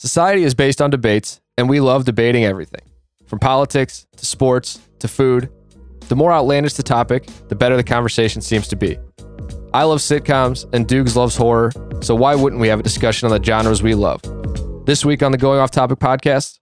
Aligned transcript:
Society 0.00 0.44
is 0.44 0.54
based 0.54 0.80
on 0.80 0.90
debates, 0.90 1.40
and 1.56 1.68
we 1.68 1.80
love 1.80 2.04
debating 2.04 2.44
everything 2.44 2.82
from 3.26 3.40
politics 3.40 4.06
to 4.16 4.24
sports 4.24 4.78
to 5.00 5.08
food. 5.08 5.50
The 6.06 6.14
more 6.14 6.30
outlandish 6.30 6.74
the 6.74 6.84
topic, 6.84 7.28
the 7.48 7.56
better 7.56 7.76
the 7.76 7.82
conversation 7.82 8.40
seems 8.40 8.68
to 8.68 8.76
be. 8.76 8.96
I 9.74 9.82
love 9.82 9.98
sitcoms, 9.98 10.72
and 10.72 10.86
Dukes 10.86 11.16
loves 11.16 11.34
horror, 11.34 11.72
so 12.00 12.14
why 12.14 12.36
wouldn't 12.36 12.62
we 12.62 12.68
have 12.68 12.78
a 12.78 12.82
discussion 12.84 13.28
on 13.28 13.36
the 13.36 13.44
genres 13.44 13.82
we 13.82 13.96
love? 13.96 14.22
This 14.86 15.04
week 15.04 15.20
on 15.24 15.32
the 15.32 15.36
Going 15.36 15.58
Off 15.58 15.72
Topic 15.72 15.98
podcast, 15.98 16.60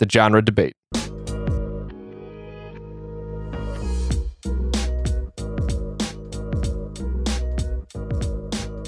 the 0.00 0.08
genre 0.10 0.44
debate. 0.44 0.74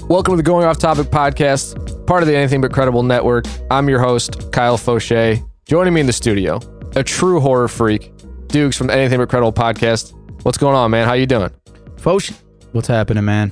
Welcome 0.09 0.33
to 0.33 0.37
the 0.37 0.43
Going 0.43 0.65
Off 0.65 0.79
Topic 0.79 1.07
podcast, 1.07 1.94
part 2.07 2.21
of 2.23 2.27
the 2.27 2.35
Anything 2.35 2.61
But 2.61 2.71
Credible 2.71 3.03
network. 3.03 3.45
I'm 3.71 3.89
your 3.89 3.99
host, 3.99 4.51
Kyle 4.51 4.77
Fauché. 4.77 5.43
Joining 5.65 5.93
me 5.93 6.01
in 6.01 6.07
the 6.07 6.13
studio, 6.13 6.59
a 6.95 7.03
true 7.03 7.39
horror 7.39 7.67
freak, 7.67 8.11
Dukes 8.47 8.77
from 8.77 8.87
the 8.87 8.93
Anything 8.95 9.19
But 9.19 9.29
Credible 9.29 9.53
podcast. 9.53 10.13
What's 10.43 10.57
going 10.57 10.75
on, 10.75 10.91
man? 10.91 11.07
How 11.07 11.13
you 11.13 11.25
doing? 11.25 11.49
Foch, 11.97 12.29
what's 12.71 12.87
happening, 12.87 13.25
man? 13.25 13.51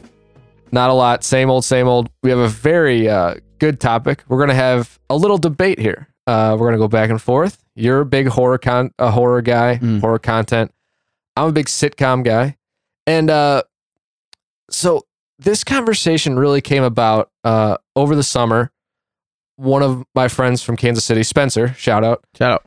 Not 0.71 0.89
a 0.89 0.93
lot. 0.93 1.23
Same 1.23 1.49
old, 1.49 1.65
same 1.65 1.87
old. 1.87 2.09
We 2.21 2.29
have 2.29 2.39
a 2.39 2.47
very 2.47 3.09
uh, 3.09 3.35
good 3.59 3.79
topic. 3.79 4.23
We're 4.27 4.39
gonna 4.39 4.53
have 4.55 4.99
a 5.09 5.15
little 5.15 5.37
debate 5.37 5.79
here. 5.79 6.07
Uh, 6.27 6.55
we're 6.59 6.67
gonna 6.67 6.77
go 6.77 6.87
back 6.87 7.09
and 7.09 7.21
forth. 7.21 7.63
You're 7.75 8.01
a 8.01 8.05
big 8.05 8.27
horror 8.27 8.57
con, 8.57 8.91
a 8.99 9.09
horror 9.11 9.41
guy, 9.41 9.77
Mm. 9.81 10.01
horror 10.01 10.19
content. 10.19 10.71
I'm 11.35 11.49
a 11.49 11.51
big 11.51 11.65
sitcom 11.65 12.23
guy, 12.23 12.57
and 13.07 13.29
uh, 13.29 13.63
so 14.69 15.01
this 15.39 15.63
conversation 15.63 16.37
really 16.37 16.61
came 16.61 16.83
about 16.83 17.29
uh, 17.43 17.77
over 17.95 18.15
the 18.15 18.23
summer. 18.23 18.71
One 19.55 19.83
of 19.83 20.03
my 20.15 20.27
friends 20.27 20.63
from 20.63 20.77
Kansas 20.77 21.03
City, 21.05 21.23
Spencer, 21.23 21.73
shout 21.75 22.03
out. 22.03 22.23
Shout 22.35 22.51
out. 22.51 22.65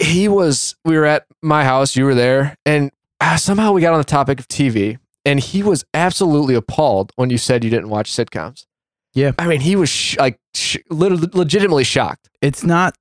He 0.00 0.28
was. 0.28 0.76
We 0.84 0.96
were 0.96 1.04
at 1.04 1.26
my 1.42 1.64
house. 1.64 1.96
You 1.96 2.04
were 2.04 2.14
there, 2.14 2.56
and 2.64 2.90
uh, 3.20 3.36
somehow 3.36 3.72
we 3.72 3.80
got 3.80 3.92
on 3.92 3.98
the 3.98 4.04
topic 4.04 4.38
of 4.40 4.48
TV. 4.48 4.98
And 5.24 5.38
he 5.38 5.62
was 5.62 5.84
absolutely 5.94 6.56
appalled 6.56 7.12
when 7.14 7.30
you 7.30 7.38
said 7.38 7.62
you 7.62 7.70
didn't 7.70 7.90
watch 7.90 8.10
sitcoms. 8.10 8.66
Yeah. 9.14 9.30
I 9.38 9.46
mean, 9.46 9.60
he 9.60 9.76
was 9.76 9.88
sh- 9.88 10.16
like 10.18 10.40
sh- 10.52 10.78
legitimately 10.90 11.84
shocked. 11.84 12.28
It's 12.40 12.64
not 12.64 12.96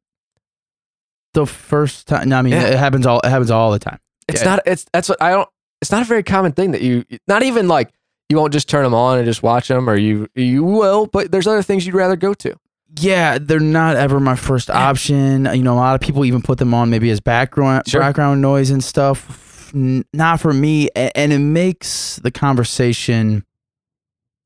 the 1.33 1.47
first 1.47 2.07
time. 2.07 2.29
No, 2.29 2.37
I 2.37 2.41
mean, 2.43 2.53
Yeah. 2.53 2.67
it 2.67 2.77
happens 2.77 3.07
all. 3.07 3.21
It 3.23 3.29
happens 3.29 3.49
all 3.49 3.71
the 3.71 3.79
time. 3.79 3.97
It's 4.27 4.41
Yeah. 4.41 4.49
not. 4.49 4.59
It's 4.67 4.85
that's 4.93 5.09
what 5.09 5.19
I 5.19 5.31
don't. 5.31 5.49
It's 5.81 5.91
not 5.91 6.03
a 6.03 6.05
very 6.05 6.21
common 6.21 6.51
thing 6.51 6.71
that 6.71 6.81
you. 6.81 7.05
Not 7.27 7.41
even 7.41 7.67
like 7.67 7.89
you 8.31 8.37
won't 8.37 8.51
just 8.53 8.67
turn 8.67 8.83
them 8.83 8.93
on 8.95 9.17
and 9.19 9.25
just 9.27 9.43
watch 9.43 9.67
them, 9.67 9.87
or 9.89 9.95
you 9.95 10.27
you 10.35 10.63
will. 10.63 11.05
But 11.05 11.31
there's 11.31 11.45
other 11.45 11.61
things 11.61 11.85
you'd 11.85 11.93
rather 11.95 12.15
go 12.15 12.33
to. 12.35 12.55
Yeah, 12.99 13.37
they're 13.39 13.59
not 13.59 13.95
ever 13.95 14.19
my 14.19 14.35
first 14.35 14.69
option. 14.69 15.45
You 15.53 15.61
know, 15.63 15.73
a 15.73 15.75
lot 15.75 15.95
of 15.95 16.01
people 16.01 16.25
even 16.25 16.41
put 16.41 16.57
them 16.57 16.73
on 16.73 16.89
maybe 16.89 17.09
as 17.11 17.19
background 17.19 17.83
Sure. 17.87 18.01
background 18.01 18.41
noise 18.41 18.69
and 18.71 18.83
stuff. 18.83 19.71
Not 19.73 20.41
for 20.41 20.51
me, 20.53 20.89
and 20.95 21.31
it 21.31 21.39
makes 21.39 22.17
the 22.17 22.31
conversation, 22.31 23.45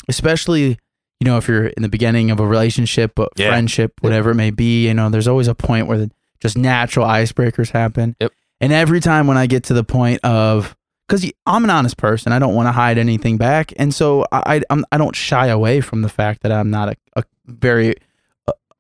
especially 0.08 0.78
you 1.20 1.26
know 1.26 1.38
if 1.38 1.48
you're 1.48 1.68
in 1.68 1.82
the 1.84 1.90
beginning 1.90 2.30
of 2.32 2.40
a 2.40 2.46
relationship, 2.46 3.14
but 3.16 3.30
Yeah. 3.36 3.50
friendship, 3.50 3.94
whatever 4.02 4.32
it 4.32 4.36
may 4.36 4.52
be. 4.52 4.88
You 4.88 4.94
know, 4.94 5.10
there's 5.10 5.28
always 5.28 5.48
a 5.48 5.56
point 5.56 5.88
where 5.88 5.98
the, 5.98 6.12
just 6.40 6.58
natural 6.58 7.08
icebreakers 7.08 7.72
happen. 7.72 8.16
Yep. 8.20 8.32
And 8.62 8.72
every 8.74 9.00
time 9.00 9.26
when 9.28 9.38
I 9.38 9.48
get 9.48 9.64
to 9.66 9.74
the 9.74 9.84
point 9.84 10.24
of 10.24 10.76
because 11.08 11.30
I'm 11.46 11.64
an 11.64 11.70
honest 11.70 11.98
person, 11.98 12.32
I 12.32 12.40
don't 12.40 12.56
want 12.56 12.68
to 12.68 12.72
hide 12.72 12.98
anything 12.98 13.38
back, 13.38 13.74
and 13.78 13.94
so 13.94 14.26
I 14.32 14.56
I, 14.56 14.62
I'm, 14.70 14.86
I 14.92 14.98
don't 14.98 15.16
shy 15.16 15.48
away 15.48 15.82
from 15.82 16.02
the 16.02 16.10
fact 16.10 16.42
that 16.44 16.52
I'm 16.52 16.70
not 16.70 16.90
a, 16.90 16.96
a 17.16 17.24
very 17.46 17.96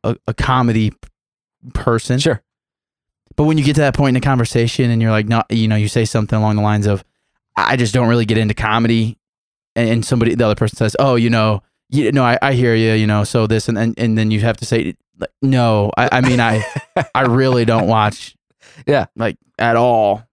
a, 0.05 0.15
a, 0.27 0.33
comedy 0.33 0.93
person. 1.73 2.19
Sure. 2.19 2.41
But 3.35 3.45
when 3.45 3.57
you 3.57 3.63
get 3.63 3.75
to 3.75 3.81
that 3.81 3.95
point 3.95 4.15
in 4.15 4.21
a 4.21 4.25
conversation 4.25 4.91
and 4.91 5.01
you're 5.01 5.11
like, 5.11 5.27
no, 5.27 5.43
you 5.49 5.67
know, 5.67 5.75
you 5.75 5.87
say 5.87 6.05
something 6.05 6.37
along 6.37 6.55
the 6.55 6.61
lines 6.61 6.85
of, 6.85 7.03
I 7.57 7.75
just 7.75 7.93
don't 7.93 8.07
really 8.07 8.25
get 8.25 8.37
into 8.37 8.53
comedy. 8.53 9.17
And, 9.75 9.89
and 9.89 10.05
somebody, 10.05 10.35
the 10.35 10.45
other 10.45 10.55
person 10.55 10.77
says, 10.77 10.95
oh, 10.99 11.15
you 11.15 11.29
know, 11.29 11.61
you 11.89 12.11
know, 12.11 12.23
I, 12.23 12.37
I 12.41 12.53
hear 12.53 12.75
you, 12.75 12.93
you 12.93 13.07
know, 13.07 13.23
so 13.23 13.47
this, 13.47 13.67
and, 13.67 13.77
and, 13.77 13.97
and 13.97 14.17
then 14.17 14.31
you 14.31 14.39
have 14.41 14.57
to 14.57 14.65
say, 14.65 14.95
like, 15.19 15.31
no, 15.41 15.91
I, 15.97 16.09
I 16.13 16.21
mean, 16.21 16.39
I, 16.39 16.63
I 17.15 17.23
really 17.23 17.65
don't 17.65 17.87
watch. 17.87 18.35
Yeah. 18.87 19.07
Like 19.15 19.37
at 19.57 19.75
all. 19.75 20.23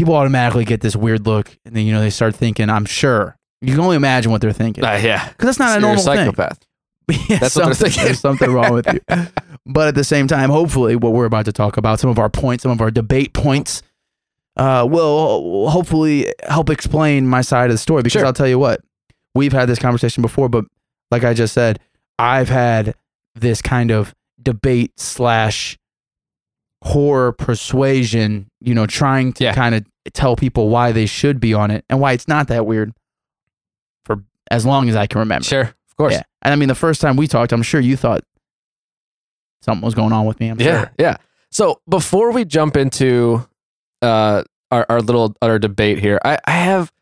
People 0.00 0.14
automatically 0.14 0.64
get 0.64 0.80
this 0.80 0.96
weird 0.96 1.26
look 1.26 1.54
and 1.66 1.76
then, 1.76 1.84
you 1.84 1.92
know, 1.92 2.00
they 2.00 2.08
start 2.08 2.34
thinking, 2.34 2.70
I'm 2.70 2.86
sure. 2.86 3.36
You 3.60 3.72
can 3.74 3.80
only 3.80 3.96
imagine 3.96 4.32
what 4.32 4.40
they're 4.40 4.50
thinking. 4.52 4.82
Uh, 4.82 4.98
yeah. 5.02 5.28
Because 5.28 5.44
that's 5.46 5.58
not 5.58 5.68
a 5.68 5.72
You're 5.74 5.80
normal 5.82 6.02
thing. 6.02 6.16
psychopath. 6.16 6.58
Yeah, 7.28 7.38
That's 7.38 7.54
what 7.56 7.64
they're 7.66 7.74
something- 7.74 7.74
thinking. 7.90 8.04
There's 8.04 8.20
something 8.20 8.50
wrong 8.52 8.72
with 8.72 8.86
you. 8.92 9.00
But 9.66 9.88
at 9.88 9.94
the 9.94 10.04
same 10.04 10.26
time, 10.26 10.48
hopefully, 10.48 10.96
what 10.96 11.12
we're 11.12 11.26
about 11.26 11.44
to 11.44 11.52
talk 11.52 11.76
about, 11.76 12.00
some 12.00 12.08
of 12.08 12.18
our 12.18 12.30
points, 12.30 12.62
some 12.62 12.72
of 12.72 12.80
our 12.80 12.90
debate 12.90 13.34
points, 13.34 13.82
uh, 14.56 14.86
will 14.90 15.68
hopefully 15.68 16.32
help 16.48 16.70
explain 16.70 17.26
my 17.26 17.42
side 17.42 17.66
of 17.66 17.74
the 17.74 17.78
story. 17.78 18.02
Because 18.02 18.12
Sure. 18.20 18.26
I'll 18.26 18.32
tell 18.32 18.48
you 18.48 18.58
what, 18.58 18.80
we've 19.34 19.52
had 19.52 19.68
this 19.68 19.78
conversation 19.78 20.22
before, 20.22 20.48
but 20.48 20.64
like 21.10 21.22
I 21.24 21.34
just 21.34 21.52
said, 21.52 21.78
I've 22.18 22.48
had 22.48 22.94
this 23.34 23.60
kind 23.60 23.90
of 23.90 24.14
debate 24.42 24.92
slash 24.98 25.76
horror 26.82 27.32
persuasion, 27.32 28.48
you 28.60 28.74
know, 28.74 28.86
trying 28.86 29.32
to 29.34 29.44
Yeah. 29.44 29.54
kind 29.54 29.74
of 29.74 29.84
tell 30.12 30.36
people 30.36 30.68
why 30.68 30.92
they 30.92 31.06
should 31.06 31.40
be 31.40 31.54
on 31.54 31.70
it 31.70 31.84
and 31.90 32.00
why 32.00 32.12
it's 32.12 32.26
not 32.28 32.48
that 32.48 32.66
weird 32.66 32.92
for 34.04 34.22
as 34.50 34.64
long 34.64 34.88
as 34.88 34.96
I 34.96 35.06
can 35.06 35.18
remember. 35.20 35.44
Sure. 35.44 35.62
Of 35.62 35.96
course. 35.96 36.12
Yeah. 36.14 36.22
And 36.42 36.52
I 36.52 36.56
mean, 36.56 36.68
the 36.68 36.74
first 36.74 37.00
time 37.00 37.16
we 37.16 37.26
talked, 37.26 37.52
I'm 37.52 37.62
sure 37.62 37.80
you 37.80 37.96
thought 37.96 38.24
something 39.62 39.84
was 39.84 39.94
going 39.94 40.12
on 40.12 40.24
with 40.26 40.40
me. 40.40 40.48
I'm 40.48 40.58
Yeah, 40.60 40.80
sure. 40.84 40.92
yeah. 40.98 41.16
So 41.50 41.80
before 41.88 42.30
we 42.32 42.44
jump 42.44 42.76
into 42.76 43.46
uh, 44.02 44.44
our, 44.70 44.86
our 44.88 45.00
little 45.00 45.36
our 45.42 45.58
debate 45.58 45.98
here, 45.98 46.18
I, 46.24 46.38
I 46.46 46.52
have 46.52 46.92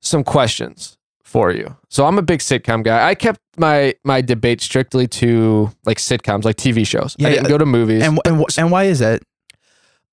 some 0.00 0.24
questions 0.24 0.96
for 1.22 1.50
you. 1.50 1.76
So 1.88 2.06
I'm 2.06 2.18
a 2.18 2.22
big 2.22 2.40
sitcom 2.40 2.82
guy. 2.84 3.08
I 3.08 3.14
kept 3.14 3.40
my 3.58 3.94
my 4.04 4.20
debate 4.22 4.60
strictly 4.60 5.06
to 5.08 5.70
like 5.84 5.98
sitcoms, 5.98 6.44
like 6.44 6.56
TV 6.56 6.86
shows. 6.86 7.16
Yeah, 7.18 7.28
I 7.28 7.30
didn't 7.32 7.48
go 7.48 7.58
to 7.58 7.66
movies. 7.66 8.02
And, 8.02 8.18
and, 8.24 8.44
and 8.56 8.70
why 8.70 8.84
is 8.84 9.00
that? 9.00 9.22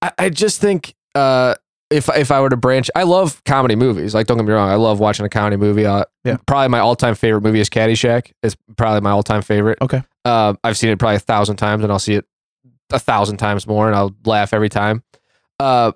I, 0.02 0.12
I 0.18 0.30
just 0.30 0.60
think 0.60 0.96
uh, 1.16 1.56
if 1.90 2.10
if 2.16 2.32
I 2.32 2.40
were 2.42 2.50
to 2.50 2.58
branch, 2.58 2.90
I 2.96 3.04
love 3.04 3.44
comedy 3.46 3.76
movies. 3.76 4.14
Like, 4.14 4.28
don't 4.28 4.38
get 4.38 4.46
me 4.46 4.54
wrong, 4.54 4.70
I 4.70 4.76
love 4.76 5.00
watching 5.00 5.26
a 5.26 5.30
comedy 5.30 5.58
movie. 5.58 5.86
Uh, 5.86 6.06
Yeah. 6.24 6.38
Probably 6.46 6.68
my 6.70 6.80
all 6.80 6.96
time 6.96 7.16
favorite 7.16 7.42
movie 7.42 7.60
is 7.60 7.70
Caddyshack. 7.70 8.32
It's 8.44 8.56
probably 8.78 9.02
my 9.02 9.12
all 9.12 9.24
time 9.24 9.42
favorite. 9.42 9.80
Okay. 9.82 10.04
Uh, 10.26 10.54
I've 10.64 10.78
seen 10.78 10.90
it 10.92 11.00
probably 11.00 11.16
a 11.16 11.20
thousand 11.20 11.56
times, 11.58 11.84
and 11.84 11.92
I'll 11.92 12.00
see 12.00 12.14
it 12.16 12.26
a 12.92 13.00
thousand 13.00 13.38
times 13.38 13.66
more, 13.68 13.88
and 13.88 13.96
I'll 13.96 14.16
laugh 14.26 14.54
every 14.54 14.70
time. 14.70 15.04
Uh, 15.60 15.92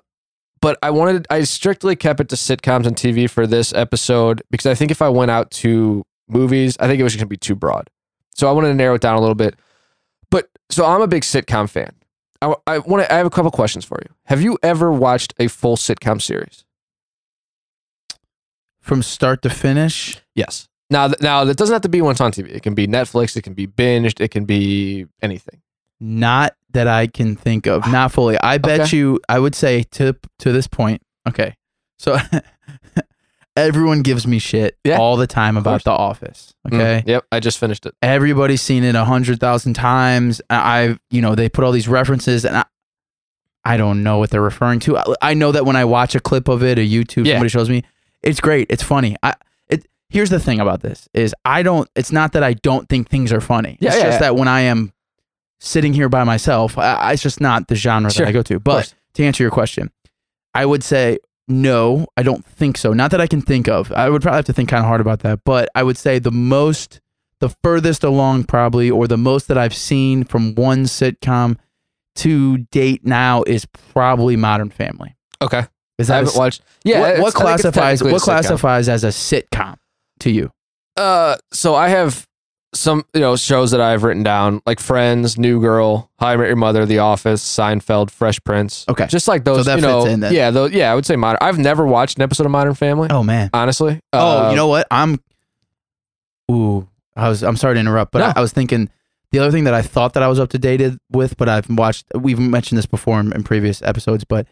but 0.60 0.78
I 0.82 0.90
wanted, 0.90 1.26
I 1.28 1.42
strictly 1.42 1.94
kept 1.94 2.20
it 2.20 2.28
to 2.30 2.36
sitcoms 2.36 2.86
and 2.86 2.96
TV 2.96 3.28
for 3.28 3.46
this 3.46 3.72
episode 3.74 4.42
because 4.50 4.66
I 4.66 4.74
think 4.74 4.90
if 4.90 5.02
I 5.02 5.08
went 5.10 5.30
out 5.30 5.50
to 5.52 6.04
movies, 6.28 6.76
I 6.80 6.86
think 6.86 7.00
it 7.00 7.02
was 7.02 7.14
going 7.14 7.20
to 7.24 7.26
be 7.26 7.36
too 7.36 7.54
broad. 7.54 7.90
So 8.34 8.48
I 8.48 8.52
wanted 8.52 8.68
to 8.68 8.74
narrow 8.74 8.94
it 8.94 9.02
down 9.02 9.16
a 9.16 9.20
little 9.20 9.34
bit. 9.34 9.56
But 10.30 10.48
so 10.70 10.86
I'm 10.86 11.02
a 11.02 11.06
big 11.06 11.22
sitcom 11.22 11.68
fan. 11.68 11.92
I, 12.66 12.74
I 12.74 12.78
want 12.78 13.02
to. 13.04 13.12
I 13.12 13.16
have 13.16 13.26
a 13.26 13.30
couple 13.30 13.50
questions 13.50 13.84
for 13.84 13.98
you. 14.02 14.14
Have 14.26 14.42
you 14.42 14.58
ever 14.62 14.90
watched 14.92 15.34
a 15.38 15.48
full 15.48 15.76
sitcom 15.76 16.20
series? 16.20 16.64
From 18.80 19.02
start 19.02 19.42
to 19.42 19.50
finish? 19.50 20.18
Yes. 20.34 20.68
Now, 20.90 21.08
th- 21.08 21.20
now 21.20 21.44
that 21.44 21.56
doesn't 21.56 21.72
have 21.72 21.82
to 21.82 21.88
be 21.88 22.00
it's 22.00 22.20
on 22.20 22.32
TV. 22.32 22.48
It 22.50 22.62
can 22.62 22.74
be 22.74 22.86
Netflix. 22.86 23.36
It 23.36 23.42
can 23.42 23.54
be 23.54 23.66
binged. 23.66 24.20
It 24.20 24.30
can 24.30 24.44
be 24.44 25.06
anything. 25.22 25.62
Not 26.00 26.54
that 26.72 26.86
I 26.86 27.06
can 27.06 27.34
think 27.36 27.66
of. 27.66 27.90
Not 27.90 28.12
fully. 28.12 28.36
I 28.38 28.58
bet 28.58 28.80
Okay. 28.80 28.96
you, 28.98 29.20
I 29.28 29.38
would 29.38 29.54
say 29.54 29.84
to, 29.92 30.14
to 30.40 30.52
this 30.52 30.66
point, 30.66 31.00
okay. 31.26 31.56
So 31.98 32.18
everyone 33.56 34.02
gives 34.02 34.26
me 34.26 34.38
shit 34.38 34.76
Yeah, 34.84 34.98
all 34.98 35.16
the 35.16 35.26
time 35.26 35.56
about. 35.56 35.84
The 35.84 35.90
Office. 35.90 36.54
Mm, 36.68 36.74
Okay. 36.74 37.04
yep. 37.06 37.24
I 37.30 37.40
just 37.40 37.58
finished 37.58 37.86
it. 37.86 37.94
Everybody's 38.02 38.62
seen 38.62 38.84
it 38.84 38.94
a 38.94 39.04
hundred 39.04 39.40
thousand 39.40 39.74
times. 39.74 40.40
I, 40.50 40.80
I've, 40.82 40.98
you 41.10 41.20
know, 41.22 41.34
they 41.34 41.48
put 41.48 41.64
all 41.64 41.72
these 41.72 41.88
references 41.88 42.44
and 42.44 42.56
I, 42.56 42.64
I 43.64 43.76
don't 43.76 44.02
know 44.02 44.18
what 44.18 44.30
they're 44.30 44.42
referring 44.42 44.80
to. 44.80 44.98
I, 44.98 45.04
I 45.22 45.34
know 45.34 45.52
that 45.52 45.64
when 45.64 45.76
I 45.76 45.84
watch 45.84 46.14
a 46.14 46.20
clip 46.20 46.48
of 46.48 46.62
it, 46.62 46.78
a 46.78 46.82
YouTube, 46.82 47.26
Yeah. 47.26 47.34
somebody 47.34 47.48
shows 47.50 47.70
me, 47.70 47.82
it's 48.22 48.40
great. 48.40 48.66
It's 48.70 48.82
funny. 48.82 49.16
I, 49.22 49.34
it, 49.68 49.86
here's 50.08 50.30
the 50.30 50.40
thing 50.40 50.60
about 50.60 50.80
this 50.82 51.08
is 51.14 51.34
I 51.44 51.62
don't, 51.62 51.88
it's 51.94 52.12
not 52.12 52.32
that 52.32 52.42
I 52.42 52.54
don't 52.54 52.88
think 52.88 53.08
things 53.08 53.32
are 53.32 53.40
funny. 53.40 53.78
Yeah, 53.80 53.88
it's 53.90 53.98
yeah, 53.98 54.04
just 54.04 54.14
yeah. 54.16 54.18
that 54.30 54.36
when 54.36 54.48
I 54.48 54.62
am 54.62 54.92
sitting 55.60 55.92
here 55.94 56.08
by 56.08 56.24
myself, 56.24 56.76
I, 56.76 56.94
I- 56.94 57.12
it's 57.12 57.22
just 57.22 57.40
not 57.40 57.68
the 57.68 57.74
genre 57.76 58.10
Sure. 58.10 58.24
that 58.26 58.30
I 58.30 58.32
go 58.32 58.42
to. 58.42 58.54
course. 58.60 58.90
But 58.90 58.94
to 59.14 59.24
answer 59.24 59.42
your 59.44 59.50
question, 59.50 59.90
I 60.54 60.66
would 60.66 60.82
say 60.84 61.18
no, 61.48 62.06
I 62.16 62.22
don't 62.22 62.44
think 62.44 62.76
so. 62.78 62.92
Not 62.92 63.10
that 63.10 63.20
I 63.20 63.26
can 63.26 63.40
think 63.42 63.68
of. 63.68 63.92
I 63.92 64.08
would 64.08 64.22
probably 64.22 64.36
have 64.38 64.44
to 64.46 64.52
think 64.52 64.68
kind 64.68 64.80
of 64.80 64.86
hard 64.86 65.00
about 65.00 65.20
that. 65.20 65.40
But 65.44 65.68
I 65.74 65.82
would 65.82 65.98
say 65.98 66.18
the 66.18 66.30
most, 66.32 67.00
the 67.40 67.50
furthest 67.62 68.02
along 68.04 68.44
probably, 68.44 68.90
or 68.90 69.06
the 69.06 69.18
most 69.18 69.48
that 69.48 69.58
I've 69.58 69.74
seen 69.74 70.24
from 70.24 70.54
one 70.54 70.84
sitcom 70.84 71.56
to 72.16 72.58
date 72.58 73.04
now 73.04 73.42
is 73.46 73.66
probably 73.66 74.36
Modern 74.36 74.70
Family. 74.70 75.16
Okay. 75.42 75.66
Is 75.98 76.08
I 76.10 76.14
that 76.14 76.14
a 76.14 76.16
haven't 76.16 76.28
s- 76.32 76.36
watched. 76.38 76.62
Yeah. 76.84 77.00
what, 77.00 77.18
what 77.20 77.36
I 77.36 77.38
classifies 77.40 78.02
what 78.02 78.22
classifies 78.22 78.88
as 78.88 79.04
a 79.04 79.08
sitcom 79.08 79.76
to 80.20 80.30
you? 80.30 80.50
Uh, 80.96 81.36
so 81.52 81.74
I 81.74 81.88
have 81.88 82.26
some 82.74 83.04
you 83.14 83.20
know 83.20 83.36
shows 83.36 83.70
that 83.70 83.80
I've 83.80 84.02
written 84.02 84.22
down 84.22 84.60
like 84.66 84.80
Friends, 84.80 85.38
New 85.38 85.60
Girl, 85.60 86.10
How 86.18 86.28
I 86.28 86.36
Met 86.36 86.48
Your 86.48 86.56
Mother, 86.56 86.84
The 86.86 86.98
Office, 86.98 87.42
Seinfeld, 87.42 88.10
Fresh 88.10 88.40
Prince. 88.44 88.84
Okay. 88.88 89.06
just 89.06 89.28
like 89.28 89.44
those. 89.44 89.58
So 89.58 89.62
that 89.64 89.76
you 89.76 89.82
know, 89.82 90.02
fits 90.02 90.12
in 90.14 90.20
then. 90.20 90.32
yeah, 90.34 90.50
those, 90.50 90.72
yeah. 90.72 90.90
I 90.92 90.94
would 90.94 91.06
say 91.06 91.16
modern. 91.16 91.38
I've 91.40 91.58
never 91.58 91.86
watched 91.86 92.16
an 92.18 92.22
episode 92.22 92.44
of 92.46 92.52
Modern 92.52 92.74
Family. 92.74 93.08
Oh 93.10 93.22
man. 93.22 93.50
Honestly. 93.54 94.00
Oh, 94.12 94.46
Uh, 94.46 94.50
you 94.50 94.56
know 94.56 94.66
what? 94.68 94.86
I'm. 94.90 95.20
Ooh, 96.50 96.88
I 97.16 97.28
was. 97.28 97.42
I'm 97.42 97.56
sorry 97.56 97.74
to 97.74 97.80
interrupt, 97.80 98.12
but 98.12 98.18
No. 98.18 98.24
I, 98.26 98.32
I 98.36 98.40
was 98.40 98.52
thinking 98.52 98.90
the 99.32 99.38
other 99.38 99.50
thing 99.50 99.64
that 99.64 99.74
I 99.74 99.82
thought 99.82 100.12
that 100.14 100.22
I 100.22 100.28
was 100.28 100.38
up 100.38 100.50
to 100.50 100.58
date 100.58 100.82
with, 101.10 101.36
but 101.36 101.48
I've 101.48 101.68
watched. 101.70 102.06
We've 102.14 102.38
mentioned 102.38 102.78
this 102.78 102.86
before 102.86 103.20
in, 103.20 103.32
in 103.32 103.42
previous 103.44 103.80
episodes, 103.82 104.24
but 104.24 104.46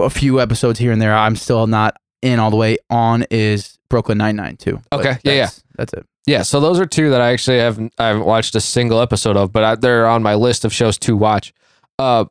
a 0.00 0.10
few 0.10 0.40
episodes 0.40 0.78
here 0.78 0.92
and 0.92 1.00
there, 1.00 1.14
I'm 1.14 1.36
still 1.36 1.66
not 1.66 1.96
in 2.22 2.38
all 2.38 2.50
the 2.50 2.56
way 2.56 2.76
on. 2.90 3.24
Is 3.30 3.78
Brooklyn 3.88 4.18
Nine 4.18 4.36
Nine 4.36 4.56
too? 4.56 4.80
Okay, 4.92 5.18
yeah, 5.22 5.32
yeah. 5.32 5.38
that's- 5.44 5.62
That's 5.76 5.92
it. 5.94 6.06
Yeah, 6.26 6.42
so 6.42 6.58
those 6.60 6.80
are 6.80 6.86
two 6.86 7.10
that 7.10 7.20
I 7.20 7.32
actually 7.32 7.58
haven't 7.58 7.92
I 7.98 8.08
haven't 8.08 8.24
watched 8.24 8.54
a 8.56 8.60
single 8.60 9.00
episode 9.00 9.36
of, 9.36 9.52
but 9.52 9.62
I, 9.64 9.74
they're 9.76 10.06
on 10.06 10.22
my 10.22 10.34
list 10.34 10.64
of 10.64 10.72
shows 10.72 10.98
to 11.00 11.16
watch. 11.16 11.52
Uh, 11.98 12.24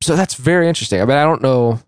so 0.00 0.14
that's 0.16 0.34
very 0.34 0.68
interesting. 0.68 1.00
I 1.00 1.04
mean, 1.04 1.16
I 1.16 1.24
don't 1.24 1.42
know. 1.42 1.80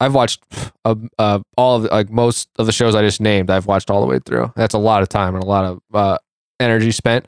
I've 0.00 0.14
watched 0.14 0.42
uh, 0.84 0.94
uh, 1.18 1.40
all 1.56 1.76
of 1.76 1.82
the, 1.84 1.88
like 1.88 2.10
most 2.10 2.48
of 2.58 2.66
the 2.66 2.72
shows 2.72 2.94
I 2.94 3.02
just 3.02 3.20
named. 3.20 3.50
I've 3.50 3.66
watched 3.66 3.90
all 3.90 4.00
the 4.00 4.06
way 4.06 4.18
through. 4.24 4.52
That's 4.56 4.74
a 4.74 4.78
lot 4.78 5.02
of 5.02 5.08
time 5.08 5.34
and 5.34 5.42
a 5.42 5.46
lot 5.46 5.64
of 5.64 5.80
uh, 5.92 6.18
energy 6.60 6.90
spent. 6.90 7.26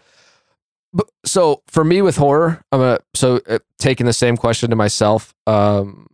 But 0.93 1.09
so 1.25 1.63
for 1.67 1.85
me 1.85 2.03
with 2.03 2.17
horror, 2.17 2.63
I'm 2.73 2.81
gonna 2.81 2.99
so 3.15 3.41
uh, 3.49 3.59
taking 3.79 4.07
the 4.07 4.13
same 4.13 4.37
question 4.37 4.71
to 4.71 4.77
myself. 4.77 5.35
Um, 5.47 6.07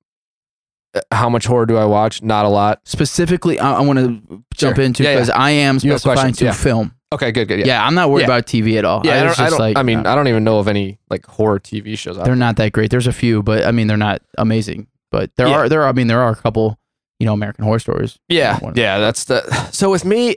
how 1.11 1.29
much 1.29 1.47
horror 1.47 1.67
do 1.67 1.77
I 1.77 1.85
watch? 1.85 2.23
Not 2.23 2.45
a 2.45 2.49
lot. 2.49 2.81
Specifically, 2.85 3.59
I, 3.59 3.75
I 3.75 3.81
want 3.81 3.99
to 3.99 4.43
jump 4.55 4.77
Sure. 4.77 4.85
into 4.85 5.03
Yeah, 5.03 5.11
yeah. 5.11 5.17
because 5.17 5.31
I 5.31 5.51
am 5.51 5.79
specifying 5.79 6.35
to 6.35 6.45
yeah. 6.47 6.53
film. 6.53 6.95
Okay, 7.13 7.31
good, 7.33 7.47
good. 7.49 7.61
Yeah, 7.61 7.67
Yeah, 7.67 7.87
I'm 7.87 7.95
not 7.95 8.11
worried 8.11 8.23
Yeah. 8.23 8.27
about 8.27 8.47
TV 8.47 8.79
at 8.79 8.85
all. 8.85 9.03
yeah. 9.05 9.13
I, 9.15 9.25
was 9.25 9.37
don't. 9.37 9.45
I, 9.47 9.49
just 9.49 9.51
don't 9.51 9.61
like, 9.61 9.77
I 9.79 9.83
mean, 9.83 10.07
I 10.07 10.15
don't 10.15 10.29
even 10.29 10.45
know 10.45 10.59
of 10.59 10.67
any 10.69 10.99
like 11.11 11.25
horror 11.27 11.61
TV 11.61 11.97
shows 11.99 12.17
out 12.19 12.25
they're 12.25 12.35
not 12.37 12.57
that 12.57 12.73
great. 12.73 12.91
There's 12.91 13.07
a 13.07 13.13
few, 13.13 13.43
but 13.43 13.65
I 13.65 13.71
mean, 13.71 13.87
they're 13.87 13.97
not 13.97 14.23
amazing. 14.39 14.87
But 15.11 15.31
there 15.37 15.47
Yeah. 15.49 15.55
are 15.57 15.69
there. 15.69 15.83
Are, 15.83 15.89
I 15.89 15.93
mean, 15.93 16.07
there 16.07 16.23
are 16.23 16.31
a 16.33 16.37
couple. 16.37 16.79
You 17.21 17.27
know, 17.27 17.35
American 17.35 17.65
Horror 17.65 17.79
Stories. 17.79 18.19
Yeah, 18.29 18.59
One- 18.59 18.73
yeah, 18.75 18.99
that's 18.99 19.25
the. 19.27 19.43
So 19.71 19.91
with 19.93 20.05
me, 20.05 20.37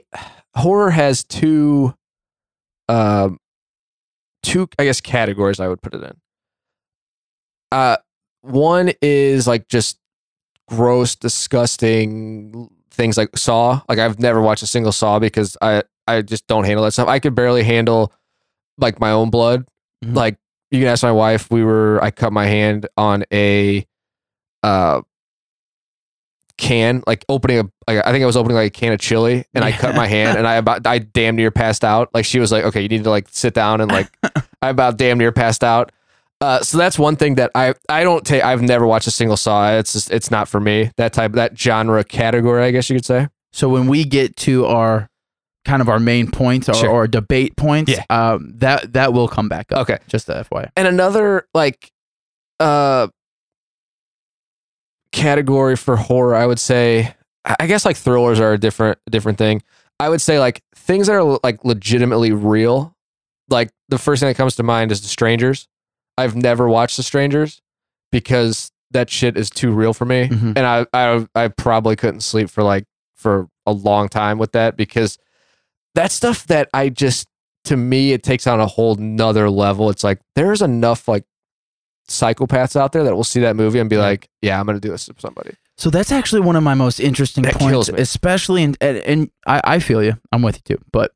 horror 0.54 0.90
has 0.90 1.24
two, 1.24 1.94
um, 2.88 3.40
two 4.44 4.68
I 4.78 4.84
guess 4.84 5.00
categories 5.00 5.58
I 5.58 5.66
would 5.66 5.82
put 5.82 5.94
it 5.94 6.02
in. 6.04 6.12
Uh, 7.72 7.96
one 8.42 8.92
is 9.02 9.48
like 9.48 9.66
just 9.68 9.98
gross, 10.68 11.16
disgusting 11.16 12.68
things 12.92 13.16
like 13.16 13.36
Saw. 13.36 13.80
Like 13.88 13.98
I've 13.98 14.20
never 14.20 14.40
watched 14.40 14.62
a 14.62 14.66
single 14.66 14.92
Saw 14.92 15.18
because 15.18 15.56
I 15.60 15.82
I 16.06 16.22
just 16.22 16.46
don't 16.46 16.64
handle 16.64 16.84
that 16.84 16.92
stuff. 16.92 17.08
I 17.08 17.18
could 17.18 17.34
barely 17.34 17.62
handle 17.62 18.12
like 18.78 19.00
my 19.00 19.10
own 19.12 19.30
blood. 19.30 19.66
Mhm. 20.04 20.14
Like 20.14 20.36
you 20.70 20.80
can 20.80 20.88
ask 20.88 21.02
my 21.02 21.12
wife. 21.12 21.50
We 21.50 21.64
were 21.64 22.02
I 22.02 22.10
cut 22.10 22.32
my 22.32 22.46
hand 22.46 22.86
on 22.96 23.24
a, 23.32 23.86
uh 24.62 25.02
can 26.58 27.02
like 27.06 27.22
opening 27.28 27.58
a 27.58 27.64
like 27.86 28.06
I 28.06 28.12
think 28.12 28.22
I 28.22 28.26
was 28.26 28.36
opening 28.36 28.56
like 28.56 28.68
a 28.68 28.70
can 28.70 28.92
of 28.92 28.98
chili 28.98 29.44
and 29.52 29.62
I 29.62 29.72
cut 29.72 29.94
my 29.94 30.06
hand 30.06 30.38
and 30.38 30.46
I 30.46 30.54
about 30.54 30.86
I 30.86 30.98
damn 30.98 31.36
near 31.36 31.50
passed 31.50 31.84
out. 31.84 32.08
Like 32.14 32.24
she 32.24 32.40
was 32.40 32.50
like, 32.50 32.64
okay, 32.64 32.80
you 32.80 32.88
need 32.88 33.04
to 33.04 33.10
like 33.10 33.28
sit 33.30 33.52
down 33.52 33.80
and 33.80 33.90
like 33.90 34.08
I 34.62 34.70
about 34.70 34.96
damn 34.96 35.18
near 35.18 35.32
passed 35.32 35.62
out. 35.62 35.92
Uh, 36.40 36.60
so 36.60 36.76
that's 36.78 36.98
one 36.98 37.16
thing 37.16 37.34
that 37.36 37.50
I 37.54 37.74
I 37.88 38.04
don't 38.04 38.24
take. 38.24 38.42
I've 38.42 38.62
never 38.62 38.86
watched 38.86 39.06
a 39.06 39.10
single 39.10 39.36
Saw. 39.36 39.72
It's 39.72 39.92
just 39.92 40.10
it's 40.10 40.30
not 40.30 40.48
for 40.48 40.60
me. 40.60 40.90
That 40.96 41.12
type 41.12 41.32
that 41.32 41.58
genre 41.58 42.02
category, 42.04 42.64
I 42.64 42.70
guess 42.70 42.88
you 42.88 42.96
could 42.96 43.06
say. 43.06 43.28
So 43.52 43.68
when 43.68 43.86
we 43.86 44.04
get 44.04 44.36
to 44.36 44.66
our 44.66 45.08
kind 45.66 45.82
of 45.82 45.88
our 45.88 45.98
main 45.98 46.30
points 46.30 46.68
or, 46.68 46.74
Sure. 46.74 46.88
or 46.90 47.06
debate 47.06 47.56
points, 47.56 47.90
Yeah. 47.92 48.04
um, 48.08 48.52
that 48.58 48.92
that 48.94 49.12
will 49.12 49.28
come 49.28 49.48
back 49.48 49.72
up. 49.72 49.80
Okay. 49.82 49.98
Just 50.08 50.26
the 50.28 50.34
FYI. 50.50 50.70
And 50.76 50.86
another 50.88 51.46
like 51.52 51.90
uh 52.60 53.08
category 55.12 55.76
for 55.76 55.96
horror, 55.96 56.34
I 56.34 56.46
would 56.46 56.58
say 56.60 57.14
I 57.60 57.66
guess 57.66 57.84
like 57.84 57.96
thrillers 57.96 58.40
are 58.40 58.52
a 58.54 58.58
different 58.58 58.98
different 59.10 59.38
thing. 59.38 59.62
I 60.00 60.08
would 60.08 60.20
say 60.20 60.38
like 60.38 60.62
things 60.74 61.06
that 61.06 61.14
are 61.14 61.38
like 61.44 61.64
legitimately 61.64 62.32
real. 62.32 62.94
Like 63.48 63.70
the 63.88 63.98
first 63.98 64.20
thing 64.20 64.28
that 64.28 64.34
comes 64.36 64.56
to 64.56 64.62
mind 64.62 64.90
is 64.92 65.00
The 65.00 65.08
Strangers. 65.08 65.68
I've 66.18 66.34
never 66.34 66.68
watched 66.68 66.96
The 66.96 67.02
Strangers 67.02 67.60
because 68.10 68.70
that 68.90 69.10
shit 69.10 69.36
is 69.36 69.48
too 69.50 69.70
real 69.72 69.92
for 69.94 70.04
me. 70.04 70.28
Mhm. 70.28 70.54
And 70.56 70.60
I 70.66 70.86
I 70.92 71.26
I 71.34 71.48
probably 71.48 71.96
couldn't 71.96 72.20
sleep 72.22 72.50
for 72.50 72.62
like 72.62 72.84
for 73.14 73.46
a 73.64 73.72
long 73.72 74.08
time 74.08 74.38
with 74.38 74.52
that 74.52 74.76
because 74.76 75.18
that 75.96 76.12
stuff 76.12 76.46
that 76.46 76.68
I 76.72 76.88
just 76.88 77.26
to 77.64 77.76
me 77.76 78.12
it 78.12 78.22
takes 78.22 78.46
on 78.46 78.60
a 78.60 78.66
whole 78.66 78.94
nother 78.94 79.50
level. 79.50 79.90
It's 79.90 80.04
like 80.04 80.20
there's 80.34 80.62
enough 80.62 81.08
like 81.08 81.24
psychopaths 82.08 82.76
out 82.76 82.92
there 82.92 83.04
that 83.04 83.16
will 83.16 83.24
see 83.24 83.40
that 83.40 83.56
movie 83.56 83.80
and 83.80 83.90
be 83.90 83.96
like, 83.96 84.28
yeah, 84.40 84.58
I'm 84.58 84.66
gonna 84.66 84.80
do 84.80 84.90
this 84.90 85.06
to 85.06 85.14
somebody. 85.18 85.54
So 85.76 85.90
that's 85.90 86.12
actually 86.12 86.40
one 86.40 86.56
of 86.56 86.62
my 86.62 86.74
most 86.74 87.00
interesting 87.00 87.42
That 87.44 87.54
points, 87.54 87.88
especially 87.88 88.62
in 88.62 88.76
and, 88.80 88.98
and 88.98 89.30
I, 89.46 89.60
I 89.64 89.78
feel 89.80 90.02
you. 90.02 90.14
I'm 90.32 90.42
with 90.42 90.56
you 90.56 90.76
too, 90.76 90.82
but 90.92 91.12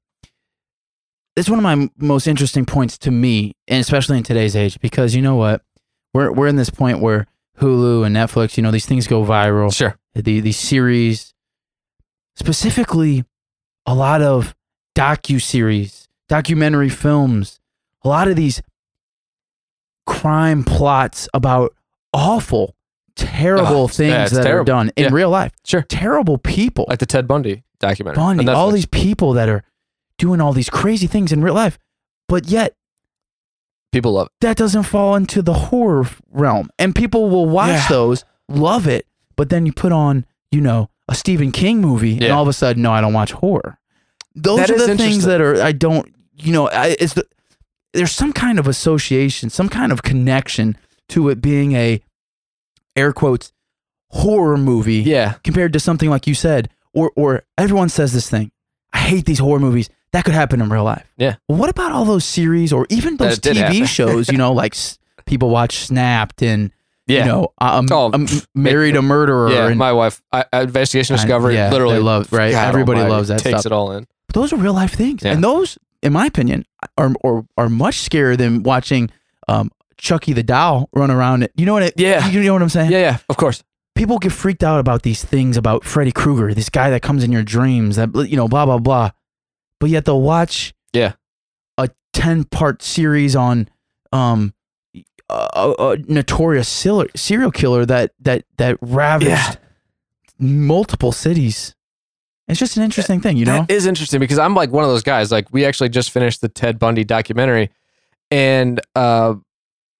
it's 1.37 1.49
one 1.49 1.59
of 1.59 1.63
my 1.63 1.89
most 1.97 2.27
interesting 2.27 2.67
points 2.67 2.99
to 2.99 3.11
me, 3.11 3.55
and 3.69 3.81
especially 3.81 4.19
in 4.19 4.25
today's 4.25 4.57
age, 4.57 4.81
because 4.81 5.15
you 5.15 5.23
know 5.23 5.37
what, 5.37 5.63
we're 6.13 6.33
we're 6.33 6.49
in 6.49 6.57
this 6.57 6.71
point 6.71 7.01
where 7.01 7.27
Hulu 7.59 8.05
and 8.05 8.15
Netflix, 8.17 8.57
you 8.57 8.63
know, 8.63 8.71
these 8.71 8.87
things 8.87 9.07
go 9.07 9.25
viral. 9.25 9.75
Sure. 9.75 9.97
the 10.15 10.41
these 10.41 10.59
series, 10.59 11.33
specifically, 12.35 13.25
a 13.87 13.95
lot 13.95 14.21
of 14.21 14.55
docu 14.95 15.41
series, 15.41 16.09
documentary 16.29 16.89
films, 16.89 17.61
a 18.05 18.09
lot 18.09 18.29
of 18.29 18.37
these 18.37 18.63
crime 20.07 20.65
plots 20.65 21.29
about 21.35 21.75
awful, 22.13 22.75
terrible 23.17 23.85
Oh, 23.85 23.89
things 23.89 24.33
yeah, 24.33 24.43
that 24.43 24.47
are 24.51 24.65
done 24.65 24.91
in 24.97 25.05
Yeah. 25.05 25.11
real 25.13 25.31
life. 25.31 25.53
Sure. 25.65 25.83
Terrible 25.83 26.39
people. 26.39 26.87
Like 26.89 26.99
the 26.99 27.07
Ted 27.07 27.27
Bundy 27.29 27.63
documentary. 27.79 28.17
Bundy, 28.21 28.49
all 28.49 28.71
these 28.71 28.87
people 28.87 29.33
that 29.35 29.49
are 29.49 29.63
doing 30.19 30.41
all 30.41 30.53
these 30.53 30.71
crazy 30.71 31.07
things 31.07 31.33
in 31.33 31.43
real 31.43 31.55
life, 31.55 31.79
but 32.29 32.49
yet 32.49 32.75
people 33.93 34.13
love 34.13 34.27
it. 34.29 34.33
that 34.41 34.57
doesn't 34.57 34.85
fall 34.85 35.15
into 35.17 35.43
the 35.43 35.55
horror 35.55 36.07
realm. 36.31 36.71
And 36.79 36.95
people 36.95 37.31
will 37.31 37.47
watch 37.47 37.71
Yeah. 37.71 37.87
those, 37.89 38.25
love 38.49 38.87
it, 38.87 39.07
but 39.37 39.49
then 39.49 39.67
you 39.67 39.73
put 39.73 39.93
on, 39.93 40.25
you 40.51 40.61
know, 40.61 40.91
a 41.09 41.15
Stephen 41.15 41.51
King 41.53 41.81
movie, 41.81 42.15
and 42.21 42.33
all 42.33 42.43
of 42.43 42.49
a 42.49 42.53
sudden, 42.53 42.83
no, 42.83 42.93
I 42.93 43.01
don't 43.01 43.13
watch 43.13 43.33
horror. 43.33 43.79
Those 44.35 44.59
That 44.61 44.71
are 44.71 44.87
the 44.87 44.97
things 44.97 45.25
that 45.25 45.41
are 45.41 45.61
I 45.61 45.73
don't, 45.73 46.13
you 46.37 46.53
know, 46.53 46.69
I, 46.69 46.97
it's 46.99 47.15
the 47.15 47.27
there's 47.93 48.13
some 48.13 48.33
kind 48.33 48.59
of 48.59 48.69
association, 48.69 49.51
some 49.51 49.69
kind 49.69 49.91
of 49.93 50.03
connection 50.03 50.77
to 51.09 51.29
it 51.29 51.41
being 51.43 51.73
a 51.73 52.01
air 52.97 53.13
quotes 53.13 53.53
horror 54.11 54.57
movie 54.57 54.97
Yeah. 55.03 55.35
compared 55.45 55.73
to 55.73 55.81
something 55.81 56.09
like 56.11 56.27
you 56.27 56.35
said, 56.35 56.69
or 56.93 57.13
or 57.17 57.43
everyone 57.59 57.89
says 57.89 58.13
this 58.13 58.29
thing. 58.31 58.51
I 58.93 58.99
hate 58.99 59.25
these 59.27 59.39
horror 59.39 59.61
movies. 59.61 59.89
That 60.13 60.25
could 60.25 60.35
happen 60.35 60.61
in 60.61 60.69
real 60.71 60.83
life. 60.85 61.07
Yeah. 61.17 61.37
Well, 61.49 61.59
what 61.59 61.71
about 61.71 61.93
all 61.93 62.05
those 62.05 62.25
series 62.25 62.73
or 62.73 62.87
even 62.91 63.17
those 63.17 63.39
TV 63.39 63.87
shows? 63.87 64.29
You 64.29 64.39
know, 64.39 64.53
like 64.53 64.75
s- 64.75 64.99
people 65.25 65.51
watch 65.51 65.79
Snapped 65.85 66.43
and 66.43 66.73
Yeah. 67.07 67.21
you 67.21 67.25
know, 67.27 67.53
um, 67.61 67.87
Oh, 67.93 68.11
um, 68.13 68.27
married 68.55 68.97
a 68.97 69.03
murderer. 69.03 69.51
yeah. 69.53 69.69
and 69.69 69.79
My 69.79 69.93
wife, 69.93 70.21
I, 70.33 70.45
I- 70.53 70.63
Investigation 70.63 71.15
Discovery, 71.15 71.55
yeah, 71.55 71.71
literally 71.71 72.01
love- 72.01 72.33
right? 72.33 72.51
God 72.51 72.69
Everybody 72.69 72.99
almighty, 73.01 73.15
loves 73.17 73.29
that 73.29 73.39
Takes 73.41 73.61
stuff. 73.61 73.67
it 73.67 73.73
all 73.73 73.93
in. 73.93 74.07
Those 74.33 74.53
are 74.53 74.57
real 74.57 74.75
life 74.75 74.93
things, 74.95 75.23
Yeah. 75.23 75.33
and 75.33 75.43
those, 75.45 75.79
in 76.03 76.13
my 76.13 76.27
opinion, 76.27 76.65
are 76.99 77.13
are, 77.25 77.45
are 77.57 77.69
much 77.69 77.97
scarier 78.09 78.37
than 78.37 78.63
watching 78.63 79.11
um, 79.49 79.71
Chucky 79.97 80.33
the 80.33 80.43
doll 80.43 80.89
run 80.93 81.11
around. 81.11 81.43
It. 81.45 81.53
You 81.57 81.67
know 81.67 81.75
what? 81.75 81.83
It, 81.83 81.95
Yeah. 81.97 82.27
You 82.29 82.43
know 82.43 82.53
what 82.53 82.63
I'm 82.63 82.69
saying? 82.69 82.91
Yeah, 82.93 82.99
yeah, 83.01 83.19
of 83.29 83.37
course. 83.37 83.63
people 83.95 84.19
get 84.19 84.33
freaked 84.33 84.65
out 84.65 84.81
about 84.81 85.03
these 85.03 85.23
things 85.25 85.57
about 85.59 85.85
Freddy 85.85 86.13
Krueger, 86.13 86.55
this 86.55 86.69
guy 86.71 86.89
that 86.91 87.03
comes 87.03 87.23
in 87.25 87.33
your 87.33 87.43
dreams, 87.43 87.97
that 87.97 88.09
you 88.29 88.37
know, 88.37 88.49
blah 88.49 88.65
blah 88.65 88.79
blah. 88.79 89.11
But 89.79 89.91
yet 89.91 90.05
they'll 90.05 90.23
watch 90.23 90.73
Yeah. 90.93 91.13
a 91.77 91.89
ten 92.13 92.45
part 92.45 92.83
series 92.83 93.35
on 93.37 93.69
um 94.13 94.55
a, 95.29 95.49
a, 95.55 95.91
a 95.91 95.97
notorious 96.09 96.69
serial 96.69 97.07
serial 97.15 97.51
killer 97.51 97.85
that 97.87 98.13
that 98.21 98.45
that 98.59 98.79
ravaged 98.81 99.29
Yeah. 99.31 99.55
multiple 100.39 101.13
cities. 101.13 101.75
It's 102.51 102.61
just 102.61 102.77
an 102.77 102.83
interesting 102.83 103.21
thing, 103.21 103.37
you 103.37 103.45
know. 103.45 103.65
It 103.69 103.75
is 103.75 103.87
interesting 103.87 104.21
because 104.21 104.39
I'm 104.39 104.55
like 104.55 104.71
one 104.71 104.85
of 104.85 104.91
those 104.91 105.03
guys. 105.03 105.31
Like 105.33 105.53
we 105.53 105.65
actually 105.65 105.89
just 105.89 106.11
finished 106.11 106.41
the 106.41 106.49
Ted 106.49 106.79
Bundy 106.79 107.05
documentary, 107.05 107.71
and 108.31 108.81
uh, 108.95 109.35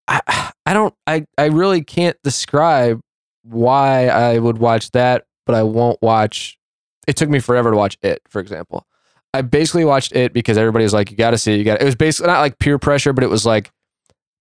I 0.09 0.53
I 0.67 0.73
don't 0.75 0.95
I 1.07 1.27
I 1.39 1.47
really 1.47 1.83
can't 1.83 2.17
describe 2.23 3.01
why 3.43 4.09
I 4.09 4.39
would 4.39 4.59
watch 4.59 4.91
that, 4.93 5.25
but 5.47 5.55
I 5.55 5.63
won't 5.63 6.01
watch. 6.03 6.59
It 7.07 7.17
took 7.17 7.29
me 7.31 7.41
forever 7.41 7.71
to 7.71 7.77
watch 7.77 7.97
it. 8.03 8.21
For 8.29 8.41
example, 8.41 8.87
I 9.33 9.43
basically 9.43 9.85
watched 9.85 10.13
it 10.13 10.33
because 10.33 10.59
everybody 10.59 10.85
was 10.85 10.93
like, 10.93 11.11
"You 11.11 11.17
got 11.17 11.31
to 11.31 11.39
see 11.39 11.55
it." 11.55 11.59
You 11.59 11.65
got. 11.65 11.81
It 11.81 11.85
was 11.85 11.97
basically 11.97 12.29
not 12.29 12.41
like 12.41 12.59
peer 12.59 12.79
pressure, 12.79 13.13
but 13.13 13.25
it 13.25 13.31
was 13.31 13.47
like 13.47 13.71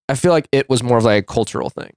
I 0.09 0.15
feel 0.15 0.31
like 0.31 0.47
it 0.51 0.67
was 0.69 0.81
more 0.83 0.97
of 0.97 1.03
like 1.03 1.23
a 1.23 1.25
cultural 1.25 1.69
thing. 1.69 1.93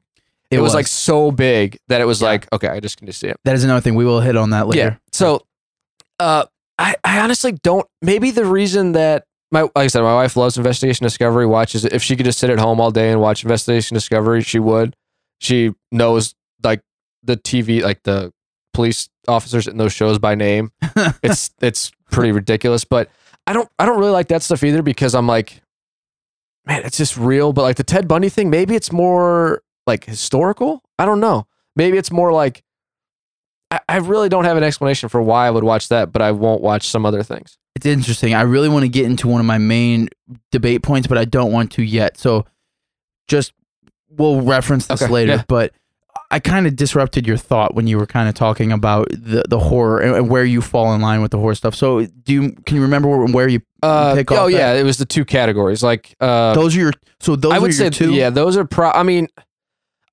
It, 0.50 0.60
was, 0.60 0.74
like 0.74 0.86
so 0.86 1.30
big 1.32 1.78
that 1.88 2.02
it 2.02 2.04
was 2.04 2.20
Yeah. 2.20 2.28
like, 2.28 2.52
okay, 2.52 2.68
I 2.68 2.78
just 2.78 2.98
can 2.98 3.06
just 3.06 3.18
see 3.18 3.28
it. 3.28 3.38
that 3.46 3.54
is 3.54 3.64
another 3.64 3.80
thing. 3.80 3.94
We 3.94 4.04
will 4.04 4.20
hit 4.20 4.36
on 4.36 4.50
that 4.50 4.68
later. 4.68 4.82
Yeah. 4.82 4.96
So, 5.10 5.46
uh, 6.22 6.46
I 6.78 6.96
I 7.04 7.20
honestly 7.20 7.52
don't. 7.52 7.86
Maybe 8.00 8.30
the 8.30 8.44
reason 8.44 8.92
that 8.92 9.24
my 9.50 9.62
like 9.62 9.72
I 9.76 9.86
said, 9.88 10.02
my 10.02 10.14
wife 10.14 10.36
loves 10.36 10.56
Investigation 10.56 11.04
Discovery. 11.04 11.46
Watches 11.46 11.84
it. 11.84 11.92
If 11.92 12.02
she 12.02 12.16
could 12.16 12.24
just 12.24 12.38
sit 12.38 12.48
at 12.48 12.58
home 12.58 12.80
all 12.80 12.90
day 12.90 13.10
and 13.10 13.20
watch 13.20 13.42
Investigation 13.42 13.94
Discovery, 13.94 14.42
she 14.42 14.58
would. 14.58 14.96
She 15.40 15.72
knows 15.90 16.34
like 16.62 16.80
the 17.24 17.36
TV, 17.36 17.82
like 17.82 18.04
the 18.04 18.32
police 18.72 19.08
officers 19.26 19.66
in 19.66 19.76
those 19.76 19.92
shows 19.92 20.18
by 20.18 20.34
name. 20.34 20.70
it's 21.22 21.50
it's 21.60 21.90
pretty 22.10 22.32
ridiculous, 22.32 22.84
but 22.84 23.10
I 23.46 23.52
don't 23.52 23.68
I 23.78 23.84
don't 23.84 23.98
really 23.98 24.12
like 24.12 24.28
that 24.28 24.42
stuff 24.42 24.62
either 24.62 24.82
because 24.82 25.14
I'm 25.14 25.26
like, 25.26 25.60
man, 26.66 26.82
it's 26.84 26.96
just 26.96 27.16
real. 27.16 27.52
But 27.52 27.62
like 27.62 27.76
the 27.76 27.84
Ted 27.84 28.06
Bundy 28.06 28.28
thing, 28.28 28.48
maybe 28.48 28.76
it's 28.76 28.92
more 28.92 29.62
like 29.88 30.04
historical. 30.04 30.82
I 30.98 31.04
don't 31.04 31.20
know. 31.20 31.46
Maybe 31.74 31.98
it's 31.98 32.12
more 32.12 32.32
like 32.32 32.62
I, 33.72 33.80
I 33.88 33.96
really 33.96 34.28
don't 34.28 34.44
have 34.44 34.56
an 34.58 34.62
explanation 34.62 35.08
for 35.08 35.22
why 35.22 35.46
I 35.46 35.50
would 35.50 35.64
watch 35.64 35.88
that, 35.88 36.12
but 36.12 36.20
I 36.20 36.30
won't 36.32 36.60
watch 36.60 36.86
some 36.88 37.06
other 37.06 37.22
things. 37.22 37.56
It's 37.74 37.86
interesting. 37.86 38.34
I 38.34 38.42
really 38.42 38.68
want 38.68 38.82
to 38.82 38.88
get 38.88 39.06
into 39.06 39.26
one 39.28 39.40
of 39.40 39.46
my 39.46 39.58
main 39.58 40.10
debate 40.50 40.82
points, 40.82 41.08
but 41.08 41.16
I 41.16 41.24
don't 41.24 41.50
want 41.50 41.72
to 41.72 41.82
yet. 41.82 42.18
So 42.18 42.44
just 43.28 43.54
we'll 44.10 44.42
reference 44.42 44.86
this 44.86 45.02
Okay, 45.02 45.10
later. 45.10 45.32
yeah. 45.36 45.44
But 45.48 45.72
I 46.30 46.38
kind 46.38 46.66
of 46.66 46.76
disrupted 46.76 47.26
your 47.26 47.38
thought 47.38 47.74
when 47.74 47.86
you 47.86 47.98
were 47.98 48.06
kind 48.06 48.28
of 48.28 48.34
talking 48.34 48.72
about 48.72 49.08
the, 49.10 49.44
the 49.48 49.58
horror 49.58 50.00
and, 50.00 50.28
where 50.28 50.44
you 50.44 50.60
fall 50.60 50.92
in 50.94 51.00
line 51.00 51.22
with 51.22 51.30
the 51.30 51.38
horror 51.38 51.54
stuff. 51.54 51.74
So 51.74 52.04
do 52.04 52.32
you 52.32 52.52
can 52.66 52.76
you 52.76 52.82
remember 52.82 53.08
where, 53.08 53.26
where 53.26 53.48
you 53.48 53.62
Uh, 53.82 54.14
Pick 54.14 54.30
oh 54.32 54.48
yeah, 54.48 54.74
it 54.74 54.82
was 54.84 54.98
the 54.98 55.06
two 55.06 55.24
categories. 55.24 55.82
Like 55.82 56.14
uh, 56.20 56.52
those 56.54 56.76
are 56.76 56.80
your 56.80 56.92
so 57.20 57.36
those 57.36 57.52
I 57.52 57.58
would 57.58 57.70
are 57.70 57.74
say 57.74 57.88
two 57.90 58.12
yeah, 58.12 58.28
those 58.28 58.58
are 58.58 58.66
pro. 58.66 58.90
I 58.90 59.02
mean, 59.02 59.28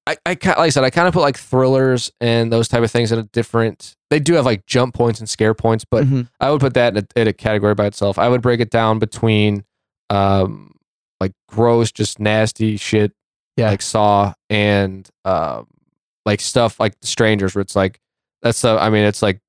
I, 0.09 0.17
I 0.25 0.29
like 0.31 0.47
I 0.47 0.69
said, 0.69 0.83
I 0.83 0.89
kind 0.89 1.07
of 1.07 1.13
put 1.13 1.21
like 1.21 1.37
thrillers 1.37 2.11
and 2.19 2.51
those 2.51 2.67
type 2.67 2.83
of 2.83 2.91
things 2.91 3.11
in 3.11 3.19
a 3.19 3.23
different. 3.23 3.95
They 4.09 4.19
do 4.19 4.33
have 4.33 4.45
like 4.45 4.65
jump 4.65 4.95
points 4.95 5.19
and 5.19 5.29
scare 5.29 5.53
points, 5.53 5.85
but 5.89 6.05
Mhm. 6.05 6.27
I 6.39 6.49
would 6.51 6.61
put 6.61 6.73
that 6.73 6.95
in 6.97 7.03
a, 7.15 7.19
in 7.21 7.27
a 7.27 7.33
category 7.33 7.75
by 7.75 7.85
itself. 7.85 8.17
I 8.17 8.27
would 8.29 8.41
break 8.41 8.59
it 8.59 8.69
down 8.71 8.97
between, 8.99 9.63
um, 10.09 10.73
like 11.19 11.33
gross, 11.47 11.91
just 11.91 12.19
nasty 12.19 12.77
shit, 12.77 13.11
Yeah. 13.57 13.69
like 13.69 13.81
Saw, 13.81 14.33
and 14.49 15.07
um, 15.25 15.67
like 16.25 16.41
stuff 16.41 16.79
like 16.79 16.95
Strangers, 17.01 17.53
where 17.55 17.61
it's 17.61 17.75
like 17.75 17.99
that's 18.41 18.61
the. 18.61 18.69
I 18.81 18.89
mean, 18.89 19.03
it's 19.03 19.21
like 19.21 19.39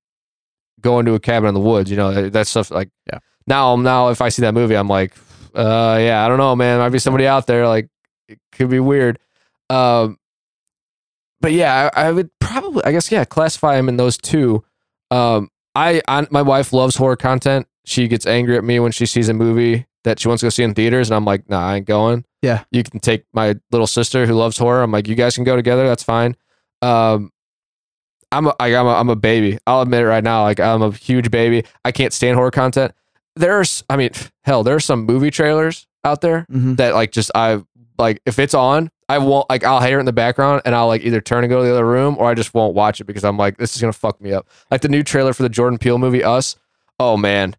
going 0.80 1.06
to 1.06 1.14
a 1.14 1.20
cabin 1.20 1.48
in 1.48 1.54
the 1.54 1.60
woods. 1.60 1.90
You 1.90 1.96
know, 1.96 2.28
that 2.30 2.46
stuff. 2.46 2.70
Like 2.70 2.90
Yeah. 3.12 3.20
Now, 3.46 3.76
now, 3.76 4.08
if 4.08 4.20
I 4.20 4.28
see 4.28 4.42
that 4.42 4.52
movie, 4.54 4.74
I'm 4.76 4.88
like, 4.88 5.14
uh, 5.54 5.96
yeah, 6.00 6.24
I 6.24 6.28
don't 6.28 6.38
know, 6.38 6.54
man. 6.54 6.78
Might 6.78 6.90
be 6.90 6.98
somebody 6.98 7.26
out 7.26 7.46
there. 7.46 7.66
Like, 7.66 7.88
it 8.28 8.38
could 8.52 8.68
be 8.68 8.78
weird. 8.80 9.18
Um, 9.70 10.18
but 11.40 11.52
yeah, 11.52 11.90
I, 11.94 12.06
I 12.06 12.12
would 12.12 12.30
probably, 12.40 12.84
I 12.84 12.92
guess, 12.92 13.10
yeah, 13.10 13.24
classify 13.24 13.76
him 13.78 13.88
in 13.88 13.96
those 13.96 14.16
two. 14.16 14.64
Um, 15.10 15.50
I, 15.74 16.00
I, 16.08 16.26
my 16.30 16.42
wife 16.42 16.72
loves 16.72 16.96
horror 16.96 17.16
content. 17.16 17.66
She 17.84 18.08
gets 18.08 18.26
angry 18.26 18.56
at 18.56 18.64
me 18.64 18.78
when 18.80 18.92
she 18.92 19.06
sees 19.06 19.28
a 19.28 19.34
movie 19.34 19.86
that 20.04 20.18
she 20.20 20.28
wants 20.28 20.40
to 20.40 20.46
go 20.46 20.50
see 20.50 20.62
in 20.62 20.74
theaters, 20.74 21.10
and 21.10 21.16
I'm 21.16 21.24
like, 21.24 21.48
nah, 21.48 21.60
I 21.66 21.76
ain't 21.76 21.86
going. 21.86 22.24
Yeah. 22.42 22.64
you 22.70 22.82
can 22.82 23.00
take 23.00 23.24
my 23.34 23.56
little 23.70 23.86
sister 23.86 24.24
who 24.26 24.32
loves 24.34 24.56
horror. 24.56 24.82
I'm 24.82 24.90
like, 24.90 25.06
you 25.08 25.14
guys 25.14 25.34
can 25.34 25.44
go 25.44 25.56
together. 25.56 25.86
That's 25.86 26.02
fine. 26.02 26.36
Um, 26.80 27.30
I'm 28.32 28.46
a, 28.46 28.54
I, 28.58 28.74
I'm 28.74 28.86
a, 28.86 28.94
I'm 28.94 29.08
a 29.10 29.16
baby. 29.16 29.58
I'll 29.66 29.82
admit 29.82 30.02
it 30.02 30.06
right 30.06 30.24
now. 30.24 30.42
Like 30.44 30.60
I'm 30.60 30.80
a 30.82 30.90
huge 30.92 31.30
baby. 31.30 31.64
I 31.84 31.92
can't 31.92 32.12
stand 32.12 32.36
horror 32.36 32.50
content. 32.50 32.94
There's, 33.36 33.84
I 33.90 33.96
mean, 33.96 34.10
hell, 34.44 34.62
there's 34.62 34.84
some 34.84 35.04
movie 35.04 35.30
trailers 35.30 35.86
out 36.04 36.20
there 36.20 36.46
Mhm. 36.50 36.76
that 36.78 36.94
like 36.94 37.12
just 37.12 37.30
I 37.34 37.62
like 37.98 38.22
if 38.24 38.38
it's 38.38 38.54
on, 38.54 38.90
I 39.10 39.18
won't 39.18 39.48
like 39.50 39.64
I'll 39.64 39.80
hear 39.80 39.98
it 39.98 40.00
in 40.00 40.06
the 40.06 40.12
background 40.12 40.62
and 40.64 40.74
I'll 40.74 40.86
like 40.86 41.02
either 41.02 41.20
turn 41.20 41.44
and 41.44 41.50
go 41.50 41.58
to 41.60 41.64
the 41.64 41.72
other 41.72 41.86
room 41.86 42.16
or 42.18 42.30
I 42.30 42.34
just 42.34 42.54
won't 42.54 42.74
watch 42.74 43.00
it 43.00 43.04
because 43.04 43.24
I'm 43.24 43.36
like 43.36 43.56
this 43.58 43.74
is 43.74 43.80
gonna 43.80 43.92
fuck 43.92 44.20
me 44.20 44.32
up. 44.32 44.48
Like 44.70 44.80
the 44.82 44.88
new 44.88 45.02
trailer 45.02 45.32
for 45.32 45.42
the 45.42 45.48
Jordan 45.48 45.78
Peele 45.78 45.98
movie 45.98 46.22
Us. 46.24 46.56
Oh 46.98 47.16
man, 47.16 47.56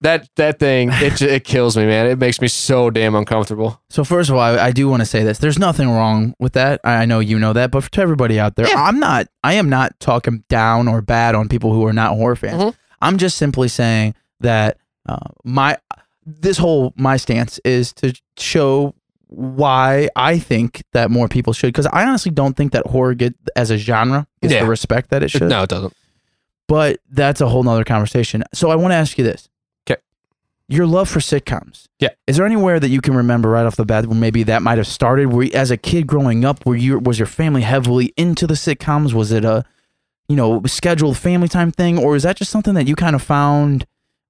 that 0.00 0.28
that 0.36 0.58
thing 0.58 0.90
it 0.92 1.20
it 1.22 1.44
kills 1.44 1.76
me, 1.76 1.86
man. 1.86 2.06
It 2.06 2.18
makes 2.18 2.40
me 2.40 2.48
so 2.48 2.90
damn 2.90 3.14
uncomfortable. 3.14 3.80
So 3.90 4.04
first 4.04 4.30
of 4.30 4.36
all, 4.36 4.42
I, 4.42 4.66
I 4.66 4.70
do 4.72 4.88
want 4.88 5.00
to 5.00 5.06
say 5.06 5.22
this. 5.22 5.38
There's 5.38 5.58
nothing 5.58 5.88
wrong 5.90 6.34
with 6.38 6.52
that. 6.54 6.80
I 6.84 7.02
I 7.02 7.04
know 7.04 7.20
you 7.20 7.38
know 7.38 7.52
that, 7.52 7.70
but 7.70 7.90
to 7.92 8.00
everybody 8.00 8.38
out 8.38 8.56
there, 8.56 8.66
I'm 8.66 8.98
not. 8.98 9.28
I 9.42 9.54
am 9.54 9.68
not 9.68 9.98
talking 10.00 10.44
down 10.48 10.88
or 10.88 11.00
bad 11.02 11.34
on 11.34 11.48
people 11.48 11.72
who 11.72 11.84
are 11.86 11.92
not 11.92 12.14
horror 12.16 12.36
fans. 12.36 12.62
Mhm. 12.62 12.74
I'm 13.00 13.18
just 13.18 13.36
simply 13.36 13.68
saying 13.68 14.14
that 14.40 14.78
uh, 15.08 15.18
my 15.44 15.78
this 16.24 16.58
whole 16.58 16.92
my 16.96 17.16
stance 17.16 17.58
is 17.64 17.92
to 17.94 18.14
show 18.38 18.94
why 19.34 20.08
I 20.16 20.38
think 20.38 20.82
that 20.92 21.10
more 21.10 21.28
people 21.28 21.52
should. 21.52 21.68
Because 21.68 21.86
I 21.86 22.04
honestly 22.06 22.30
don't 22.30 22.56
think 22.56 22.72
that 22.72 22.86
horror 22.86 23.14
get 23.14 23.34
as 23.56 23.70
a 23.70 23.76
genre 23.78 24.26
gets 24.40 24.54
Yeah. 24.54 24.60
the 24.60 24.66
respect 24.68 25.10
that 25.10 25.22
it 25.22 25.30
should. 25.30 25.48
No, 25.48 25.62
it 25.62 25.68
doesn't. 25.68 25.92
But 26.68 27.00
that's 27.10 27.40
a 27.40 27.48
whole 27.48 27.62
nother 27.62 27.84
conversation. 27.84 28.44
So 28.54 28.70
I 28.70 28.76
want 28.76 28.92
to 28.92 28.96
ask 28.96 29.18
you 29.18 29.24
this. 29.24 29.48
'Kay. 29.86 29.96
Your 30.68 30.86
love 30.86 31.08
for 31.08 31.18
sitcoms. 31.20 31.86
Yeah. 31.98 32.10
Is 32.26 32.36
there 32.36 32.46
anywhere 32.46 32.80
that 32.80 32.88
you 32.88 33.00
can 33.00 33.14
remember 33.14 33.50
right 33.50 33.66
off 33.66 33.76
the 33.76 33.84
bat 33.84 34.06
where 34.06 34.18
maybe 34.18 34.42
that 34.44 34.62
might 34.62 34.78
have 34.78 34.86
started? 34.86 35.32
Where 35.32 35.48
as 35.54 35.70
a 35.70 35.76
kid 35.76 36.06
growing 36.06 36.44
up, 36.44 36.64
were 36.64 36.76
you 36.76 36.98
was 36.98 37.18
your 37.18 37.26
family 37.26 37.62
heavily 37.62 38.12
into 38.16 38.46
the 38.46 38.54
sitcoms? 38.54 39.12
Was 39.12 39.32
it 39.32 39.44
a 39.44 39.64
you 40.28 40.36
know 40.36 40.62
scheduled 40.66 41.18
family 41.18 41.48
time 41.48 41.72
thing, 41.72 41.98
or 41.98 42.16
is 42.16 42.22
that 42.22 42.36
just 42.36 42.50
something 42.50 42.74
that 42.74 42.86
you 42.88 42.94
kind 42.96 43.14
of 43.14 43.22
found 43.22 43.84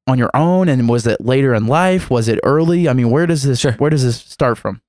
on 0.09 0.19
your 0.19 0.31
own? 0.35 0.69
And 0.69 0.89
was 0.89 1.07
it 1.07 1.21
later 1.21 1.55
in 1.55 1.67
life? 1.67 2.11
Was 2.11 2.27
it 2.29 2.41
early? 2.43 2.89
I 2.89 2.93
mean, 2.93 3.11
where 3.11 3.27
does 3.27 3.45
this 3.45 3.61
Sure. 3.61 3.73
where 3.73 3.91
does 3.91 4.03
this 4.03 4.17
start 4.17 4.59
from? 4.59 4.81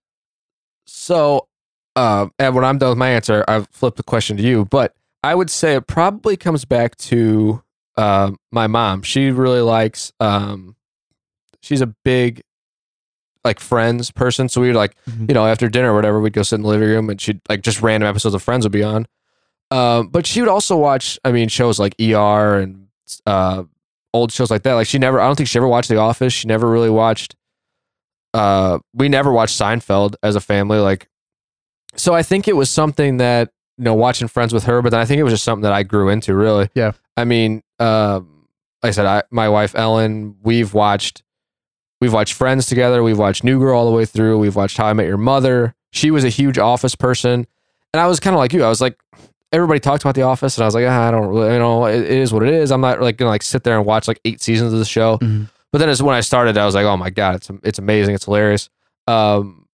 So, 0.85 1.47
uh, 1.95 2.27
and 2.39 2.55
when 2.55 2.63
I'm 2.65 2.77
done 2.77 2.89
with 2.89 2.97
my 2.97 3.09
answer, 3.09 3.43
I've 3.47 3.67
flipped 3.69 3.97
the 3.97 4.03
question 4.03 4.37
to 4.37 4.43
you. 4.43 4.65
But 4.65 4.93
I 5.23 5.35
would 5.35 5.49
say 5.49 5.75
it 5.75 5.87
probably 5.87 6.35
comes 6.37 6.65
back 6.65 6.95
to 6.97 7.63
uh, 7.97 8.31
my 8.51 8.67
mom. 8.67 9.01
She 9.03 9.31
really 9.31 9.61
likes. 9.61 10.11
Um, 10.19 10.75
she's 11.61 11.81
a 11.81 11.87
big 11.87 12.41
like 13.43 13.59
Friends 13.59 14.09
person. 14.09 14.47
So 14.49 14.61
we 14.61 14.67
would 14.67 14.75
like, 14.75 14.95
Mhm. 15.09 15.27
you 15.29 15.33
know, 15.33 15.45
after 15.45 15.67
dinner 15.67 15.91
or 15.91 15.95
whatever, 15.95 16.19
we'd 16.19 16.33
go 16.33 16.43
sit 16.43 16.55
in 16.55 16.61
the 16.61 16.67
living 16.69 16.87
room 16.87 17.09
and 17.09 17.19
she'd 17.19 17.41
like 17.49 17.61
just 17.61 17.81
random 17.81 18.07
episodes 18.09 18.33
of 18.35 18.41
Friends 18.41 18.65
would 18.65 18.71
be 18.71 18.83
on. 18.83 19.05
Um, 19.69 20.07
but 20.07 20.25
she 20.25 20.39
would 20.39 20.49
also 20.49 20.77
watch. 20.77 21.19
I 21.25 21.31
mean, 21.31 21.49
shows 21.49 21.77
like 21.79 21.93
ER 21.99 22.55
and 22.59 22.87
uh, 23.25 23.63
old 24.13 24.31
shows 24.31 24.49
like 24.51 24.63
that. 24.63 24.73
Like 24.73 24.87
she 24.87 24.97
never. 24.97 25.19
I 25.19 25.25
don't 25.27 25.35
think 25.35 25.49
she 25.49 25.57
ever 25.59 25.67
watched 25.67 25.89
The 25.89 25.97
Office. 25.97 26.31
She 26.33 26.47
never 26.47 26.69
really 26.69 26.89
watched. 26.89 27.35
Uh, 28.33 28.79
we 28.93 29.09
never 29.09 29.31
watched 29.31 29.59
Seinfeld 29.59 30.15
as 30.23 30.35
a 30.35 30.41
family. 30.41 30.79
Like, 30.79 31.07
so 31.95 32.13
I 32.13 32.23
think 32.23 32.47
it 32.47 32.55
was 32.55 32.69
something 32.69 33.17
that 33.17 33.51
you 33.77 33.83
know 33.83 33.93
watching 33.93 34.27
Friends 34.27 34.53
with 34.53 34.63
her, 34.65 34.81
but 34.81 34.89
then 34.89 34.99
I 34.99 35.05
think 35.05 35.19
it 35.19 35.23
was 35.23 35.33
just 35.33 35.43
something 35.43 35.63
that 35.63 35.73
I 35.73 35.83
grew 35.83 36.09
into. 36.09 36.35
Really. 36.35 36.69
Yeah. 36.75 36.93
I 37.15 37.25
mean, 37.25 37.61
um, 37.79 38.47
like 38.81 38.89
I 38.89 38.91
said, 38.91 39.05
I 39.05 39.23
my 39.31 39.49
wife 39.49 39.75
Ellen, 39.75 40.35
we've 40.41 40.73
watched. 40.73 41.23
We've 42.01 42.11
watched 42.11 42.33
Friends 42.33 42.65
together. 42.65 43.01
We've 43.01 43.17
watched 43.17 43.45
New 43.45 43.59
Girl 43.59 43.77
all 43.79 43.85
the 43.89 43.95
way 43.95 44.03
through. 44.05 44.37
We've 44.37 44.55
watched 44.57 44.75
How 44.75 44.87
I 44.87 44.93
Met 44.93 45.07
Your 45.07 45.15
Mother. 45.17 45.73
She 45.91 46.11
was 46.11 46.25
a 46.25 46.29
huge 46.29 46.57
Office 46.57 46.95
person, 46.95 47.47
and 47.93 48.01
I 48.01 48.07
was 48.07 48.19
kind 48.19 48.33
of 48.33 48.39
like 48.39 48.51
you. 48.51 48.61
I 48.63 48.67
was 48.67 48.81
like, 48.81 48.99
everybody 49.53 49.79
talked 49.79 50.03
about 50.03 50.15
The 50.15 50.23
Office, 50.23 50.57
and 50.57 50.63
I 50.63 50.67
was 50.67 50.75
like, 50.75 50.85
ah, 50.85 51.07
I 51.07 51.11
don't 51.11 51.27
really, 51.27 51.53
you 51.53 51.59
know, 51.59 51.85
it, 51.85 52.01
it 52.01 52.11
is 52.11 52.33
what 52.33 52.43
it 52.43 52.53
is. 52.53 52.71
I'm 52.73 52.81
not 52.81 52.99
like 52.99 53.15
gonna 53.15 53.29
like 53.29 53.41
sit 53.43 53.63
there 53.63 53.77
and 53.77 53.85
watch 53.85 54.09
like 54.09 54.19
eight 54.25 54.41
seasons 54.41 54.73
of 54.73 54.79
the 54.79 54.85
show. 54.85 55.17
Mhm. 55.19 55.47
But 55.73 55.79
then 55.79 55.89
as 55.89 56.01
when 56.01 56.15
I 56.15 56.21
started, 56.21 56.57
I 56.57 56.65
was 56.65 56.75
like, 56.75 56.85
oh 56.85 56.95
my 56.95 57.09
god, 57.09 57.35
it's 57.35 57.51
it's 57.63 57.79
amazing, 57.79 58.15
it's 58.15 58.23
hilarious. 58.23 58.69
Um, 59.07 59.67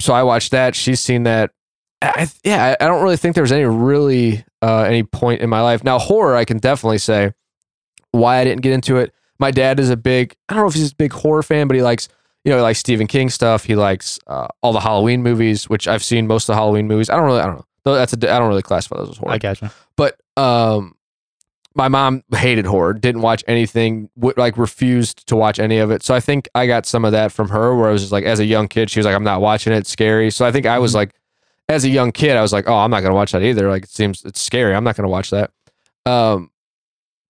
so 0.00 0.12
I 0.12 0.24
watched 0.24 0.50
that. 0.50 0.74
She's 0.74 0.98
seen 0.98 1.22
that. 1.24 1.52
I, 2.00 2.26
yeah, 2.42 2.74
I, 2.80 2.84
I 2.84 2.88
don't 2.88 3.02
really 3.04 3.16
think 3.16 3.36
there 3.36 3.44
was 3.44 3.52
any 3.52 3.64
really 3.64 4.44
uh, 4.60 4.82
any 4.82 5.04
point 5.04 5.42
in 5.42 5.48
my 5.48 5.60
life. 5.60 5.84
Now 5.84 6.00
horror, 6.00 6.34
I 6.34 6.44
can 6.44 6.58
definitely 6.58 6.98
say 6.98 7.32
why 8.10 8.38
I 8.38 8.44
didn't 8.44 8.62
get 8.62 8.72
into 8.72 8.96
it. 8.96 9.12
My 9.38 9.50
dad 9.50 9.78
is 9.78 9.90
a 9.90 9.96
big, 9.96 10.36
I 10.48 10.54
don't 10.54 10.62
know 10.62 10.68
if 10.68 10.74
he's 10.74 10.92
a 10.92 10.96
big 10.96 11.12
horror 11.12 11.42
fan, 11.42 11.68
but 11.68 11.76
he 11.76 11.82
likes, 11.82 12.08
you 12.44 12.50
know, 12.50 12.56
he 12.56 12.62
likes 12.62 12.78
Stephen 12.78 13.06
King 13.06 13.28
stuff. 13.28 13.64
He 13.64 13.74
likes 13.74 14.18
uh, 14.26 14.48
all 14.62 14.72
the 14.72 14.80
Halloween 14.80 15.22
movies, 15.22 15.68
which 15.68 15.86
I've 15.86 16.02
seen 16.02 16.26
most 16.26 16.44
of 16.44 16.54
the 16.54 16.54
Halloween 16.54 16.86
movies. 16.86 17.10
I 17.10 17.16
don't 17.16 17.24
really, 17.24 17.40
I 17.40 17.46
don't 17.46 17.56
know. 17.56 17.94
That's 17.94 18.12
a, 18.12 18.16
I 18.32 18.38
don't 18.38 18.48
really 18.48 18.62
classify 18.62 18.96
those 18.96 19.10
as 19.10 19.16
horror. 19.18 19.32
I 19.32 19.38
gotcha. 19.38 19.72
But 19.96 20.18
um, 20.36 20.94
my 21.74 21.88
mom 21.88 22.22
hated 22.34 22.66
horror, 22.66 22.92
didn't 22.94 23.22
watch 23.22 23.42
anything, 23.48 24.08
w- 24.16 24.34
like 24.36 24.56
refused 24.58 25.26
to 25.28 25.36
watch 25.36 25.58
any 25.58 25.78
of 25.78 25.90
it. 25.90 26.02
So 26.02 26.14
I 26.14 26.20
think 26.20 26.48
I 26.54 26.66
got 26.66 26.86
some 26.86 27.04
of 27.04 27.12
that 27.12 27.32
from 27.32 27.48
her, 27.50 27.74
where 27.76 27.88
I 27.88 27.92
was 27.92 28.02
just 28.02 28.12
like, 28.12 28.24
as 28.24 28.40
a 28.40 28.44
young 28.44 28.68
kid, 28.68 28.90
she 28.90 28.98
was 28.98 29.06
like, 29.06 29.14
I'm 29.14 29.24
not 29.24 29.40
watching 29.40 29.72
it, 29.72 29.76
it's 29.78 29.90
scary. 29.90 30.30
So 30.30 30.44
I 30.44 30.52
think 30.52 30.66
I 30.66 30.78
was 30.78 30.92
Mhm. 30.92 30.96
like, 30.96 31.14
as 31.68 31.84
a 31.84 31.88
young 31.88 32.12
kid, 32.12 32.36
I 32.36 32.42
was 32.42 32.52
like, 32.52 32.68
oh, 32.68 32.74
I'm 32.76 32.90
not 32.90 33.02
gonna 33.02 33.14
watch 33.14 33.32
that 33.32 33.42
either. 33.42 33.68
Like 33.70 33.84
it 33.84 33.90
seems 33.90 34.24
it's 34.24 34.40
scary. 34.40 34.74
I'm 34.74 34.84
not 34.84 34.96
gonna 34.96 35.08
watch 35.08 35.30
that. 35.30 35.50
Um, 36.04 36.50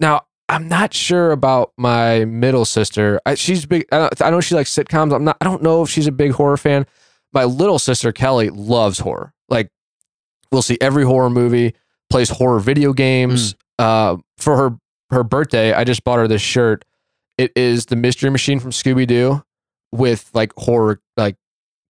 now 0.01 0.23
I'm 0.49 0.69
not 0.69 0.93
sure 0.95 1.31
about 1.33 1.73
my 1.77 2.25
middle 2.25 2.65
sister. 2.65 3.21
I, 3.25 3.35
she's 3.35 3.65
big. 3.67 3.87
I, 3.93 4.09
I 4.21 4.31
know 4.31 4.41
she 4.41 4.55
likes 4.55 4.75
sitcoms. 4.75 5.15
I'm 5.15 5.25
not. 5.25 5.37
I 5.41 5.45
don't 5.45 5.63
know 5.63 5.83
if 5.83 5.91
she's 5.91 6.07
a 6.07 6.13
big 6.13 6.33
horror 6.33 6.57
fan. 6.57 6.87
My 7.33 7.45
little 7.45 7.79
sister 7.79 8.11
Kelly 8.13 8.51
loves 8.51 8.99
horror. 8.99 9.33
Like 9.49 9.71
we'll 10.51 10.63
see 10.63 10.77
every 10.81 11.05
horror 11.05 11.31
movie. 11.31 11.75
Plays 12.11 12.29
horror 12.31 12.59
video 12.59 12.93
games. 12.93 13.55
Uh, 13.79 14.17
for 14.43 14.57
her 14.57 14.77
her 15.11 15.25
birthday, 15.25 15.73
I 15.73 15.85
just 15.85 16.05
bought 16.05 16.19
her 16.19 16.29
this 16.29 16.43
shirt. 16.43 16.85
It 17.39 17.53
is 17.57 17.87
the 17.87 17.97
Mystery 17.97 18.31
Machine 18.31 18.61
from 18.61 18.71
Scooby 18.71 19.07
Doo 19.07 19.43
with 19.91 20.31
like 20.35 20.53
horror 20.57 21.01
like 21.17 21.37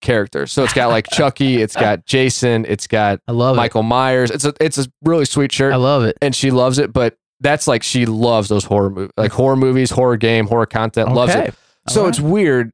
characters. 0.01 0.53
So 0.53 0.65
it's 0.65 0.73
got 0.73 0.89
like 0.89 1.09
Chucky, 1.13 1.63
it's 1.63 1.75
got 1.75 2.05
Jason, 2.07 2.65
it's 2.69 2.87
got 2.87 3.21
I 3.27 3.33
love 3.33 3.57
Michael 3.57 3.83
Myers. 3.83 4.31
It's 4.31 4.45
a 4.45 4.53
it's 4.61 4.79
a 4.79 4.87
really 5.03 5.25
sweet 5.25 5.53
shirt 5.53 5.73
I 5.73 5.77
love 5.77 6.05
it. 6.05 6.19
and 6.21 6.35
she 6.35 6.51
loves 6.51 6.79
it. 6.79 6.93
But 6.93 7.17
that's 7.41 7.67
like 7.67 7.83
she 7.83 8.07
loves 8.07 8.49
those 8.49 8.65
horror 8.65 8.91
movies, 8.91 9.13
like 9.17 9.33
horror 9.33 9.57
movies, 9.57 9.91
horror 9.91 10.17
game, 10.17 10.47
horror 10.47 10.67
content. 10.67 11.13
Loves 11.13 11.35
it. 11.35 11.55
So 11.89 12.03
All 12.03 12.09
it's 12.09 12.21
weird. 12.21 12.71